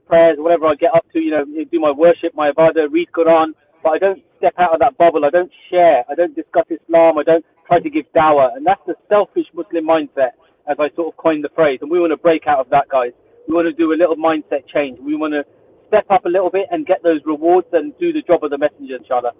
prayers, 0.06 0.36
whatever 0.38 0.66
I 0.66 0.74
get 0.74 0.94
up 0.94 1.06
to, 1.12 1.20
you 1.20 1.30
know, 1.30 1.44
do 1.44 1.80
my 1.80 1.90
worship, 1.90 2.34
my 2.34 2.52
ibadah, 2.52 2.92
read 2.92 3.08
Quran. 3.12 3.54
But 3.82 3.90
I 3.90 3.98
don't 3.98 4.22
step 4.36 4.54
out 4.58 4.74
of 4.74 4.80
that 4.80 4.98
bubble. 4.98 5.24
I 5.24 5.30
don't 5.30 5.50
share. 5.70 6.04
I 6.08 6.14
don't 6.14 6.36
discuss 6.36 6.66
Islam. 6.70 7.18
I 7.18 7.22
don't 7.22 7.44
try 7.66 7.80
to 7.80 7.90
give 7.90 8.04
dawah. 8.14 8.56
And 8.56 8.66
that's 8.66 8.82
the 8.86 8.94
selfish 9.08 9.46
Muslim 9.54 9.86
mindset, 9.86 10.32
as 10.68 10.76
I 10.78 10.90
sort 10.94 11.08
of 11.08 11.16
coined 11.16 11.44
the 11.44 11.48
phrase. 11.54 11.78
And 11.80 11.90
we 11.90 11.98
want 11.98 12.12
to 12.12 12.18
break 12.18 12.46
out 12.46 12.58
of 12.58 12.68
that, 12.70 12.88
guys. 12.88 13.12
We 13.48 13.54
want 13.54 13.66
to 13.66 13.72
do 13.72 13.92
a 13.92 13.96
little 13.96 14.16
mindset 14.16 14.68
change. 14.72 14.98
We 15.00 15.16
want 15.16 15.32
to 15.32 15.44
step 15.88 16.06
up 16.10 16.26
a 16.26 16.28
little 16.28 16.50
bit 16.50 16.66
and 16.70 16.86
get 16.86 17.02
those 17.02 17.20
rewards 17.24 17.68
and 17.72 17.96
do 17.98 18.12
the 18.12 18.22
job 18.22 18.44
of 18.44 18.50
the 18.50 18.58
messenger, 18.58 18.96
inshallah. 18.96 19.32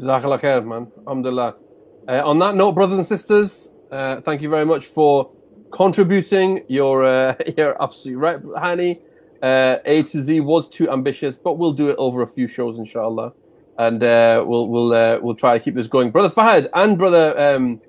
Jazakallah 0.00 0.40
khair, 0.40 0.64
man. 0.64 0.90
Alhamdulillah. 1.06 1.54
Uh, 2.08 2.22
on 2.24 2.38
that 2.38 2.54
note, 2.54 2.72
brothers 2.72 2.96
and 2.96 3.06
sisters, 3.06 3.68
uh, 3.92 4.20
thank 4.22 4.40
you 4.40 4.48
very 4.48 4.64
much 4.64 4.86
for 4.86 5.30
contributing. 5.72 6.64
You're, 6.68 7.04
uh, 7.04 7.34
you're 7.56 7.80
absolutely 7.82 8.16
right, 8.16 8.38
Hani. 8.38 9.02
Uh, 9.42 9.76
a 9.84 10.02
to 10.04 10.22
Z 10.22 10.40
was 10.40 10.68
too 10.68 10.90
ambitious, 10.90 11.36
but 11.36 11.58
we'll 11.58 11.72
do 11.72 11.88
it 11.88 11.96
over 11.98 12.22
a 12.22 12.26
few 12.26 12.48
shows, 12.48 12.78
inshallah. 12.78 13.32
And 13.78 14.02
uh, 14.02 14.44
we'll 14.46 14.68
we'll 14.68 14.92
uh, 14.92 15.18
we'll 15.20 15.34
try 15.34 15.56
to 15.56 15.64
keep 15.64 15.74
this 15.74 15.86
going. 15.86 16.10
Brother 16.10 16.28
Fahad 16.28 16.68
and 16.74 16.98
brother 16.98 17.38
um, 17.38 17.80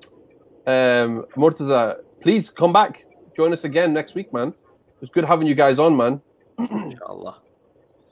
um, 0.66 1.26
Murtaza, 1.36 2.00
please 2.22 2.48
come 2.48 2.72
back. 2.72 3.04
Join 3.36 3.52
us 3.52 3.64
again 3.64 3.92
next 3.92 4.14
week, 4.14 4.32
man. 4.32 4.54
It's 5.02 5.10
good 5.10 5.24
having 5.26 5.46
you 5.46 5.54
guys 5.54 5.78
on, 5.78 5.94
man. 5.94 6.22
Inshallah. 6.58 7.42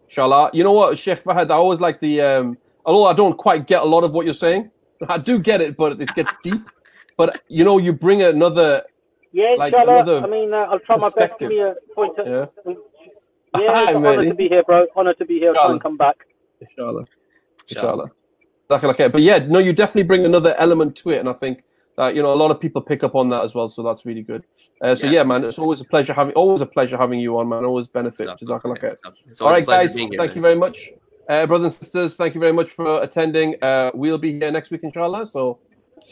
Inshallah. 0.09 0.51
You 0.53 0.65
know 0.65 0.73
what, 0.73 0.99
Sheikh 0.99 1.25
Fahad, 1.25 1.51
I 1.51 1.55
always 1.55 1.81
like 1.81 2.01
the 2.01 2.21
um, 2.21 2.59
although 2.85 3.05
I 3.07 3.13
don't 3.13 3.37
quite 3.37 3.67
get 3.67 3.83
a 3.83 3.85
lot 3.85 4.05
of 4.05 4.13
what 4.13 4.25
you're 4.27 4.35
saying, 4.35 4.71
I 5.09 5.19
do 5.19 5.39
get 5.39 5.61
it, 5.61 5.77
but 5.77 6.01
it 6.01 6.15
gets 6.15 6.33
deep. 6.43 6.63
But 7.17 7.43
you 7.49 7.65
know, 7.65 7.79
you 7.79 7.93
bring 7.93 8.23
another. 8.23 8.83
Yeah, 9.33 9.55
like 9.59 9.73
inshallah. 9.73 10.03
another 10.03 10.23
I 10.25 10.27
mean, 10.27 10.53
uh, 10.53 10.57
I'll 10.71 10.81
try 10.81 10.97
my 10.97 11.09
best 11.09 11.15
to 11.15 11.21
perspective. 11.21 11.49
be 11.51 11.59
a 11.61 11.75
point. 11.95 12.19
Of, 12.19 12.27
Yeah. 12.27 12.47
yeah, 12.67 13.73
Hi, 13.73 13.83
it's 13.83 13.91
an 13.91 13.97
honor 13.97 14.17
matey. 14.17 14.29
to 14.31 14.35
be 14.35 14.49
here, 14.49 14.63
bro. 14.65 14.87
Honor 14.97 15.15
to 15.15 15.25
be 15.25 15.39
here. 15.39 15.51
I'll 15.51 15.55
try 15.67 15.71
and 15.73 15.83
come 15.83 15.97
back. 15.97 16.17
Inshallah. 16.61 17.05
Inshallah. 17.69 18.11
Inshallah. 18.69 18.95
Jazakallah. 18.97 19.13
But 19.13 19.23
yeah, 19.23 19.39
no, 19.39 19.59
you 19.59 19.73
definitely 19.73 20.05
bring 20.05 20.25
another 20.25 20.55
element 20.59 20.97
to 20.97 21.11
it, 21.11 21.19
and 21.19 21.29
I 21.29 21.33
think 21.35 21.63
that 21.97 22.15
you 22.15 22.23
know 22.23 22.33
a 22.33 22.41
lot 22.43 22.51
of 22.51 22.61
people 22.61 22.81
pick 22.83 23.03
up 23.05 23.15
on 23.15 23.29
that 23.31 23.45
as 23.45 23.55
well. 23.55 23.69
So 23.69 23.83
that's 23.83 24.05
really 24.07 24.23
good. 24.23 24.45
Uh, 24.81 24.95
so 24.97 25.07
Yeah. 25.07 25.13
yeah. 25.13 25.23
man, 25.25 25.45
it's 25.45 25.59
always 25.59 25.81
a 25.81 25.85
pleasure 25.85 26.13
having 26.13 26.35
always 26.35 26.61
a 26.61 26.67
pleasure 26.67 26.97
having 26.97 27.21
you 27.21 27.39
on, 27.39 27.49
man. 27.49 27.65
Always 27.65 27.87
benefit. 27.89 28.27
Jazakallah 28.29 28.79
khair. 28.79 28.97
It's 29.29 29.41
All 29.41 29.49
always 29.49 29.63
a 29.63 29.65
pleasure 29.67 29.87
guys. 29.89 29.95
being 29.95 30.11
here, 30.11 30.19
Thank 30.19 30.31
man. 30.31 30.37
you 30.37 30.43
very 30.43 30.57
much, 30.59 30.91
uh, 31.30 31.46
brothers 31.46 31.74
and 31.74 31.74
sisters. 31.74 32.16
Thank 32.16 32.36
you 32.36 32.42
very 32.42 32.54
much 32.54 32.72
for 32.74 33.02
attending. 33.04 33.56
Uh, 33.62 33.92
we'll 33.94 34.18
be 34.18 34.32
here 34.40 34.52
next 34.52 34.72
week, 34.72 34.84
inshallah. 34.84 35.26
So 35.26 35.60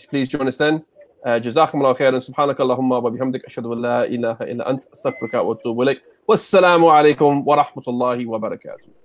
please 0.10 0.28
join 0.28 0.48
us 0.48 0.58
then. 0.58 0.84
Uh, 1.26 1.40
جزاكم 1.40 1.78
الله 1.82 1.94
خيرا 1.94 2.20
سبحانك 2.20 2.62
اللهم 2.62 2.92
وبحمدك 2.92 3.46
أشهد 3.46 3.66
أن 3.66 3.82
لا 3.82 4.06
إله 4.06 4.38
إلا 4.42 4.70
أنت 4.70 4.84
أستغفرك 4.94 5.34
وأتوب 5.34 5.82
إليك 5.82 6.02
والسلام 6.28 6.86
عليكم 6.86 7.48
ورحمة 7.48 7.84
الله 7.88 8.26
وبركاته 8.30 8.97